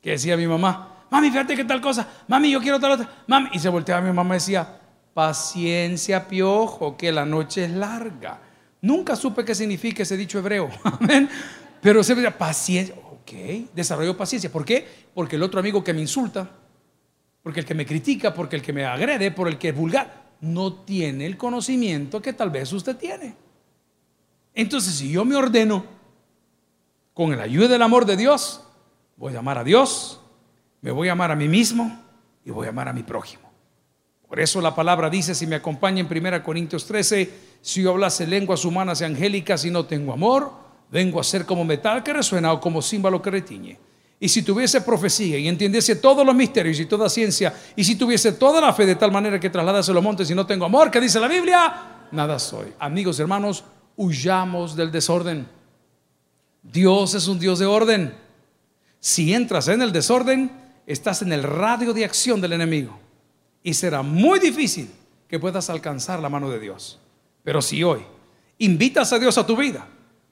Que 0.00 0.10
decía 0.10 0.36
mi 0.36 0.46
mamá, 0.46 1.06
mami, 1.10 1.30
fíjate 1.30 1.56
qué 1.56 1.64
tal 1.64 1.80
cosa, 1.80 2.06
mami, 2.28 2.52
yo 2.52 2.60
quiero 2.60 2.78
tal 2.78 2.92
otra, 2.92 3.24
mami. 3.26 3.48
Y 3.52 3.58
se 3.58 3.68
volteaba 3.68 4.00
mi 4.00 4.12
mamá 4.12 4.34
y 4.34 4.38
decía, 4.38 4.80
paciencia, 5.12 6.28
piojo, 6.28 6.96
que 6.96 7.10
la 7.10 7.24
noche 7.24 7.64
es 7.64 7.70
larga. 7.72 8.38
Nunca 8.82 9.16
supe 9.16 9.44
qué 9.44 9.54
significa 9.54 10.04
ese 10.04 10.16
dicho 10.16 10.38
hebreo. 10.38 10.70
Amén. 10.84 11.28
Pero 11.80 12.02
se 12.02 12.14
decía, 12.14 12.36
paciencia. 12.36 12.94
Ok, 13.12 13.32
desarrolló 13.74 14.16
paciencia. 14.16 14.50
¿Por 14.50 14.64
qué? 14.64 14.86
Porque 15.14 15.36
el 15.36 15.42
otro 15.42 15.60
amigo 15.60 15.84
que 15.84 15.92
me 15.92 16.00
insulta, 16.00 16.50
porque 17.42 17.60
el 17.60 17.66
que 17.66 17.74
me 17.74 17.86
critica, 17.86 18.34
porque 18.34 18.56
el 18.56 18.62
que 18.62 18.72
me 18.72 18.84
agrede, 18.84 19.30
por 19.30 19.48
el 19.48 19.58
que 19.58 19.68
es 19.70 19.76
vulgar, 19.76 20.30
no 20.40 20.72
tiene 20.72 21.26
el 21.26 21.36
conocimiento 21.36 22.20
que 22.20 22.32
tal 22.32 22.50
vez 22.50 22.72
usted 22.72 22.96
tiene. 22.96 23.34
Entonces, 24.54 24.94
si 24.94 25.10
yo 25.10 25.24
me 25.24 25.36
ordeno 25.36 25.84
con 27.14 27.36
la 27.36 27.44
ayuda 27.44 27.68
del 27.68 27.82
amor 27.82 28.06
de 28.06 28.16
Dios, 28.16 28.62
voy 29.16 29.36
a 29.36 29.40
amar 29.40 29.58
a 29.58 29.64
Dios, 29.64 30.20
me 30.80 30.90
voy 30.90 31.08
a 31.08 31.12
amar 31.12 31.30
a 31.30 31.36
mí 31.36 31.48
mismo 31.48 32.02
y 32.44 32.50
voy 32.50 32.66
a 32.66 32.70
amar 32.70 32.88
a 32.88 32.92
mi 32.92 33.02
prójimo. 33.02 33.50
Por 34.28 34.40
eso 34.40 34.60
la 34.60 34.74
palabra 34.74 35.10
dice, 35.10 35.34
si 35.34 35.46
me 35.46 35.56
acompaña 35.56 36.00
en 36.00 36.06
1 36.06 36.42
Corintios 36.42 36.86
13, 36.86 37.30
si 37.60 37.82
yo 37.82 37.90
hablase 37.90 38.26
lenguas 38.26 38.64
humanas 38.64 39.00
y 39.00 39.04
angélicas 39.04 39.64
y 39.64 39.70
no 39.70 39.86
tengo 39.86 40.12
amor, 40.12 40.52
vengo 40.90 41.20
a 41.20 41.24
ser 41.24 41.46
como 41.46 41.64
metal 41.64 42.02
que 42.02 42.12
resuena 42.12 42.52
o 42.52 42.60
como 42.60 42.82
címbalo 42.82 43.22
que 43.22 43.30
retiñe. 43.30 43.78
Y 44.18 44.28
si 44.28 44.42
tuviese 44.42 44.82
profecía 44.82 45.38
y 45.38 45.48
entendiese 45.48 45.96
todos 45.96 46.26
los 46.26 46.34
misterios 46.34 46.78
y 46.78 46.84
toda 46.84 47.08
ciencia, 47.08 47.54
y 47.74 47.82
si 47.84 47.94
tuviese 47.96 48.32
toda 48.32 48.60
la 48.60 48.72
fe 48.74 48.84
de 48.84 48.96
tal 48.96 49.10
manera 49.10 49.40
que 49.40 49.48
trasladase 49.48 49.94
los 49.94 50.02
montes 50.02 50.30
y 50.30 50.34
no 50.34 50.46
tengo 50.46 50.66
amor, 50.66 50.90
que 50.90 51.00
dice 51.00 51.18
la 51.18 51.28
Biblia, 51.28 52.06
nada 52.12 52.38
soy. 52.38 52.72
Amigos, 52.78 53.18
hermanos, 53.18 53.64
huyamos 53.96 54.76
del 54.76 54.90
desorden. 54.90 55.48
Dios 56.62 57.14
es 57.14 57.28
un 57.28 57.38
Dios 57.38 57.58
de 57.58 57.66
orden. 57.66 58.14
Si 58.98 59.32
entras 59.32 59.68
en 59.68 59.80
el 59.80 59.92
desorden, 59.92 60.50
estás 60.86 61.22
en 61.22 61.32
el 61.32 61.42
radio 61.42 61.94
de 61.94 62.04
acción 62.04 62.42
del 62.42 62.52
enemigo 62.52 62.98
y 63.62 63.72
será 63.72 64.02
muy 64.02 64.38
difícil 64.38 64.90
que 65.28 65.38
puedas 65.38 65.70
alcanzar 65.70 66.20
la 66.20 66.28
mano 66.28 66.50
de 66.50 66.58
Dios. 66.58 66.98
Pero 67.42 67.62
si 67.62 67.82
hoy 67.82 68.00
invitas 68.58 69.12
a 69.14 69.18
Dios 69.18 69.38
a 69.38 69.46
tu 69.46 69.56
vida, 69.56 69.86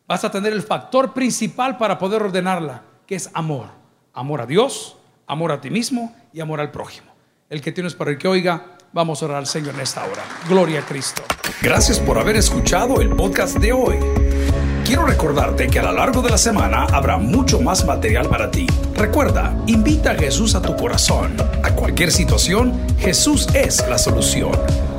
vas 0.09 0.25
a 0.25 0.31
tener 0.33 0.53
el 0.53 0.63
factor 0.63 1.13
principal 1.13 1.79
para 1.79 1.99
poder 1.99 2.23
ordenarla, 2.23 2.83
que 3.07 3.15
es 3.15 3.31
amor. 3.35 3.67
Amor 4.13 4.41
a 4.41 4.47
Dios, 4.47 4.97
amor 5.29 5.53
a 5.53 5.61
ti 5.61 5.71
mismo 5.71 6.17
y 6.33 6.41
amor 6.41 6.61
al 6.61 6.73
prójimo. 6.73 7.13
El 7.49 7.61
que 7.61 7.71
tienes 7.71 7.95
para 7.95 8.11
el 8.11 8.19
que 8.19 8.27
oiga, 8.27 8.79
Vamos 8.93 9.23
a 9.23 9.27
orar 9.27 9.39
al 9.39 9.47
Señor 9.47 9.75
en 9.75 9.83
esta 9.83 10.05
hora. 10.05 10.23
Gloria 10.49 10.81
a 10.81 10.83
Cristo. 10.83 11.23
Gracias 11.61 12.01
por 12.01 12.19
haber 12.19 12.37
escuchado 12.37 13.01
el 13.01 13.11
podcast 13.11 13.59
de 13.59 13.73
hoy. 13.73 13.97
Quiero 14.85 15.05
recordarte 15.05 15.67
que 15.67 15.79
a 15.79 15.83
lo 15.83 15.93
largo 15.93 16.23
de 16.23 16.31
la 16.31 16.39
semana 16.39 16.85
habrá 16.85 17.19
mucho 17.19 17.61
más 17.61 17.85
material 17.85 18.29
para 18.29 18.51
ti. 18.51 18.67
Recuerda, 18.95 19.55
invita 19.67 20.13
a 20.13 20.15
Jesús 20.15 20.55
a 20.55 20.63
tu 20.63 20.75
corazón. 20.75 21.37
A 21.63 21.71
cualquier 21.73 22.11
situación, 22.11 22.73
Jesús 22.99 23.47
es 23.53 23.87
la 23.89 23.99
solución. 23.99 24.53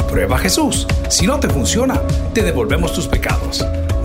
Prueba 0.08 0.36
a 0.36 0.40
Jesús. 0.40 0.86
Si 1.10 1.26
no 1.26 1.40
te 1.40 1.50
funciona, 1.50 2.00
te 2.34 2.44
devolvemos 2.44 2.94
tus 2.94 3.08
pecados. 3.08 3.66